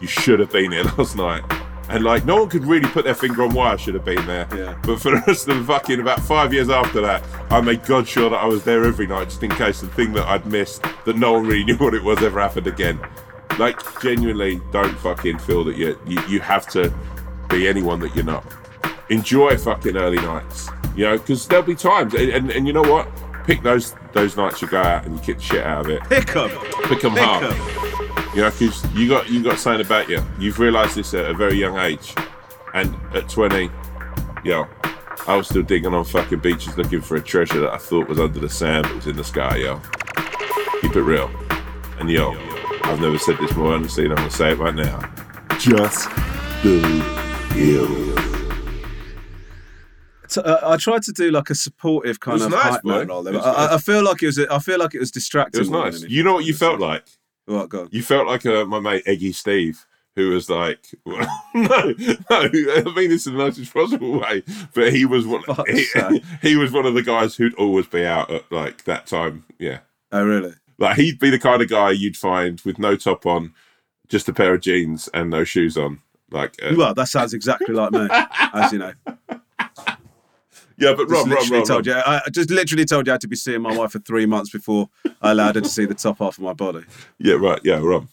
You 0.00 0.08
should 0.08 0.40
have 0.40 0.50
been 0.50 0.72
there 0.72 0.82
last 0.98 1.14
night." 1.14 1.44
And 1.88 2.02
like, 2.02 2.24
no 2.24 2.38
one 2.38 2.48
could 2.48 2.64
really 2.64 2.88
put 2.88 3.04
their 3.04 3.14
finger 3.14 3.44
on 3.44 3.54
why 3.54 3.74
I 3.74 3.76
should 3.76 3.94
have 3.94 4.04
been 4.04 4.26
there. 4.26 4.48
Yeah. 4.56 4.76
But 4.82 5.00
for 5.00 5.12
the 5.12 5.22
rest 5.24 5.46
of 5.46 5.56
the 5.56 5.62
fucking 5.62 6.00
about 6.00 6.18
five 6.18 6.52
years 6.52 6.68
after 6.68 7.00
that, 7.00 7.22
I 7.48 7.60
made 7.60 7.84
God 7.84 8.08
sure 8.08 8.28
that 8.28 8.38
I 8.38 8.46
was 8.46 8.64
there 8.64 8.84
every 8.84 9.06
night, 9.06 9.26
just 9.26 9.44
in 9.44 9.50
case 9.52 9.80
the 9.80 9.86
thing 9.86 10.12
that 10.14 10.26
I'd 10.26 10.44
missed, 10.46 10.82
that 11.04 11.14
no 11.14 11.34
one 11.34 11.46
really 11.46 11.62
knew 11.72 11.76
what 11.76 11.94
it 11.94 12.02
was, 12.02 12.20
ever 12.24 12.40
happened 12.40 12.66
again. 12.66 12.98
Like, 13.56 13.78
genuinely, 14.02 14.60
don't 14.72 14.98
fucking 14.98 15.38
feel 15.38 15.62
that 15.62 15.76
you 15.76 15.96
you, 16.04 16.20
you 16.26 16.40
have 16.40 16.66
to 16.70 16.92
be 17.48 17.68
anyone 17.68 18.00
that 18.00 18.16
you're 18.16 18.24
not 18.24 18.44
enjoy 19.08 19.56
fucking 19.56 19.96
early 19.96 20.18
nights. 20.18 20.68
You 20.96 21.04
know, 21.04 21.18
because 21.18 21.46
there'll 21.46 21.64
be 21.64 21.74
times, 21.74 22.14
and, 22.14 22.30
and, 22.30 22.50
and 22.50 22.66
you 22.66 22.72
know 22.72 22.82
what? 22.82 23.08
Pick 23.46 23.62
those 23.62 23.94
those 24.12 24.36
nights 24.36 24.60
you 24.62 24.66
go 24.68 24.80
out 24.80 25.04
and 25.04 25.14
you 25.14 25.20
kick 25.22 25.36
the 25.36 25.42
shit 25.42 25.64
out 25.64 25.82
of 25.82 25.90
it. 25.90 26.02
Pick 26.08 26.34
'em. 26.34 26.48
Pick 26.88 27.02
them 27.02 27.12
hard. 27.16 27.44
'em. 27.44 28.34
You 28.34 28.42
know, 28.42 28.50
because 28.50 28.84
you 28.94 29.08
got 29.08 29.28
you 29.30 29.42
got 29.42 29.58
something 29.58 29.84
about 29.84 30.08
you. 30.08 30.22
You've 30.38 30.58
realised 30.58 30.96
this 30.96 31.14
at 31.14 31.26
a 31.26 31.34
very 31.34 31.54
young 31.56 31.78
age, 31.78 32.14
and 32.74 32.94
at 33.14 33.28
20, 33.28 33.70
yo, 34.42 34.66
I 35.28 35.36
was 35.36 35.48
still 35.48 35.62
digging 35.62 35.94
on 35.94 36.04
fucking 36.04 36.40
beaches 36.40 36.76
looking 36.76 37.00
for 37.00 37.16
a 37.16 37.20
treasure 37.22 37.60
that 37.60 37.72
I 37.72 37.78
thought 37.78 38.08
was 38.08 38.18
under 38.18 38.40
the 38.40 38.48
sand, 38.48 38.84
but 38.84 38.96
was 38.96 39.06
in 39.06 39.16
the 39.16 39.24
sky, 39.24 39.56
yo. 39.56 39.80
Keep 40.80 40.96
it 40.96 41.02
real, 41.02 41.30
and 42.00 42.10
yo, 42.10 42.32
I've 42.84 43.00
never 43.00 43.18
said 43.18 43.36
this 43.38 43.54
more 43.54 43.74
honestly, 43.74 44.04
and 44.04 44.12
I'm 44.12 44.18
gonna 44.18 44.30
say 44.30 44.52
it 44.52 44.58
right 44.58 44.74
now. 44.74 44.98
Just 45.58 46.08
do 46.62 47.02
you. 47.54 48.25
T- 50.28 50.40
uh, 50.40 50.68
I 50.70 50.76
tried 50.76 51.02
to 51.04 51.12
do 51.12 51.30
like 51.30 51.50
a 51.50 51.54
supportive 51.54 52.20
kind 52.20 52.40
of 52.42 52.50
nice, 52.50 52.62
hype 52.62 52.84
man 52.84 53.06
bro. 53.06 53.14
role 53.16 53.22
there, 53.22 53.34
It 53.34 53.38
but 53.38 53.46
was 53.46 53.56
I, 53.70 53.74
I 53.74 53.78
feel 53.78 54.02
like 54.04 54.22
it 54.22 54.26
was. 54.26 54.38
I 54.38 54.58
feel 54.58 54.78
like 54.78 54.94
it 54.94 54.98
was 55.00 55.10
distracting. 55.10 55.58
It 55.60 55.62
was 55.62 55.70
nice. 55.70 56.02
You 56.10 56.22
know 56.22 56.34
what 56.34 56.44
you 56.44 56.54
felt 56.54 56.80
like? 56.80 57.04
What? 57.46 57.68
Go 57.68 57.82
on. 57.82 57.88
You 57.92 58.02
felt 58.02 58.26
like 58.26 58.44
uh, 58.46 58.64
my 58.64 58.80
mate 58.80 59.04
Eggy 59.06 59.32
Steve, 59.32 59.86
who 60.16 60.30
was 60.30 60.50
like, 60.50 60.86
no, 61.06 61.24
no, 61.54 61.94
I 62.30 62.48
mean 62.96 63.10
this 63.10 63.26
in 63.26 63.36
the 63.36 63.44
nicest 63.44 63.72
possible 63.72 64.18
way, 64.20 64.42
but 64.74 64.92
he 64.92 65.04
was 65.04 65.26
one. 65.26 65.42
He, 65.68 65.86
he 66.42 66.56
was 66.56 66.72
one 66.72 66.86
of 66.86 66.94
the 66.94 67.02
guys 67.02 67.36
who'd 67.36 67.54
always 67.54 67.86
be 67.86 68.04
out 68.04 68.30
at 68.30 68.50
like 68.50 68.84
that 68.84 69.06
time. 69.06 69.44
Yeah, 69.58 69.78
Oh, 70.12 70.24
really? 70.24 70.54
like 70.78 70.96
he'd 70.96 71.18
be 71.18 71.30
the 71.30 71.38
kind 71.38 71.62
of 71.62 71.68
guy 71.68 71.90
you'd 71.92 72.16
find 72.16 72.60
with 72.62 72.78
no 72.78 72.96
top 72.96 73.24
on, 73.26 73.54
just 74.08 74.28
a 74.28 74.32
pair 74.32 74.54
of 74.54 74.60
jeans 74.60 75.08
and 75.14 75.30
no 75.30 75.44
shoes 75.44 75.76
on. 75.78 76.00
Like, 76.30 76.56
uh, 76.62 76.74
Well, 76.76 76.92
that 76.94 77.06
sounds 77.08 77.32
exactly 77.32 77.72
like 77.74 77.92
me, 77.92 78.08
as 78.52 78.72
you 78.72 78.78
know. 78.80 78.92
yeah, 80.78 80.94
but 80.96 81.08
Rom, 81.08 81.30
Rom, 81.30 81.50
Rom, 81.50 81.64
told 81.64 81.86
Rom. 81.86 81.96
you. 81.96 82.02
I 82.04 82.22
just 82.32 82.50
literally 82.50 82.84
told 82.84 83.06
you 83.06 83.12
I 83.12 83.14
had 83.14 83.20
to 83.22 83.28
be 83.28 83.36
seeing 83.36 83.62
my 83.62 83.76
wife 83.76 83.92
for 83.92 83.98
three 83.98 84.26
months 84.26 84.50
before 84.50 84.88
I 85.22 85.30
allowed 85.32 85.54
her 85.56 85.60
to 85.62 85.68
see 85.68 85.84
the 85.86 85.94
top 85.94 86.18
half 86.18 86.38
of 86.38 86.44
my 86.44 86.52
body. 86.52 86.84
yeah, 87.18 87.34
right, 87.34 87.60
yeah, 87.64 87.78
Rom. 87.78 88.08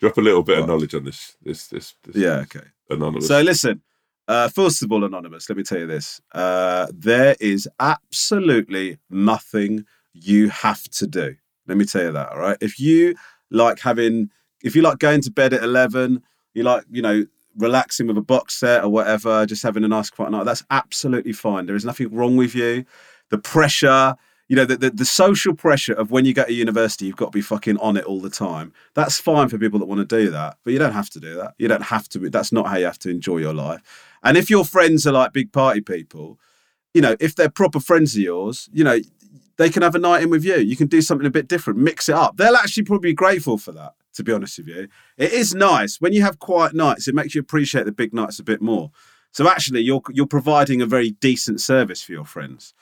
Drop 0.00 0.16
a 0.18 0.20
little 0.20 0.42
bit 0.42 0.58
of 0.58 0.66
knowledge 0.66 0.94
on 0.96 1.04
this, 1.04 1.36
this, 1.42 1.68
this, 1.68 1.94
this 2.04 2.16
Yeah. 2.16 2.38
Okay. 2.40 2.66
anonymous. 2.90 3.28
So 3.28 3.40
listen, 3.40 3.82
uh, 4.26 4.48
first 4.48 4.82
of 4.82 4.90
all, 4.90 5.04
anonymous. 5.04 5.48
Let 5.48 5.56
me 5.56 5.62
tell 5.62 5.78
you 5.78 5.86
this: 5.86 6.20
uh, 6.32 6.86
there 6.92 7.36
is 7.40 7.68
absolutely 7.78 8.98
nothing 9.10 9.84
you 10.12 10.48
have 10.50 10.82
to 10.90 11.06
do. 11.06 11.36
Let 11.66 11.76
me 11.78 11.84
tell 11.84 12.02
you 12.02 12.12
that. 12.12 12.30
All 12.30 12.38
right. 12.38 12.56
If 12.60 12.78
you 12.80 13.14
like 13.50 13.78
having, 13.80 14.30
if 14.62 14.74
you 14.74 14.82
like 14.82 14.98
going 14.98 15.20
to 15.22 15.30
bed 15.30 15.52
at 15.52 15.62
eleven, 15.62 16.22
you 16.54 16.62
like, 16.64 16.84
you 16.90 17.00
know, 17.02 17.24
relaxing 17.56 18.06
with 18.06 18.18
a 18.18 18.22
box 18.22 18.54
set 18.54 18.84
or 18.84 18.88
whatever, 18.88 19.46
just 19.46 19.62
having 19.62 19.84
a 19.84 19.88
nice 19.88 20.10
quiet 20.10 20.30
night. 20.30 20.44
That's 20.44 20.64
absolutely 20.70 21.32
fine. 21.32 21.66
There 21.66 21.76
is 21.76 21.84
nothing 21.84 22.14
wrong 22.14 22.36
with 22.36 22.54
you. 22.54 22.84
The 23.30 23.38
pressure. 23.38 24.16
You 24.48 24.56
know, 24.56 24.64
the, 24.66 24.76
the, 24.76 24.90
the 24.90 25.04
social 25.06 25.54
pressure 25.54 25.94
of 25.94 26.10
when 26.10 26.26
you 26.26 26.34
go 26.34 26.44
to 26.44 26.52
university, 26.52 27.06
you've 27.06 27.16
got 27.16 27.26
to 27.26 27.30
be 27.30 27.40
fucking 27.40 27.78
on 27.78 27.96
it 27.96 28.04
all 28.04 28.20
the 28.20 28.28
time. 28.28 28.72
That's 28.92 29.18
fine 29.18 29.48
for 29.48 29.56
people 29.56 29.78
that 29.78 29.86
want 29.86 30.06
to 30.06 30.16
do 30.16 30.30
that, 30.30 30.58
but 30.62 30.74
you 30.74 30.78
don't 30.78 30.92
have 30.92 31.08
to 31.10 31.20
do 31.20 31.36
that. 31.36 31.54
You 31.56 31.68
don't 31.68 31.84
have 31.84 32.06
to. 32.10 32.18
be 32.18 32.28
That's 32.28 32.52
not 32.52 32.66
how 32.66 32.76
you 32.76 32.84
have 32.84 32.98
to 32.98 33.08
enjoy 33.08 33.38
your 33.38 33.54
life. 33.54 33.80
And 34.22 34.36
if 34.36 34.50
your 34.50 34.66
friends 34.66 35.06
are 35.06 35.12
like 35.12 35.32
big 35.32 35.52
party 35.52 35.80
people, 35.80 36.38
you 36.92 37.00
know, 37.00 37.16
if 37.18 37.34
they're 37.34 37.48
proper 37.48 37.80
friends 37.80 38.14
of 38.14 38.20
yours, 38.20 38.68
you 38.74 38.84
know, 38.84 38.98
they 39.56 39.70
can 39.70 39.82
have 39.82 39.94
a 39.94 39.98
night 39.98 40.22
in 40.22 40.28
with 40.28 40.44
you. 40.44 40.56
You 40.56 40.76
can 40.76 40.88
do 40.88 41.00
something 41.00 41.26
a 41.26 41.30
bit 41.30 41.48
different, 41.48 41.78
mix 41.78 42.08
it 42.08 42.14
up. 42.14 42.36
They'll 42.36 42.56
actually 42.56 42.82
probably 42.84 43.10
be 43.10 43.14
grateful 43.14 43.56
for 43.56 43.72
that, 43.72 43.94
to 44.14 44.24
be 44.24 44.32
honest 44.32 44.58
with 44.58 44.68
you. 44.68 44.88
It 45.16 45.32
is 45.32 45.54
nice. 45.54 46.00
When 46.00 46.12
you 46.12 46.22
have 46.22 46.38
quiet 46.38 46.74
nights, 46.74 47.08
it 47.08 47.14
makes 47.14 47.34
you 47.34 47.40
appreciate 47.40 47.86
the 47.86 47.92
big 47.92 48.12
nights 48.12 48.38
a 48.38 48.44
bit 48.44 48.60
more. 48.60 48.90
So 49.32 49.48
actually 49.48 49.80
you're 49.80 50.02
you're 50.10 50.26
providing 50.26 50.82
a 50.82 50.86
very 50.86 51.10
decent 51.10 51.60
service 51.60 52.02
for 52.02 52.12
your 52.12 52.24
friends. 52.24 52.74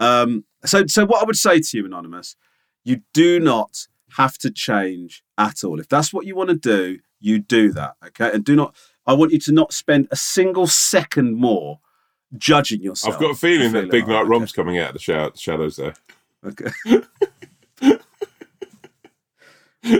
Um, 0.00 0.44
so 0.64 0.86
so 0.86 1.04
what 1.04 1.22
I 1.22 1.24
would 1.24 1.36
say 1.36 1.60
to 1.60 1.76
you, 1.76 1.84
Anonymous, 1.86 2.36
you 2.84 3.02
do 3.12 3.38
not 3.40 3.86
have 4.16 4.38
to 4.38 4.50
change 4.50 5.22
at 5.36 5.62
all. 5.64 5.80
If 5.80 5.88
that's 5.88 6.12
what 6.12 6.24
you 6.26 6.34
want 6.34 6.50
to 6.50 6.56
do, 6.56 7.00
you 7.20 7.38
do 7.38 7.72
that. 7.72 7.96
Okay. 8.06 8.30
And 8.32 8.44
do 8.44 8.56
not 8.56 8.74
I 9.06 9.12
want 9.12 9.32
you 9.32 9.38
to 9.40 9.52
not 9.52 9.72
spend 9.72 10.08
a 10.10 10.16
single 10.16 10.66
second 10.66 11.34
more 11.36 11.80
judging 12.36 12.82
yourself. 12.82 13.14
I've 13.14 13.20
got 13.20 13.30
a 13.30 13.34
feeling 13.34 13.72
that 13.72 13.90
Big 13.90 14.06
Night 14.06 14.24
that, 14.24 14.28
Rom's 14.28 14.52
coming 14.52 14.78
out 14.78 14.94
of 14.94 15.02
the 15.02 15.32
shadows 15.34 15.76
there. 15.76 15.94
Okay. 16.44 16.70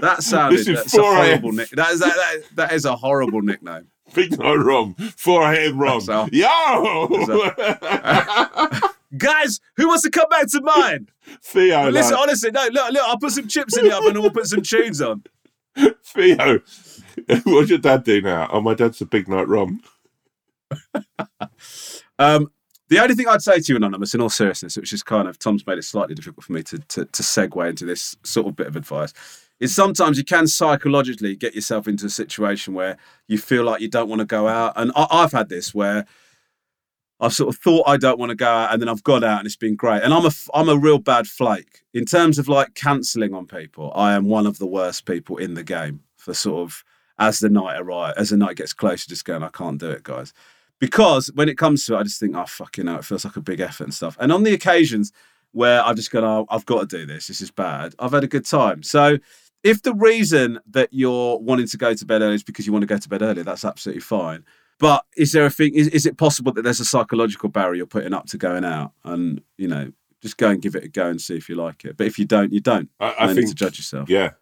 that 0.00 0.22
sounded 0.22 0.58
This 0.58 0.68
is 0.68 0.76
that's 0.76 0.94
a 0.94 0.98
4 0.98 1.04
a.m. 1.04 1.24
horrible 1.26 1.52
nick. 1.52 1.70
That 1.70 1.90
is 1.90 2.00
that, 2.00 2.14
that, 2.14 2.56
that 2.56 2.72
is 2.72 2.84
a 2.84 2.96
horrible 2.96 3.42
nickname. 3.42 3.88
Big 4.14 4.38
Night 4.38 4.54
Rom, 4.54 4.94
4 4.94 5.54
a.m. 5.54 5.78
Rom. 5.78 6.04
That's. 6.04 6.32
Yo! 6.32 7.18
Guys, 9.16 9.60
who 9.76 9.88
wants 9.88 10.02
to 10.02 10.10
come 10.10 10.28
back 10.28 10.46
to 10.48 10.60
mine? 10.60 11.08
Theo, 11.42 11.90
Listen, 11.90 12.12
like, 12.12 12.22
honestly, 12.22 12.50
no, 12.50 12.68
look, 12.72 12.92
look, 12.92 13.02
I'll 13.02 13.18
put 13.18 13.32
some 13.32 13.48
chips 13.48 13.76
in 13.76 13.84
the 13.84 13.96
oven 13.96 14.10
and 14.10 14.20
we'll 14.20 14.30
put 14.30 14.46
some 14.46 14.62
tunes 14.62 15.00
on. 15.00 15.24
Theo, 16.04 16.60
what's 17.44 17.70
your 17.70 17.78
dad 17.78 18.04
do 18.04 18.20
now? 18.20 18.48
Oh, 18.52 18.60
my 18.60 18.74
dad's 18.74 19.00
a 19.00 19.06
Big 19.06 19.28
Night 19.28 19.48
Rom. 19.48 19.80
Um, 22.18 22.50
the 22.88 22.98
only 22.98 23.14
thing 23.14 23.28
I'd 23.28 23.42
say 23.42 23.60
to 23.60 23.72
you, 23.72 23.76
Anonymous, 23.76 24.14
in 24.14 24.20
all 24.20 24.30
seriousness, 24.30 24.76
which 24.76 24.92
is 24.92 25.02
kind 25.02 25.28
of 25.28 25.38
Tom's 25.38 25.66
made 25.66 25.78
it 25.78 25.84
slightly 25.84 26.14
difficult 26.14 26.44
for 26.44 26.52
me 26.52 26.62
to, 26.64 26.78
to, 26.78 27.04
to 27.04 27.22
segue 27.22 27.68
into 27.68 27.84
this 27.84 28.16
sort 28.24 28.46
of 28.46 28.56
bit 28.56 28.66
of 28.66 28.76
advice, 28.76 29.12
is 29.60 29.74
sometimes 29.74 30.16
you 30.16 30.24
can 30.24 30.46
psychologically 30.46 31.34
get 31.34 31.54
yourself 31.54 31.88
into 31.88 32.06
a 32.06 32.10
situation 32.10 32.74
where 32.74 32.96
you 33.26 33.38
feel 33.38 33.64
like 33.64 33.80
you 33.80 33.88
don't 33.88 34.08
want 34.08 34.20
to 34.20 34.26
go 34.26 34.46
out. 34.46 34.74
And 34.76 34.92
I, 34.94 35.06
I've 35.10 35.32
had 35.32 35.48
this 35.48 35.74
where 35.74 36.06
I've 37.20 37.32
sort 37.32 37.52
of 37.52 37.60
thought 37.60 37.88
I 37.88 37.96
don't 37.96 38.18
want 38.18 38.30
to 38.30 38.36
go 38.36 38.46
out, 38.46 38.72
and 38.72 38.80
then 38.80 38.88
I've 38.88 39.02
gone 39.02 39.24
out 39.24 39.38
and 39.38 39.46
it's 39.46 39.56
been 39.56 39.74
great. 39.74 40.04
And 40.04 40.14
I'm 40.14 40.24
a 40.24 40.30
I'm 40.54 40.68
a 40.68 40.76
real 40.76 40.98
bad 40.98 41.26
flake 41.26 41.82
in 41.92 42.04
terms 42.04 42.38
of 42.38 42.46
like 42.46 42.74
cancelling 42.74 43.34
on 43.34 43.46
people. 43.46 43.90
I 43.96 44.14
am 44.14 44.26
one 44.26 44.46
of 44.46 44.58
the 44.58 44.66
worst 44.66 45.04
people 45.04 45.36
in 45.38 45.54
the 45.54 45.64
game 45.64 46.04
for 46.16 46.28
for 46.28 46.34
sort 46.34 46.68
of 46.68 46.84
as 47.18 47.40
the 47.40 47.48
night 47.48 47.80
arrives, 47.80 48.16
as 48.18 48.30
the 48.30 48.36
night 48.36 48.56
gets 48.56 48.74
closer, 48.74 49.08
just 49.08 49.24
going, 49.24 49.42
I 49.42 49.48
can't 49.48 49.80
do 49.80 49.90
it, 49.90 50.02
guys. 50.02 50.32
Because 50.78 51.32
when 51.34 51.48
it 51.48 51.58
comes 51.58 51.84
to 51.86 51.94
it, 51.94 51.98
I 51.98 52.02
just 52.04 52.20
think, 52.20 52.36
oh 52.36 52.44
fucking 52.44 52.86
hell, 52.86 52.98
it 52.98 53.04
feels 53.04 53.24
like 53.24 53.36
a 53.36 53.40
big 53.40 53.60
effort 53.60 53.84
and 53.84 53.94
stuff. 53.94 54.16
And 54.20 54.30
on 54.30 54.44
the 54.44 54.52
occasions 54.52 55.10
where 55.52 55.82
I've 55.82 55.96
just 55.96 56.10
gone, 56.10 56.22
oh, 56.22 56.46
I've 56.50 56.66
got 56.66 56.88
to 56.88 56.98
do 56.98 57.06
this, 57.06 57.26
this 57.26 57.40
is 57.40 57.50
bad, 57.50 57.94
I've 57.98 58.12
had 58.12 58.24
a 58.24 58.28
good 58.28 58.44
time. 58.44 58.82
So 58.82 59.18
if 59.62 59.82
the 59.82 59.94
reason 59.94 60.60
that 60.70 60.88
you're 60.92 61.38
wanting 61.38 61.66
to 61.66 61.76
go 61.76 61.94
to 61.94 62.06
bed 62.06 62.22
early 62.22 62.36
is 62.36 62.42
because 62.42 62.66
you 62.66 62.72
want 62.72 62.82
to 62.82 62.86
go 62.86 62.98
to 62.98 63.08
bed 63.08 63.22
early, 63.22 63.42
that's 63.42 63.64
absolutely 63.64 64.00
fine. 64.00 64.44
But 64.78 65.04
is 65.16 65.32
there 65.32 65.46
a 65.46 65.50
thing? 65.50 65.74
Is, 65.74 65.88
is 65.88 66.06
it 66.06 66.16
possible 66.16 66.52
that 66.52 66.62
there's 66.62 66.80
a 66.80 66.84
psychological 66.84 67.48
barrier 67.48 67.74
you're 67.74 67.86
putting 67.86 68.14
up 68.14 68.26
to 68.26 68.38
going 68.38 68.64
out, 68.64 68.92
and 69.04 69.42
you 69.56 69.66
know, 69.66 69.90
just 70.22 70.36
go 70.36 70.50
and 70.50 70.62
give 70.62 70.76
it 70.76 70.84
a 70.84 70.88
go 70.88 71.08
and 71.08 71.20
see 71.20 71.36
if 71.36 71.48
you 71.48 71.56
like 71.56 71.84
it. 71.84 71.96
But 71.96 72.06
if 72.06 72.18
you 72.18 72.24
don't, 72.24 72.52
you 72.52 72.60
don't. 72.60 72.88
I, 73.00 73.14
I 73.18 73.34
think 73.34 73.48
to 73.48 73.54
judge 73.54 73.78
yourself. 73.78 74.08
Yeah, 74.08 74.32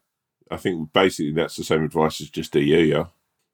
I 0.50 0.58
think 0.58 0.92
basically 0.92 1.32
that's 1.32 1.56
the 1.56 1.64
same 1.64 1.84
advice 1.84 2.20
as 2.20 2.28
just 2.28 2.52
do 2.52 2.60
you. 2.60 2.78
Yeah. 2.78 3.04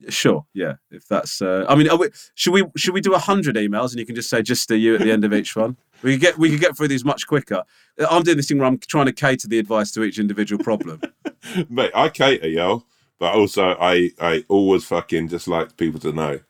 Sure, 0.09 0.47
yeah. 0.55 0.75
If 0.91 1.07
that's, 1.09 1.43
uh, 1.43 1.65
I 1.69 1.75
mean, 1.75 1.89
are 1.89 1.97
we, 1.97 2.09
should 2.35 2.53
we 2.53 2.65
should 2.77 2.95
we 2.95 3.01
do 3.01 3.15
a 3.15 3.19
hundred 3.19 3.57
emails 3.57 3.91
and 3.91 4.01
you 4.01 4.07
can 4.07 4.15
just 4.15 4.31
say 4.31 4.43
just 4.43 4.69
to 4.69 4.77
you 4.77 4.95
at 4.95 5.01
the 5.01 5.13
end 5.13 5.25
of 5.25 5.33
each 5.33 5.55
one? 5.55 5.77
We 6.03 6.13
could 6.13 6.21
get 6.21 6.39
we 6.39 6.51
could 6.51 6.61
get 6.61 6.77
through 6.77 6.89
these 6.89 7.05
much 7.05 7.27
quicker. 7.27 7.63
I'm 8.11 8.23
doing 8.23 8.37
this 8.37 8.49
thing 8.49 8.59
where 8.59 8.67
I'm 8.67 8.79
trying 8.79 9.07
to 9.07 9.13
cater 9.13 9.49
the 9.49 9.59
advice 9.59 9.93
to 9.93 10.03
each 10.03 10.19
individual 10.19 10.63
problem. 10.63 11.01
Mate, 11.69 11.93
I 11.95 12.09
cater, 12.09 12.49
yo, 12.49 12.85
but 13.19 13.35
also 13.35 13.77
I 13.81 14.11
I 14.21 14.45
always 14.49 14.85
fucking 14.85 15.29
just 15.29 15.49
like 15.49 15.77
people 15.77 16.01
to 16.01 16.13
know 16.13 16.41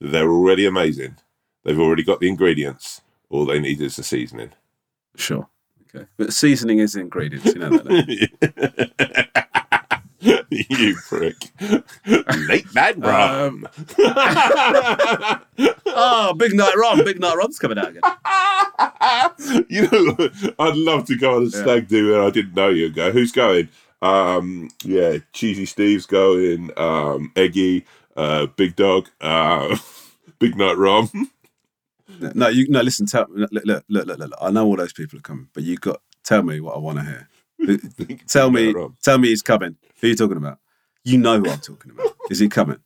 that 0.00 0.08
they're 0.08 0.30
already 0.30 0.66
amazing. 0.66 1.16
They've 1.64 1.78
already 1.78 2.02
got 2.02 2.20
the 2.20 2.28
ingredients. 2.28 3.02
All 3.28 3.46
they 3.46 3.60
need 3.60 3.80
is 3.80 3.96
the 3.96 4.02
seasoning. 4.02 4.52
Sure. 5.16 5.48
Okay. 5.94 6.06
But 6.16 6.32
seasoning 6.32 6.78
is 6.78 6.92
the 6.92 7.00
ingredients, 7.00 7.46
you 7.46 7.60
know 7.60 7.70
that. 7.70 9.19
you? 10.70 10.96
prick. 11.08 11.36
Late 12.48 12.74
night 12.74 12.98
Rom. 12.98 13.68
oh, 15.86 16.34
Big 16.38 16.54
Night 16.54 16.74
Rom. 16.76 17.04
Big 17.04 17.20
Night 17.20 17.36
Rom's 17.36 17.58
coming 17.58 17.78
out 17.78 17.90
again. 17.90 18.02
you 19.68 19.82
know, 19.82 20.28
I'd 20.58 20.76
love 20.76 21.06
to 21.06 21.16
go 21.16 21.36
on 21.36 21.44
a 21.44 21.50
stag 21.50 21.88
do 21.88 22.14
and 22.14 22.22
I 22.24 22.30
didn't 22.30 22.54
know 22.54 22.68
you. 22.68 22.90
Go, 22.90 23.12
who's 23.12 23.32
going? 23.32 23.68
Um, 24.02 24.70
yeah, 24.84 25.18
Cheesy 25.32 25.66
Steve's 25.66 26.06
going. 26.06 26.70
Um, 26.76 27.32
Eggy, 27.36 27.84
uh, 28.16 28.46
Big 28.46 28.74
Dog, 28.74 29.08
uh, 29.20 29.76
Big 30.38 30.56
Night 30.56 30.76
Rom. 30.76 31.30
No, 32.34 32.48
you 32.48 32.68
no. 32.68 32.80
Listen, 32.80 33.06
tell 33.06 33.26
look, 33.30 33.50
look, 33.52 33.64
look, 33.64 33.84
look, 33.88 34.06
look, 34.06 34.18
look. 34.18 34.38
I 34.40 34.50
know 34.50 34.66
all 34.66 34.76
those 34.76 34.92
people 34.92 35.18
are 35.18 35.22
coming, 35.22 35.48
but 35.54 35.62
you 35.62 35.76
got 35.76 36.02
tell 36.24 36.42
me 36.42 36.60
what 36.60 36.74
I 36.74 36.78
want 36.78 36.98
to 36.98 37.04
hear. 37.04 37.28
Tell 38.26 38.50
me, 38.50 38.74
tell 39.02 39.18
me 39.18 39.28
he's 39.28 39.42
coming. 39.42 39.76
Who 40.00 40.06
are 40.06 40.10
you 40.10 40.16
talking 40.16 40.36
about? 40.36 40.58
You 41.04 41.18
know 41.18 41.38
who 41.40 41.50
I'm 41.50 41.60
talking 41.60 41.90
about. 41.92 42.16
Is 42.30 42.38
he 42.38 42.48
coming? 42.48 42.78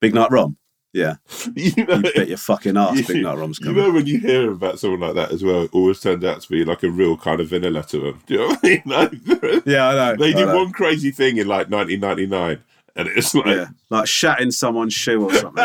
Big 0.00 0.14
Night 0.14 0.30
Rom. 0.30 0.56
Yeah, 0.92 1.16
You 1.56 1.84
know, 1.84 1.94
you 1.96 2.02
bet 2.14 2.28
your 2.28 2.36
fucking 2.38 2.76
ass. 2.76 2.96
you- 2.96 3.04
Big 3.06 3.22
Night 3.24 3.36
Rom's 3.36 3.58
coming. 3.58 3.76
You 3.76 3.82
know 3.82 3.90
when 3.92 4.06
you 4.06 4.20
hear 4.20 4.52
about 4.52 4.78
someone 4.78 5.00
like 5.00 5.14
that 5.14 5.32
as 5.32 5.42
well, 5.42 5.62
it 5.62 5.70
always 5.74 5.98
turns 6.00 6.22
out 6.24 6.40
to 6.42 6.48
be 6.48 6.64
like 6.64 6.84
a 6.84 6.90
real 6.90 7.16
kind 7.16 7.40
of 7.40 7.48
vanilla 7.48 7.82
to 7.84 7.98
them. 7.98 8.22
Do 8.26 8.34
you 8.34 8.40
know 8.40 8.46
what 8.48 8.60
I 8.62 8.68
mean? 8.68 8.82
Like, 8.86 9.62
yeah, 9.66 9.88
I 9.88 9.94
know. 9.94 10.16
they 10.16 10.32
did 10.32 10.46
know. 10.46 10.56
one 10.56 10.72
crazy 10.72 11.10
thing 11.10 11.38
in 11.38 11.48
like 11.48 11.68
1999, 11.68 12.62
and 12.94 13.08
it's 13.08 13.34
like, 13.34 13.46
Yeah, 13.46 13.66
like 13.90 14.06
shatting 14.06 14.52
someone's 14.52 14.94
shoe 14.94 15.24
or 15.24 15.34
something 15.34 15.64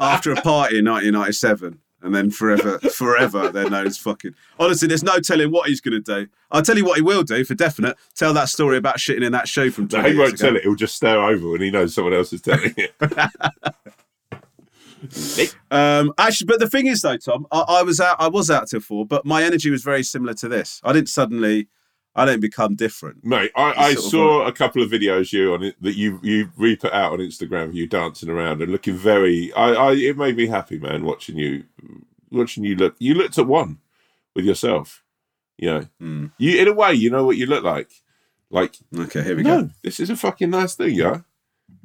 after 0.00 0.32
a 0.32 0.36
party 0.42 0.78
in 0.78 0.84
1997, 0.86 1.78
and 2.06 2.14
then 2.14 2.30
forever, 2.30 2.78
forever 2.92 3.50
they're 3.50 3.68
known 3.68 3.86
as 3.86 3.98
fucking. 3.98 4.34
Honestly, 4.58 4.88
there's 4.88 5.02
no 5.02 5.20
telling 5.20 5.50
what 5.50 5.68
he's 5.68 5.80
going 5.80 6.00
to 6.02 6.24
do. 6.24 6.30
I'll 6.50 6.62
tell 6.62 6.78
you 6.78 6.84
what 6.84 6.96
he 6.96 7.02
will 7.02 7.22
do 7.24 7.44
for 7.44 7.54
definite. 7.54 7.96
Tell 8.14 8.32
that 8.34 8.48
story 8.48 8.76
about 8.76 8.96
shitting 8.96 9.24
in 9.24 9.32
that 9.32 9.48
shoe 9.48 9.70
from. 9.70 9.88
no, 9.92 10.02
he 10.02 10.16
won't 10.16 10.34
ago. 10.34 10.46
tell 10.48 10.56
it. 10.56 10.62
He'll 10.62 10.74
just 10.76 10.94
stare 10.94 11.20
over 11.20 11.50
when 11.50 11.60
he 11.60 11.70
knows 11.70 11.94
someone 11.94 12.14
else 12.14 12.32
is 12.32 12.40
telling 12.40 12.74
it. 12.76 12.94
Um, 15.70 16.12
actually, 16.18 16.46
but 16.46 16.58
the 16.58 16.68
thing 16.68 16.86
is, 16.86 17.02
though, 17.02 17.18
Tom, 17.18 17.46
I, 17.52 17.60
I 17.60 17.82
was 17.82 18.00
out. 18.00 18.16
I 18.18 18.28
was 18.28 18.50
out 18.50 18.68
till 18.68 18.80
four, 18.80 19.06
but 19.06 19.24
my 19.24 19.42
energy 19.42 19.70
was 19.70 19.82
very 19.82 20.02
similar 20.02 20.34
to 20.34 20.48
this. 20.48 20.80
I 20.82 20.92
didn't 20.92 21.10
suddenly. 21.10 21.68
I 22.16 22.24
didn't 22.24 22.40
become 22.40 22.74
different. 22.74 23.24
Mate, 23.24 23.50
I, 23.54 23.72
I 23.76 23.94
sort 23.94 24.04
of 24.04 24.10
saw 24.10 24.46
a 24.46 24.52
couple 24.52 24.82
of 24.82 24.90
videos 24.90 25.32
you 25.32 25.52
on 25.54 25.62
it 25.62 25.76
that 25.82 25.96
you 25.96 26.18
you 26.22 26.50
re-put 26.56 26.92
out 26.92 27.12
on 27.12 27.18
Instagram. 27.20 27.64
of 27.64 27.74
You 27.74 27.86
dancing 27.86 28.30
around 28.30 28.62
and 28.62 28.72
looking 28.72 28.96
very. 28.96 29.52
I, 29.52 29.72
I 29.72 29.92
it 29.92 30.16
made 30.16 30.36
me 30.36 30.46
happy, 30.46 30.78
man. 30.78 31.04
Watching 31.04 31.36
you, 31.36 31.64
watching 32.30 32.64
you 32.64 32.74
look. 32.76 32.96
You 32.98 33.14
looked 33.14 33.38
at 33.38 33.46
one 33.46 33.78
with 34.34 34.44
yourself. 34.44 35.02
You 35.58 35.70
know, 35.70 35.86
Mm. 36.02 36.32
you 36.38 36.60
in 36.60 36.68
a 36.68 36.72
way, 36.74 36.92
you 36.94 37.08
know 37.10 37.24
what 37.24 37.36
you 37.38 37.46
look 37.46 37.64
like. 37.64 37.90
Like, 38.50 38.76
Okay, 38.96 39.22
here 39.22 39.36
we 39.36 39.42
no, 39.42 39.62
go. 39.64 39.70
this 39.82 39.98
is 40.00 40.08
a 40.10 40.16
fucking 40.16 40.50
nice 40.50 40.74
thing, 40.74 40.94
yeah. 40.94 41.20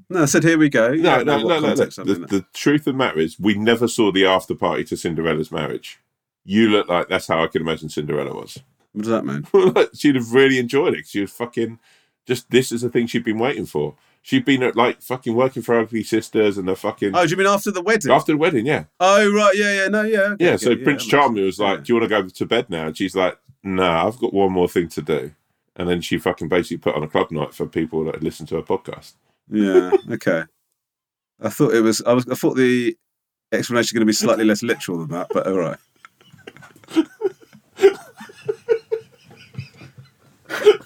No, 0.09 0.23
I 0.23 0.25
said 0.25 0.43
here 0.43 0.57
we 0.57 0.67
go. 0.69 0.89
No, 0.93 1.17
Yeah, 1.17 1.23
no, 1.23 1.37
no, 1.39 1.47
no. 1.47 1.59
no. 1.61 1.67
context 1.69 1.97
I'm 1.97 2.05
The, 2.07 2.13
the 2.15 2.45
truth 2.53 2.81
of 2.81 2.93
the 2.93 2.97
matter 2.97 3.19
is, 3.19 3.39
we 3.39 3.53
never 3.55 3.87
saw 3.87 4.11
the 4.11 4.25
after 4.25 4.53
party 4.55 4.83
to 4.85 4.97
Cinderella's 4.97 5.51
marriage. 5.51 5.99
You 6.43 6.67
look 6.69 6.89
like 6.89 7.07
that's 7.07 7.27
how 7.27 7.41
I 7.43 7.47
can 7.47 7.61
imagine 7.61 7.87
Cinderella 7.89 8.33
was. 8.33 8.59
What 8.93 9.03
does 9.05 9.09
that 9.11 9.25
mean? 9.25 9.45
she'd 9.95 10.15
have 10.15 10.33
really 10.33 10.59
enjoyed 10.59 10.93
it. 10.95 11.07
She 11.07 11.21
was 11.21 11.31
fucking 11.31 11.79
just 12.27 12.49
this 12.51 12.71
is 12.71 12.81
the 12.81 12.89
thing 12.89 13.07
she'd 13.07 13.23
been 13.23 13.39
waiting 13.39 13.65
for. 13.65 13.95
She'd 14.23 14.45
been 14.45 14.61
at 14.61 14.75
like 14.75 15.01
fucking 15.01 15.33
working 15.33 15.63
for 15.63 15.79
Ugly 15.79 16.03
Sisters 16.03 16.57
and 16.57 16.67
the 16.67 16.75
fucking 16.75 17.15
Oh, 17.15 17.25
do 17.25 17.31
you 17.31 17.37
mean 17.37 17.47
after 17.47 17.71
the 17.71 17.81
wedding? 17.81 18.11
after 18.11 18.33
the 18.33 18.37
wedding, 18.37 18.65
yeah, 18.67 18.83
Oh, 18.99 19.31
right, 19.33 19.55
yeah, 19.55 19.73
yeah, 19.83 19.87
no, 19.87 20.03
yeah. 20.03 20.19
okay, 20.19 20.45
yeah. 20.45 20.51
okay, 20.51 20.57
So 20.57 20.75
Prince 20.75 21.03
that 21.05 21.09
Charming 21.09 21.43
was 21.45 21.57
like, 21.59 21.83
"Do 21.83 21.93
you 21.93 21.99
want 21.99 22.09
to 22.11 22.21
go 22.21 22.27
to 22.27 22.45
bed 22.45 22.69
now?" 22.69 22.87
And 22.87 22.95
she's 22.97 23.15
like, 23.15 23.37
"Nah, 23.63 24.05
I've 24.07 24.19
got 24.19 24.33
one 24.33 24.51
more 24.51 24.67
thing 24.67 24.89
to 24.89 25.01
do." 25.01 25.31
And 25.75 25.89
then 25.89 26.01
she 26.01 26.19
fucking 26.19 26.49
basically 26.49 26.77
put 26.77 26.95
on 26.95 27.01
a 27.01 27.07
club 27.07 27.31
night 27.31 27.55
for 27.55 27.65
people 27.65 28.03
that 28.05 28.15
had 28.15 28.23
listened 28.23 28.49
to 28.49 28.55
her 28.57 28.61
podcast. 28.61 29.13
yeah, 29.49 29.89
yeah, 30.07 30.13
okay. 30.15 30.43
I 31.41 31.49
thought 31.49 31.73
it 31.73 31.81
was. 31.81 32.03
I 32.05 32.13
was. 32.13 32.27
I 32.29 32.35
thought 32.35 32.55
the 32.57 32.95
explanation 33.51 33.85
was 33.85 33.91
going 33.93 34.01
to 34.01 34.05
be 34.05 34.13
slightly 34.13 34.45
less 34.45 34.61
literal 34.61 34.99
than 34.99 35.09
that, 35.17 35.27
but 35.33 35.47
all 35.47 35.57
right. 35.57 35.77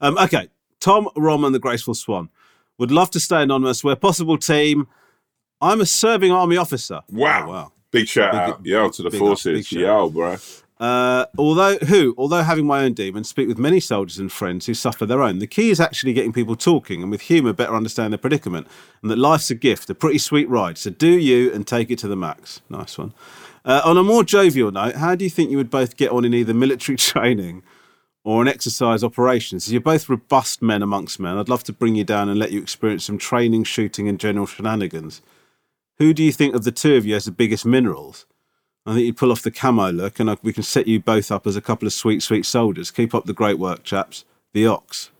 Um, 0.00 0.16
okay, 0.18 0.48
Tom, 0.80 1.08
Rom, 1.16 1.44
and 1.44 1.54
the 1.54 1.58
Graceful 1.58 1.94
Swan 1.94 2.30
would 2.78 2.90
love 2.90 3.10
to 3.10 3.20
stay 3.20 3.42
anonymous. 3.42 3.82
Where 3.82 3.96
possible, 3.96 4.38
team. 4.38 4.86
I'm 5.60 5.80
a 5.80 5.86
serving 5.86 6.30
army 6.30 6.56
officer. 6.56 7.00
Wow. 7.10 7.44
Oh, 7.44 7.50
wow. 7.50 7.72
Big 7.90 8.06
shout 8.06 8.32
Big- 8.32 8.40
out, 8.40 8.66
yo, 8.66 8.90
to 8.90 9.02
the 9.02 9.10
big 9.10 9.18
forces, 9.18 9.66
shout 9.66 9.80
yo, 9.80 10.10
bro. 10.10 10.36
Uh, 10.80 11.26
although 11.36 11.76
who, 11.78 12.14
although 12.16 12.42
having 12.42 12.64
my 12.64 12.84
own 12.84 12.92
demons, 12.92 13.28
speak 13.28 13.48
with 13.48 13.58
many 13.58 13.80
soldiers 13.80 14.18
and 14.18 14.30
friends 14.30 14.66
who 14.66 14.74
suffer 14.74 15.04
their 15.04 15.22
own. 15.22 15.40
The 15.40 15.46
key 15.48 15.70
is 15.70 15.80
actually 15.80 16.12
getting 16.12 16.32
people 16.32 16.54
talking 16.54 17.02
and 17.02 17.10
with 17.10 17.22
humour 17.22 17.52
better 17.52 17.74
understand 17.74 18.12
their 18.12 18.18
predicament, 18.18 18.68
and 19.02 19.10
that 19.10 19.18
life's 19.18 19.50
a 19.50 19.56
gift, 19.56 19.90
a 19.90 19.94
pretty 19.94 20.18
sweet 20.18 20.48
ride. 20.48 20.78
So 20.78 20.90
do 20.90 21.10
you 21.10 21.52
and 21.52 21.66
take 21.66 21.90
it 21.90 21.98
to 22.00 22.08
the 22.08 22.16
max. 22.16 22.60
Nice 22.68 22.96
one. 22.96 23.12
Uh, 23.64 23.82
on 23.84 23.98
a 23.98 24.04
more 24.04 24.22
jovial 24.22 24.70
note, 24.70 24.94
how 24.94 25.14
do 25.14 25.24
you 25.24 25.30
think 25.30 25.50
you 25.50 25.56
would 25.56 25.70
both 25.70 25.96
get 25.96 26.10
on 26.12 26.24
in 26.24 26.32
either 26.32 26.54
military 26.54 26.96
training 26.96 27.64
or 28.22 28.40
an 28.40 28.46
exercise 28.46 29.02
operations? 29.02 29.66
As 29.66 29.72
you're 29.72 29.80
both 29.80 30.08
robust 30.08 30.62
men 30.62 30.80
amongst 30.80 31.18
men, 31.18 31.36
I'd 31.36 31.48
love 31.48 31.64
to 31.64 31.72
bring 31.72 31.96
you 31.96 32.04
down 32.04 32.28
and 32.28 32.38
let 32.38 32.52
you 32.52 32.62
experience 32.62 33.04
some 33.04 33.18
training, 33.18 33.64
shooting, 33.64 34.08
and 34.08 34.20
general 34.20 34.46
shenanigans. 34.46 35.22
Who 35.98 36.14
do 36.14 36.22
you 36.22 36.32
think 36.32 36.54
of 36.54 36.64
the 36.64 36.72
two 36.72 36.94
of 36.94 37.04
you 37.04 37.14
has 37.14 37.24
the 37.24 37.32
biggest 37.32 37.66
minerals? 37.66 38.24
I 38.86 38.94
think 38.94 39.04
you'd 39.04 39.16
pull 39.16 39.32
off 39.32 39.42
the 39.42 39.50
camo 39.50 39.90
look, 39.90 40.20
and 40.20 40.36
we 40.42 40.52
can 40.52 40.62
set 40.62 40.86
you 40.86 41.00
both 41.00 41.30
up 41.30 41.46
as 41.46 41.56
a 41.56 41.60
couple 41.60 41.86
of 41.86 41.92
sweet, 41.92 42.22
sweet 42.22 42.46
soldiers. 42.46 42.90
Keep 42.90 43.14
up 43.14 43.26
the 43.26 43.32
great 43.32 43.58
work, 43.58 43.82
chaps. 43.82 44.24
The 44.54 44.66
Ox. 44.66 45.10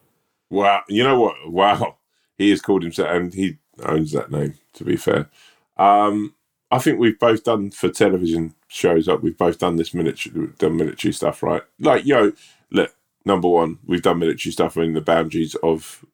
Wow, 0.50 0.82
you 0.88 1.04
know 1.04 1.20
what? 1.20 1.50
Wow, 1.50 1.96
he 2.38 2.48
has 2.50 2.62
called 2.62 2.82
himself, 2.82 3.10
and 3.10 3.34
he 3.34 3.58
owns 3.82 4.12
that 4.12 4.30
name. 4.30 4.54
To 4.74 4.84
be 4.84 4.96
fair, 4.96 5.28
um, 5.76 6.34
I 6.70 6.78
think 6.78 6.98
we've 6.98 7.18
both 7.18 7.44
done 7.44 7.70
for 7.70 7.90
television 7.90 8.54
shows. 8.68 9.08
Like 9.08 9.22
we've 9.22 9.36
both 9.36 9.58
done 9.58 9.76
this 9.76 9.92
military, 9.92 10.48
done 10.58 10.76
military 10.76 11.12
stuff, 11.12 11.42
right? 11.42 11.62
Like, 11.78 12.06
yo, 12.06 12.32
look, 12.70 12.94
number 13.26 13.48
one, 13.48 13.80
we've 13.84 14.02
done 14.02 14.20
military 14.20 14.52
stuff 14.52 14.76
within 14.76 14.94
the 14.94 15.00
boundaries 15.02 15.54
of 15.56 16.04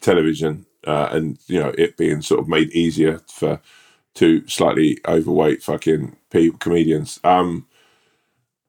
television, 0.00 0.66
uh, 0.86 1.10
and 1.12 1.38
you 1.46 1.60
know, 1.60 1.72
it 1.78 1.96
being 1.96 2.22
sort 2.22 2.40
of 2.40 2.48
made 2.48 2.70
easier 2.70 3.20
for 3.28 3.60
two 4.14 4.46
slightly 4.48 4.98
overweight 5.06 5.62
fucking 5.62 6.16
pe- 6.30 6.50
comedians. 6.58 7.20
Um, 7.24 7.66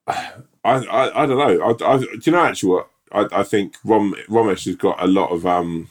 I, 0.06 0.32
I, 0.64 1.22
I 1.22 1.26
don't 1.26 1.38
know. 1.38 1.62
I, 1.80 1.94
I, 1.94 1.98
do 1.98 2.18
you 2.24 2.32
know 2.32 2.44
actually 2.44 2.70
what? 2.70 2.88
I, 3.12 3.40
I 3.40 3.42
think 3.42 3.76
Rom 3.84 4.14
Romesh 4.28 4.64
has 4.66 4.76
got 4.76 5.02
a 5.02 5.06
lot 5.06 5.30
of 5.30 5.46
um. 5.46 5.90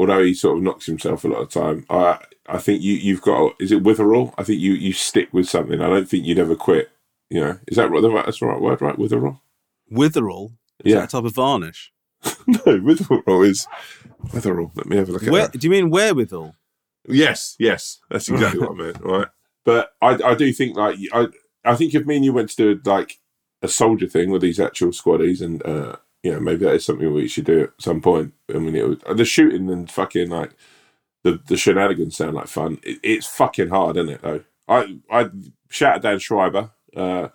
Although 0.00 0.22
he 0.22 0.32
sort 0.32 0.58
of 0.58 0.62
knocks 0.62 0.86
himself 0.86 1.24
a 1.24 1.28
lot 1.28 1.40
of 1.40 1.48
time, 1.50 1.84
I 1.90 2.18
I 2.48 2.58
think 2.58 2.82
you 2.82 2.94
you've 2.94 3.22
got 3.22 3.54
is 3.60 3.72
it 3.72 3.82
witherall? 3.82 4.32
I 4.38 4.44
think 4.44 4.60
you 4.60 4.72
you 4.74 4.92
stick 4.92 5.28
with 5.32 5.48
something. 5.48 5.80
I 5.80 5.88
don't 5.88 6.08
think 6.08 6.24
you'd 6.24 6.38
ever 6.38 6.54
quit. 6.54 6.90
You 7.30 7.40
know, 7.40 7.58
is 7.66 7.76
that 7.76 7.90
right- 7.90 8.24
That's 8.24 8.38
the 8.40 8.46
right 8.46 8.60
word, 8.60 8.80
right? 8.80 8.96
Witherall. 8.96 9.40
Witherall. 9.92 10.52
Is 10.84 10.92
Yeah. 10.94 11.00
that 11.00 11.04
a 11.12 11.16
type 11.16 11.24
of 11.24 11.34
varnish? 11.34 11.92
no, 12.46 12.56
witherall 12.80 13.46
is 13.46 13.66
witherall. 14.28 14.70
Let 14.76 14.86
me 14.86 14.96
have 14.96 15.08
a 15.08 15.12
look 15.12 15.24
at 15.24 15.30
Where, 15.30 15.48
that. 15.48 15.58
do 15.60 15.66
you 15.66 15.70
mean 15.70 15.90
wherewithal? 15.90 16.54
Yes, 17.08 17.56
yes, 17.58 17.98
that's 18.10 18.28
exactly 18.28 18.60
what 18.60 18.72
I 18.72 18.74
meant. 18.74 19.00
Right, 19.00 19.28
but 19.64 19.92
I, 20.00 20.18
I 20.24 20.34
do 20.34 20.52
think 20.52 20.76
like 20.76 20.98
I, 21.12 21.28
I 21.64 21.74
think 21.74 21.94
if 21.94 22.06
me 22.06 22.16
and 22.16 22.24
you 22.24 22.32
went 22.32 22.50
to 22.50 22.74
do 22.74 22.90
like 22.90 23.18
a 23.62 23.68
soldier 23.68 24.06
thing 24.06 24.30
with 24.30 24.42
these 24.42 24.60
actual 24.60 24.90
squaddies, 24.90 25.40
and 25.40 25.64
uh, 25.66 25.96
you 26.22 26.32
know 26.32 26.40
maybe 26.40 26.64
that 26.64 26.74
is 26.74 26.84
something 26.84 27.12
we 27.12 27.28
should 27.28 27.46
do 27.46 27.64
at 27.64 27.70
some 27.78 28.00
point. 28.00 28.34
I 28.54 28.58
mean, 28.58 28.76
it 28.76 28.88
was, 28.88 28.98
the 29.16 29.24
shooting 29.24 29.70
and 29.70 29.90
fucking 29.90 30.30
like 30.30 30.52
the 31.22 31.40
the 31.46 31.56
shenanigans 31.56 32.16
sound 32.16 32.34
like 32.34 32.48
fun. 32.48 32.78
It, 32.82 32.98
it's 33.02 33.26
fucking 33.26 33.68
hard, 33.68 33.96
isn't 33.96 34.10
it? 34.10 34.22
Though 34.22 34.44
I 34.68 34.98
I 35.10 35.30
shout 35.70 35.96
out 35.96 36.02
Dan 36.02 36.18
Schreiber. 36.18 36.70
Uh, 36.96 37.28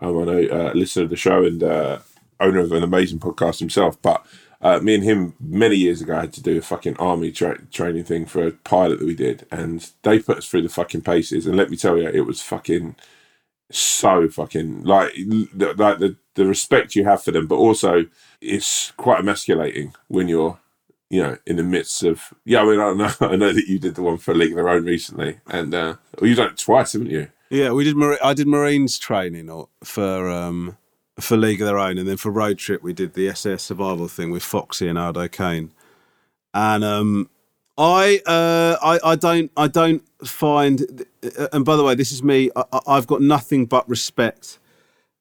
um, 0.00 0.18
I 0.18 0.24
know 0.24 0.48
uh, 0.50 0.72
listener 0.74 1.04
of 1.04 1.10
the 1.10 1.16
show 1.16 1.44
and 1.44 1.62
uh, 1.62 1.98
owner 2.38 2.60
of 2.60 2.72
an 2.72 2.82
amazing 2.82 3.18
podcast 3.18 3.58
himself, 3.58 4.00
but. 4.00 4.24
Uh, 4.60 4.80
me 4.80 4.94
and 4.96 5.04
him 5.04 5.34
many 5.38 5.76
years 5.76 6.00
ago 6.02 6.18
had 6.18 6.32
to 6.32 6.42
do 6.42 6.58
a 6.58 6.62
fucking 6.62 6.96
army 6.96 7.30
tra- 7.30 7.62
training 7.70 8.02
thing 8.02 8.26
for 8.26 8.44
a 8.44 8.50
pilot 8.50 8.98
that 8.98 9.06
we 9.06 9.14
did, 9.14 9.46
and 9.52 9.90
they 10.02 10.18
put 10.18 10.38
us 10.38 10.48
through 10.48 10.62
the 10.62 10.68
fucking 10.68 11.02
paces. 11.02 11.46
And 11.46 11.56
let 11.56 11.70
me 11.70 11.76
tell 11.76 11.96
you, 11.96 12.08
it 12.08 12.26
was 12.26 12.42
fucking 12.42 12.96
so 13.70 14.28
fucking 14.28 14.82
like 14.84 15.14
like 15.54 15.98
the 15.98 16.16
the 16.34 16.46
respect 16.46 16.96
you 16.96 17.04
have 17.04 17.22
for 17.22 17.30
them, 17.30 17.46
but 17.46 17.56
also 17.56 18.06
it's 18.40 18.92
quite 18.92 19.20
emasculating 19.20 19.94
when 20.08 20.26
you're 20.28 20.58
you 21.10 21.22
know 21.22 21.36
in 21.46 21.56
the 21.56 21.62
midst 21.62 22.02
of 22.02 22.32
yeah. 22.44 22.62
I 22.62 22.64
mean, 22.64 22.80
I 22.80 22.92
know. 22.94 23.10
I 23.20 23.36
know 23.36 23.52
that 23.52 23.68
you 23.68 23.78
did 23.78 23.94
the 23.94 24.02
one 24.02 24.18
for 24.18 24.34
League 24.34 24.50
of 24.52 24.56
Their 24.56 24.68
Own 24.68 24.84
recently, 24.84 25.38
and 25.46 25.74
uh, 25.74 25.94
well, 26.18 26.28
you've 26.28 26.38
done 26.38 26.50
it 26.50 26.58
twice, 26.58 26.94
haven't 26.94 27.10
you? 27.10 27.28
Yeah, 27.50 27.70
we 27.72 27.84
did. 27.84 27.96
I 28.22 28.34
did 28.34 28.46
Marines 28.48 28.98
training 28.98 29.48
or- 29.50 29.68
for 29.84 30.28
um, 30.28 30.76
for 31.20 31.36
League 31.36 31.60
of 31.60 31.66
Their 31.66 31.78
Own, 31.78 31.98
and 31.98 32.08
then 32.08 32.16
for 32.16 32.30
road 32.30 32.58
trip 32.58 32.82
we 32.82 32.92
did 32.92 33.14
the 33.14 33.32
SAS 33.34 33.62
survival 33.62 34.08
thing 34.08 34.30
with 34.30 34.42
Foxy 34.42 34.88
and 34.88 34.98
Aldo 34.98 35.28
Kane. 35.28 35.72
And 36.54 36.84
um, 36.84 37.30
I, 37.76 38.20
uh, 38.26 38.76
I, 38.82 39.12
I 39.12 39.16
don't, 39.16 39.50
I 39.56 39.68
don't 39.68 40.02
find. 40.26 41.04
uh, 41.38 41.48
And 41.52 41.64
by 41.64 41.76
the 41.76 41.84
way, 41.84 41.94
this 41.94 42.12
is 42.12 42.22
me. 42.22 42.50
I, 42.56 42.80
I've 42.86 43.06
got 43.06 43.20
nothing 43.20 43.66
but 43.66 43.88
respect 43.88 44.58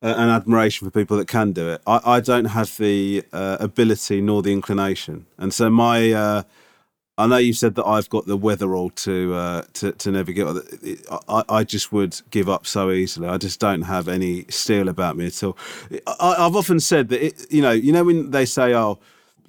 uh, 0.02 0.14
and 0.18 0.32
admiration 0.32 0.88
for 0.88 0.92
people 0.92 1.18
that 1.18 1.28
can 1.28 1.52
do 1.52 1.70
it. 1.70 1.82
I, 1.86 2.00
I 2.06 2.20
don't 2.20 2.46
have 2.46 2.76
the 2.78 3.24
uh, 3.34 3.58
ability 3.60 4.22
nor 4.22 4.42
the 4.42 4.54
inclination, 4.54 5.26
and 5.38 5.54
so 5.54 5.70
my. 5.70 6.12
Uh, 6.12 6.44
I 7.20 7.26
know 7.26 7.38
you 7.38 7.54
said 7.54 7.74
that 7.76 7.86
I've 7.86 8.10
got 8.10 8.28
the 8.28 8.38
weatherall 8.38 8.94
to 9.04 9.34
uh, 9.34 9.62
to 9.74 9.92
to 9.92 10.12
never 10.12 10.32
get. 10.32 10.48
I, 11.28 11.44
I 11.50 11.64
just 11.64 11.92
would 11.92 12.22
give 12.30 12.48
up 12.48 12.68
so 12.68 12.92
easily. 12.92 13.28
I 13.28 13.38
just 13.38 13.60
don't 13.60 13.82
have 13.84 14.08
any 14.08 14.46
steel 14.50 14.88
about 14.88 15.18
me 15.18 15.26
at 15.26 15.44
all. 15.44 15.58
I, 16.06 16.36
I've 16.38 16.56
often 16.56 16.80
said 16.80 17.10
that 17.10 17.26
it, 17.26 17.52
you 17.52 17.62
know, 17.64 17.72
you 17.72 17.92
know 17.92 18.04
when 18.04 18.30
they 18.30 18.46
say, 18.46 18.76
"Oh, 18.76 19.00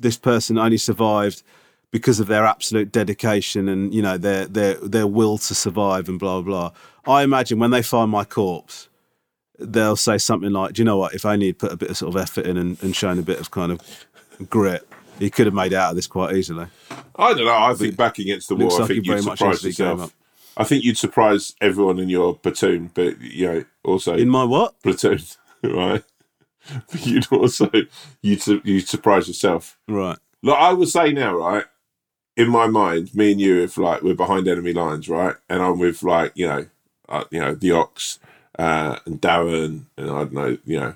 this 0.01 0.17
person 0.17 0.57
only 0.57 0.79
survived 0.79 1.43
because 1.91 2.21
of 2.21 2.27
their 2.27 2.47
absolute 2.47 2.91
dedication 2.91 3.69
and 3.69 3.93
you 3.93 4.01
know 4.01 4.17
their 4.17 4.47
their 4.47 4.75
their 4.77 5.07
will 5.07 5.37
to 5.37 5.55
survive 5.55 6.09
and 6.09 6.19
blah 6.19 6.41
blah." 6.41 6.73
I 7.07 7.23
imagine 7.23 7.59
when 7.59 7.71
they 7.71 7.83
find 7.83 8.11
my 8.11 8.25
corpse, 8.25 8.89
they'll 9.59 9.97
say 9.97 10.17
something 10.17 10.53
like, 10.53 10.73
"Do 10.73 10.81
you 10.81 10.87
know 10.87 10.97
what? 10.97 11.13
If 11.15 11.27
only 11.27 11.47
he'd 11.47 11.59
put 11.59 11.73
a 11.73 11.77
bit 11.77 11.91
of 11.91 11.99
sort 11.99 12.15
of 12.15 12.23
effort 12.23 12.47
in 12.47 12.57
and, 12.57 12.83
and 12.83 12.97
shown 12.97 13.19
a 13.19 13.23
bit 13.23 13.41
of 13.41 13.51
kind 13.51 13.73
of 13.73 13.81
grit, 14.49 14.89
he 15.19 15.31
could 15.31 15.47
have 15.47 15.55
made 15.55 15.73
out 15.73 15.91
of 15.91 15.97
this 15.97 16.07
quite 16.07 16.37
easily." 16.37 16.67
I 17.17 17.35
don't 17.35 17.47
know. 17.47 17.57
I 17.57 17.75
think 17.75 17.97
back 17.97 18.19
against 18.19 18.49
the 18.49 18.57
wall, 18.57 18.69
war, 18.69 18.83
I 18.83 18.87
think 18.87 19.07
you'd 19.07 19.23
surprise 19.23 19.65
into 19.65 19.77
the 19.77 19.83
game 19.85 19.99
yourself. 19.99 20.15
I 20.57 20.65
think 20.65 20.85
you'd 20.85 20.99
surprise 20.99 21.55
everyone 21.61 21.99
in 21.99 22.09
your 22.09 22.37
platoon, 22.37 22.91
but 22.93 23.21
you 23.21 23.47
know 23.47 23.65
also 23.85 24.17
In 24.17 24.29
my 24.29 24.45
what? 24.45 24.81
platoon, 24.83 25.21
right? 25.63 26.03
But 26.91 27.07
you'd 27.07 27.33
also 27.33 27.71
you'd 28.23 28.47
you'd 28.65 28.89
surprise 28.89 29.29
yourself. 29.29 29.79
Right. 29.89 30.19
Like 30.43 30.59
I 30.59 30.73
would 30.73 30.89
say 30.89 31.13
now, 31.13 31.35
right? 31.35 31.65
In 32.37 32.49
my 32.51 32.69
mind, 32.69 33.15
me 33.15 33.33
and 33.33 33.41
you, 33.41 33.63
if 33.63 33.77
like 33.79 34.03
we're 34.03 34.15
behind 34.15 34.47
enemy 34.47 34.73
lines, 34.73 35.09
right, 35.09 35.35
and 35.49 35.63
I'm 35.63 35.79
with 35.79 36.03
like 36.03 36.33
you 36.35 36.47
know, 36.47 36.67
uh, 37.09 37.25
you 37.31 37.41
know 37.41 37.55
the 37.55 37.73
Ox 37.73 38.19
uh, 38.59 38.99
and 39.07 39.21
Darren 39.21 39.85
and 39.97 40.11
I 40.11 40.19
don't 40.25 40.33
know, 40.33 40.59
you 40.65 40.81
know, 40.81 40.95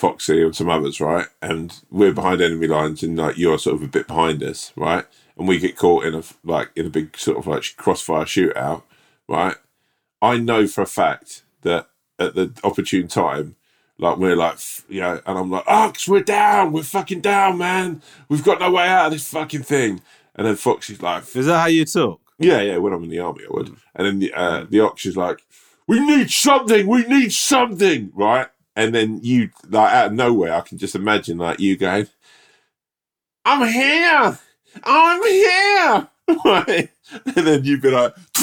Foxy 0.00 0.42
and 0.42 0.56
some 0.56 0.70
others, 0.70 0.98
right, 0.98 1.26
and 1.42 1.78
we're 1.90 2.12
behind 2.12 2.40
enemy 2.40 2.66
lines, 2.66 3.02
and 3.02 3.18
like 3.18 3.36
you're 3.36 3.58
sort 3.58 3.76
of 3.76 3.82
a 3.82 3.86
bit 3.86 4.06
behind 4.06 4.42
us, 4.42 4.72
right, 4.74 5.04
and 5.36 5.46
we 5.46 5.58
get 5.58 5.76
caught 5.76 6.06
in 6.06 6.14
a 6.14 6.22
like 6.42 6.70
in 6.74 6.86
a 6.86 6.90
big 6.90 7.16
sort 7.18 7.36
of 7.36 7.46
like 7.46 7.64
crossfire 7.76 8.24
shootout, 8.24 8.82
right. 9.28 9.56
I 10.22 10.38
know 10.38 10.66
for 10.66 10.80
a 10.82 10.86
fact 10.86 11.42
that 11.62 11.88
at 12.18 12.34
the 12.34 12.52
opportune 12.64 13.08
time, 13.08 13.56
like 13.98 14.16
we're 14.16 14.36
like, 14.36 14.58
you 14.88 15.00
know, 15.00 15.20
and 15.26 15.38
I'm 15.38 15.50
like, 15.50 15.64
Ox, 15.66 16.08
we're 16.08 16.22
down, 16.22 16.72
we're 16.72 16.82
fucking 16.82 17.20
down, 17.20 17.58
man. 17.58 18.00
We've 18.30 18.44
got 18.44 18.60
no 18.60 18.70
way 18.70 18.86
out 18.88 19.06
of 19.06 19.12
this 19.12 19.30
fucking 19.30 19.62
thing. 19.64 20.00
And 20.34 20.46
then 20.46 20.56
Foxy's 20.56 21.02
like, 21.02 21.24
Is 21.36 21.44
that 21.46 21.60
how 21.60 21.66
you 21.66 21.84
talk? 21.84 22.20
yeah, 22.38 22.62
yeah. 22.62 22.78
When 22.78 22.94
I'm 22.94 23.04
in 23.04 23.10
the 23.10 23.18
army, 23.20 23.44
I 23.44 23.52
would. 23.52 23.76
And 23.94 24.06
then 24.06 24.18
the 24.18 24.32
uh, 24.32 24.64
the 24.68 24.80
Ox 24.80 25.04
is 25.04 25.16
like, 25.16 25.40
we 25.86 26.00
need 26.00 26.30
something, 26.30 26.86
we 26.86 27.04
need 27.04 27.32
something, 27.32 28.12
right? 28.14 28.48
And 28.80 28.94
then 28.94 29.20
you, 29.22 29.50
like, 29.68 29.92
out 29.92 30.06
of 30.06 30.12
nowhere, 30.14 30.54
I 30.54 30.62
can 30.62 30.78
just 30.78 30.94
imagine 30.94 31.36
like 31.36 31.60
you 31.60 31.76
going, 31.76 32.06
I'm 33.44 33.68
here, 33.68 34.38
I'm 34.82 35.22
here? 35.22 36.08
And 37.36 37.44
then 37.44 37.64
you'd 37.64 37.82
be 37.82 37.90
like, 37.90 38.14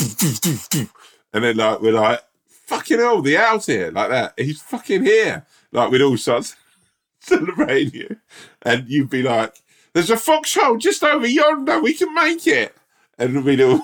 and 1.34 1.44
then 1.44 1.56
like 1.56 1.80
we're 1.80 1.94
like, 1.94 2.22
fucking 2.50 3.00
hell, 3.00 3.22
the 3.22 3.38
owl's 3.38 3.66
here, 3.66 3.92
like 3.92 4.10
that. 4.10 4.34
He's 4.38 4.62
fucking 4.62 5.06
here, 5.06 5.46
like 5.72 5.90
we'd 5.90 6.02
all 6.02 6.18
start 6.18 6.54
celebrating 7.22 8.02
you, 8.02 8.18
and 8.64 8.88
you'd 8.90 9.10
be 9.10 9.24
like, 9.24 9.56
there's 9.94 10.10
a 10.10 10.18
foxhole 10.18 10.76
just 10.78 11.02
over 11.02 11.26
yonder, 11.26 11.82
we 11.82 11.94
can 11.94 12.14
make 12.14 12.46
it, 12.46 12.76
and 13.18 13.46
we'd 13.46 13.62
all. 13.62 13.82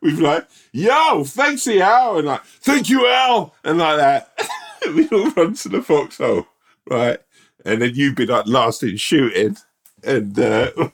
We'd 0.00 0.16
be 0.16 0.22
like, 0.22 0.48
yo, 0.72 1.24
thanks 1.24 1.64
the 1.64 1.82
owl, 1.82 2.16
and 2.16 2.26
like, 2.26 2.42
thank 2.42 2.88
you, 2.88 3.06
Al, 3.06 3.54
and 3.62 3.76
like 3.76 3.98
that. 3.98 4.32
we'd 4.94 5.12
all 5.12 5.30
run 5.30 5.54
to 5.54 5.68
the 5.68 5.82
foxhole, 5.82 6.46
right? 6.88 7.18
And 7.64 7.82
then 7.82 7.94
you'd 7.94 8.16
be 8.16 8.26
like 8.26 8.46
last 8.46 8.82
in 8.82 8.96
shooting, 8.96 9.56
and 10.02 10.38
uh, 10.38 10.70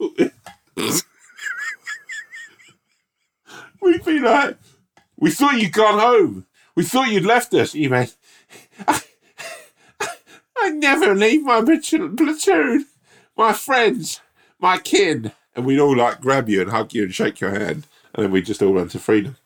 we'd 3.81 4.05
be 4.05 4.19
like, 4.19 4.59
we 5.17 5.31
thought 5.31 5.61
you'd 5.61 5.73
gone 5.73 5.99
home. 5.99 6.47
We 6.75 6.85
thought 6.85 7.09
you'd 7.09 7.25
left 7.25 7.55
us. 7.55 7.75
You 7.75 7.91
mean, 7.91 8.09
I, 8.87 9.01
I 10.59 10.71
never 10.71 11.15
leave 11.15 11.45
my 11.45 11.63
platoon, 11.63 12.17
platoon, 12.17 12.87
my 13.37 13.53
friends, 13.53 14.21
my 14.59 14.79
kin. 14.79 15.33
And 15.55 15.65
we'd 15.65 15.81
all 15.81 15.97
like 15.97 16.21
grab 16.21 16.49
you 16.49 16.61
and 16.61 16.71
hug 16.71 16.93
you 16.93 17.05
and 17.05 17.15
shake 17.15 17.41
your 17.41 17.51
hand. 17.51 17.87
And 18.15 18.25
then 18.25 18.31
we'd 18.31 18.47
just 18.47 18.63
all 18.63 18.75
run 18.75 18.89
to 18.89 18.99
freedom. 18.99 19.37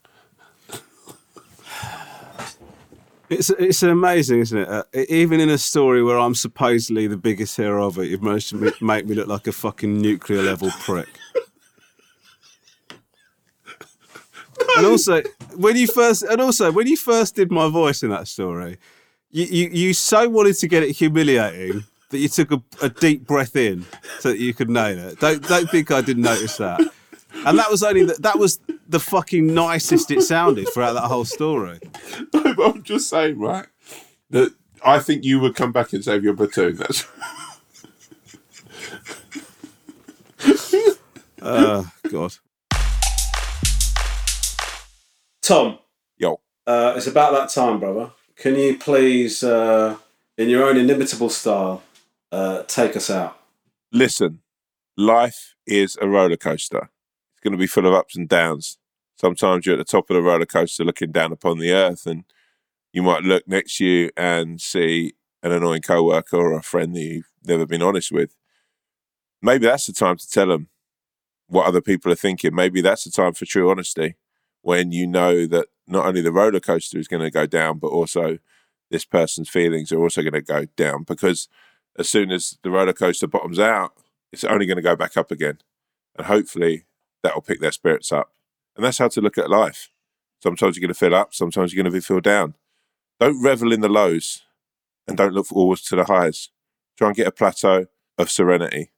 It's 3.31 3.49
it's 3.51 3.83
amazing, 3.85 4.41
isn't 4.41 4.59
it? 4.59 4.69
Uh, 4.69 4.83
even 5.09 5.39
in 5.39 5.51
a 5.51 5.59
story 5.59 6.03
where 6.03 6.19
I'm 6.19 6.35
supposedly 6.35 7.07
the 7.07 7.17
biggest 7.17 7.57
hero 7.57 7.87
of 7.87 7.97
it, 7.99 8.07
you've 8.07 8.25
managed 8.25 8.49
to 8.51 8.57
ma- 8.57 8.71
make 8.81 9.07
me 9.07 9.15
look 9.15 9.29
like 9.29 9.47
a 9.47 9.53
fucking 9.53 10.01
nuclear 10.01 10.43
level 10.43 10.69
prick. 10.81 11.07
and 14.77 14.85
also, 14.85 15.23
when 15.55 15.77
you 15.77 15.87
first 15.87 16.25
and 16.25 16.41
also 16.41 16.73
when 16.73 16.89
you 16.89 16.97
first 16.97 17.37
did 17.37 17.53
my 17.53 17.69
voice 17.69 18.03
in 18.03 18.11
that 18.11 18.27
story, 18.27 18.79
you 19.31 19.45
you, 19.45 19.71
you 19.71 19.95
so 19.95 20.29
wanted 20.29 20.55
to 20.55 20.67
get 20.67 20.83
it 20.83 20.91
humiliating 20.97 21.85
that 22.09 22.19
you 22.19 22.29
took 22.29 22.51
a, 22.51 22.61
a 22.83 22.89
deep 22.89 23.29
breath 23.29 23.55
in 23.55 23.87
so 24.19 24.31
that 24.31 24.41
you 24.41 24.53
could 24.53 24.69
nail 24.69 24.99
it. 24.99 25.21
Don't 25.21 25.41
don't 25.47 25.71
think 25.71 25.93
I 25.93 26.01
didn't 26.01 26.25
notice 26.25 26.57
that. 26.57 26.81
And 27.33 27.59
that 27.59 27.71
was 27.71 27.83
only 27.83 28.05
the, 28.05 28.15
that 28.21 28.39
was 28.39 28.61
the 28.89 29.01
fucking 29.01 29.55
nicest 29.55 30.11
it 30.11 30.23
sounded 30.23 30.69
throughout 30.73 30.95
that 30.95 31.05
whole 31.05 31.25
story. 31.25 31.81
But 32.33 32.59
I'm 32.59 32.83
just 32.83 33.09
saying, 33.09 33.39
right? 33.39 33.67
That 34.31 34.53
I 34.85 34.99
think 34.99 35.25
you 35.25 35.41
would 35.41 35.55
come 35.55 35.73
back 35.73 35.93
and 35.93 36.05
save 36.05 36.25
your 36.25 36.35
platoon. 36.35 36.77
That's 36.77 37.07
Oh 41.43 41.91
God. 42.11 42.35
Tom, 45.43 45.79
yo. 46.19 46.41
uh, 46.67 46.95
it's 46.97 47.07
about 47.07 47.33
that 47.33 47.49
time, 47.49 47.81
brother. 47.81 48.11
Can 48.37 48.57
you 48.57 48.79
please, 48.79 49.43
uh, 49.43 49.97
in 50.37 50.49
your 50.49 50.65
own 50.65 50.77
inimitable 50.77 51.31
style, 51.31 51.83
uh, 52.31 52.63
take 52.65 52.95
us 52.97 53.11
out? 53.11 53.39
Listen, 53.91 54.41
life 54.97 55.55
is 55.67 55.99
a 56.01 56.09
roller 56.09 56.37
coaster. 56.37 56.91
It's 57.41 57.45
going 57.45 57.53
to 57.53 57.59
be 57.59 57.67
full 57.67 57.87
of 57.87 57.95
ups 57.95 58.19
and 58.19 58.29
downs. 58.29 58.77
Sometimes 59.19 59.65
you're 59.65 59.77
at 59.77 59.79
the 59.79 59.85
top 59.85 60.11
of 60.11 60.15
the 60.15 60.21
roller 60.21 60.45
coaster 60.45 60.85
looking 60.85 61.11
down 61.11 61.33
upon 61.33 61.59
the 61.59 61.73
earth, 61.73 62.05
and 62.05 62.25
you 62.93 63.03
might 63.03 63.23
look 63.23 63.49
next 63.49 63.79
to 63.79 63.87
you 63.87 64.11
and 64.15 64.61
see 64.61 65.15
an 65.43 65.51
annoying 65.51 65.81
coworker 65.81 66.37
or 66.37 66.53
a 66.53 66.63
friend 66.63 66.95
that 66.95 67.01
you've 67.01 67.33
never 67.43 67.65
been 67.65 67.81
honest 67.81 68.13
with. 68.13 68.37
Maybe 69.41 69.65
that's 69.65 69.87
the 69.87 69.95
time 69.95 70.19
to 70.19 70.29
tell 70.29 70.49
them 70.49 70.69
what 71.47 71.65
other 71.65 71.81
people 71.81 72.13
are 72.13 72.17
thinking. 72.17 72.55
Maybe 72.55 72.83
that's 72.83 73.05
the 73.05 73.11
time 73.11 73.33
for 73.33 73.47
true 73.47 73.71
honesty 73.71 74.17
when 74.61 74.93
you 74.93 75.07
know 75.07 75.47
that 75.47 75.69
not 75.87 76.05
only 76.05 76.21
the 76.21 76.33
roller 76.33 76.61
coaster 76.61 76.99
is 76.99 77.09
going 77.09 77.23
to 77.23 77.31
go 77.31 77.47
down, 77.47 77.79
but 77.79 77.89
also 77.89 78.37
this 78.91 79.07
person's 79.07 79.49
feelings 79.49 79.93
are 79.93 80.03
also 80.03 80.21
going 80.21 80.35
to 80.35 80.43
go 80.43 80.67
down 80.77 81.05
because 81.05 81.49
as 81.99 82.07
soon 82.07 82.31
as 82.31 82.59
the 82.63 82.71
roller 82.71 82.93
coaster 82.93 83.27
bottoms 83.27 83.59
out, 83.59 83.95
it's 84.31 84.45
only 84.45 84.67
going 84.67 84.77
to 84.77 84.83
go 84.83 84.95
back 84.95 85.17
up 85.17 85.31
again. 85.31 85.57
And 86.19 86.27
hopefully 86.27 86.85
that 87.23 87.35
will 87.35 87.43
pick 87.43 87.61
their 87.61 87.73
spirits 87.73 88.13
up. 88.13 88.33
And 88.77 88.85
that's 88.85 88.99
how 88.99 89.09
to 89.09 89.21
look 89.21 89.39
at 89.39 89.51
life. 89.51 89.91
Sometimes 90.43 90.77
you're 90.77 90.81
going 90.87 90.95
to 90.95 90.99
feel 90.99 91.15
up, 91.15 91.35
sometimes 91.35 91.73
you're 91.75 91.83
going 91.83 91.93
to 91.93 92.01
feel 92.01 92.21
down. 92.21 92.55
Don't 93.19 93.43
revel 93.43 93.73
in 93.73 93.81
the 93.83 93.89
lows 93.89 94.43
and 95.07 95.17
don't 95.17 95.35
look 95.35 95.47
forwards 95.47 95.83
to 95.83 95.97
the 95.97 96.05
highs. 96.05 96.49
Try 96.97 97.09
and 97.09 97.17
get 97.17 97.27
a 97.27 97.33
plateau 97.33 97.87
of 98.17 98.31
serenity 98.31 98.91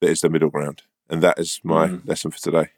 that 0.00 0.08
is 0.10 0.20
the 0.22 0.30
middle 0.30 0.50
ground. 0.50 0.82
And 1.10 1.22
that 1.22 1.38
is 1.38 1.60
my 1.62 1.88
Mm. 1.88 2.08
lesson 2.08 2.30
for 2.30 2.38
today. 2.38 2.70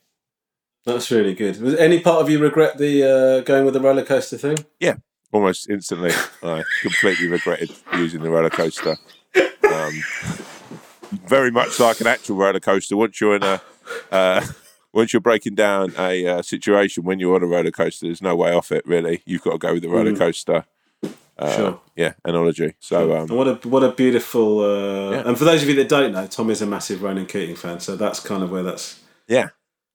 That's 0.84 1.10
really 1.10 1.34
good. 1.34 1.60
Was 1.60 1.74
any 1.76 2.00
part 2.00 2.20
of 2.22 2.30
you 2.30 2.38
regret 2.38 2.78
the 2.78 3.02
uh, 3.04 3.40
going 3.42 3.64
with 3.64 3.74
the 3.74 3.80
roller 3.80 4.04
coaster 4.04 4.38
thing? 4.38 4.64
Yeah, 4.80 4.96
almost 5.32 5.68
instantly, 5.68 6.12
I 6.42 6.64
completely 6.82 7.28
regretted 7.28 7.70
using 7.94 8.22
the 8.22 8.30
roller 8.30 8.50
coaster. 8.50 8.96
Um, 9.70 10.02
very 11.26 11.50
much 11.50 11.78
like 11.80 12.00
an 12.00 12.06
actual 12.06 12.36
roller 12.36 12.60
coaster. 12.60 12.96
Once 12.96 13.20
you're 13.20 13.36
in 13.36 13.42
a, 13.42 13.60
uh, 14.10 14.44
once 14.92 15.12
you're 15.12 15.20
breaking 15.20 15.54
down 15.54 15.92
a 15.98 16.26
uh, 16.26 16.42
situation 16.42 17.04
when 17.04 17.18
you're 17.18 17.34
on 17.34 17.42
a 17.42 17.46
roller 17.46 17.70
coaster, 17.70 18.06
there's 18.06 18.22
no 18.22 18.34
way 18.36 18.52
off 18.52 18.72
it. 18.72 18.86
Really, 18.86 19.22
you've 19.26 19.42
got 19.42 19.52
to 19.52 19.58
go 19.58 19.74
with 19.74 19.82
the 19.82 19.88
roller 19.88 20.12
Mm. 20.12 20.18
coaster. 20.18 20.64
Uh, 21.38 21.56
Sure. 21.56 21.80
Yeah, 21.94 22.14
analogy. 22.24 22.74
So 22.80 23.16
um, 23.16 23.28
what 23.28 23.46
a 23.46 23.54
what 23.68 23.84
a 23.84 23.92
beautiful. 23.92 24.60
Uh, 24.60 25.10
Yeah. 25.12 25.22
And 25.28 25.38
for 25.38 25.44
those 25.44 25.62
of 25.62 25.68
you 25.68 25.74
that 25.76 25.88
don't 25.88 26.12
know, 26.12 26.26
Tom 26.26 26.50
is 26.50 26.60
a 26.62 26.66
massive 26.66 27.02
Ronan 27.02 27.26
Keating 27.26 27.54
fan, 27.56 27.78
so 27.80 27.96
that's 27.96 28.18
kind 28.20 28.42
of 28.42 28.50
where 28.50 28.64
that's 28.64 28.98
yeah, 29.28 29.48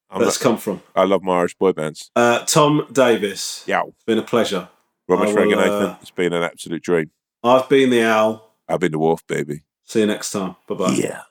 I'm 0.10 0.22
that's 0.22 0.40
not- 0.42 0.50
come 0.52 0.58
from. 0.58 0.82
I 0.96 1.04
love 1.04 1.22
my 1.22 1.40
Irish 1.40 1.56
boy 1.56 1.74
bands. 1.74 2.10
Uh, 2.16 2.40
Tom 2.46 2.88
Davis, 2.92 3.64
Yeah, 3.68 3.84
it's 3.88 4.04
been 4.06 4.20
a 4.20 4.24
pleasure. 4.24 4.70
Robert 5.10 5.28
I 5.38 5.68
uh, 5.68 5.96
It's 6.02 6.12
been 6.12 6.32
an 6.32 6.44
absolute 6.44 6.82
dream. 6.82 7.12
I've 7.44 7.68
been 7.68 7.90
the 7.90 8.04
owl. 8.04 8.54
I've 8.70 8.80
been 8.80 8.94
the 8.94 9.00
wolf, 9.00 9.28
baby. 9.28 9.64
See 9.84 10.00
you 10.00 10.06
next 10.06 10.32
time. 10.32 10.56
Bye 10.66 10.76
bye. 10.76 10.92
Yeah. 10.94 11.24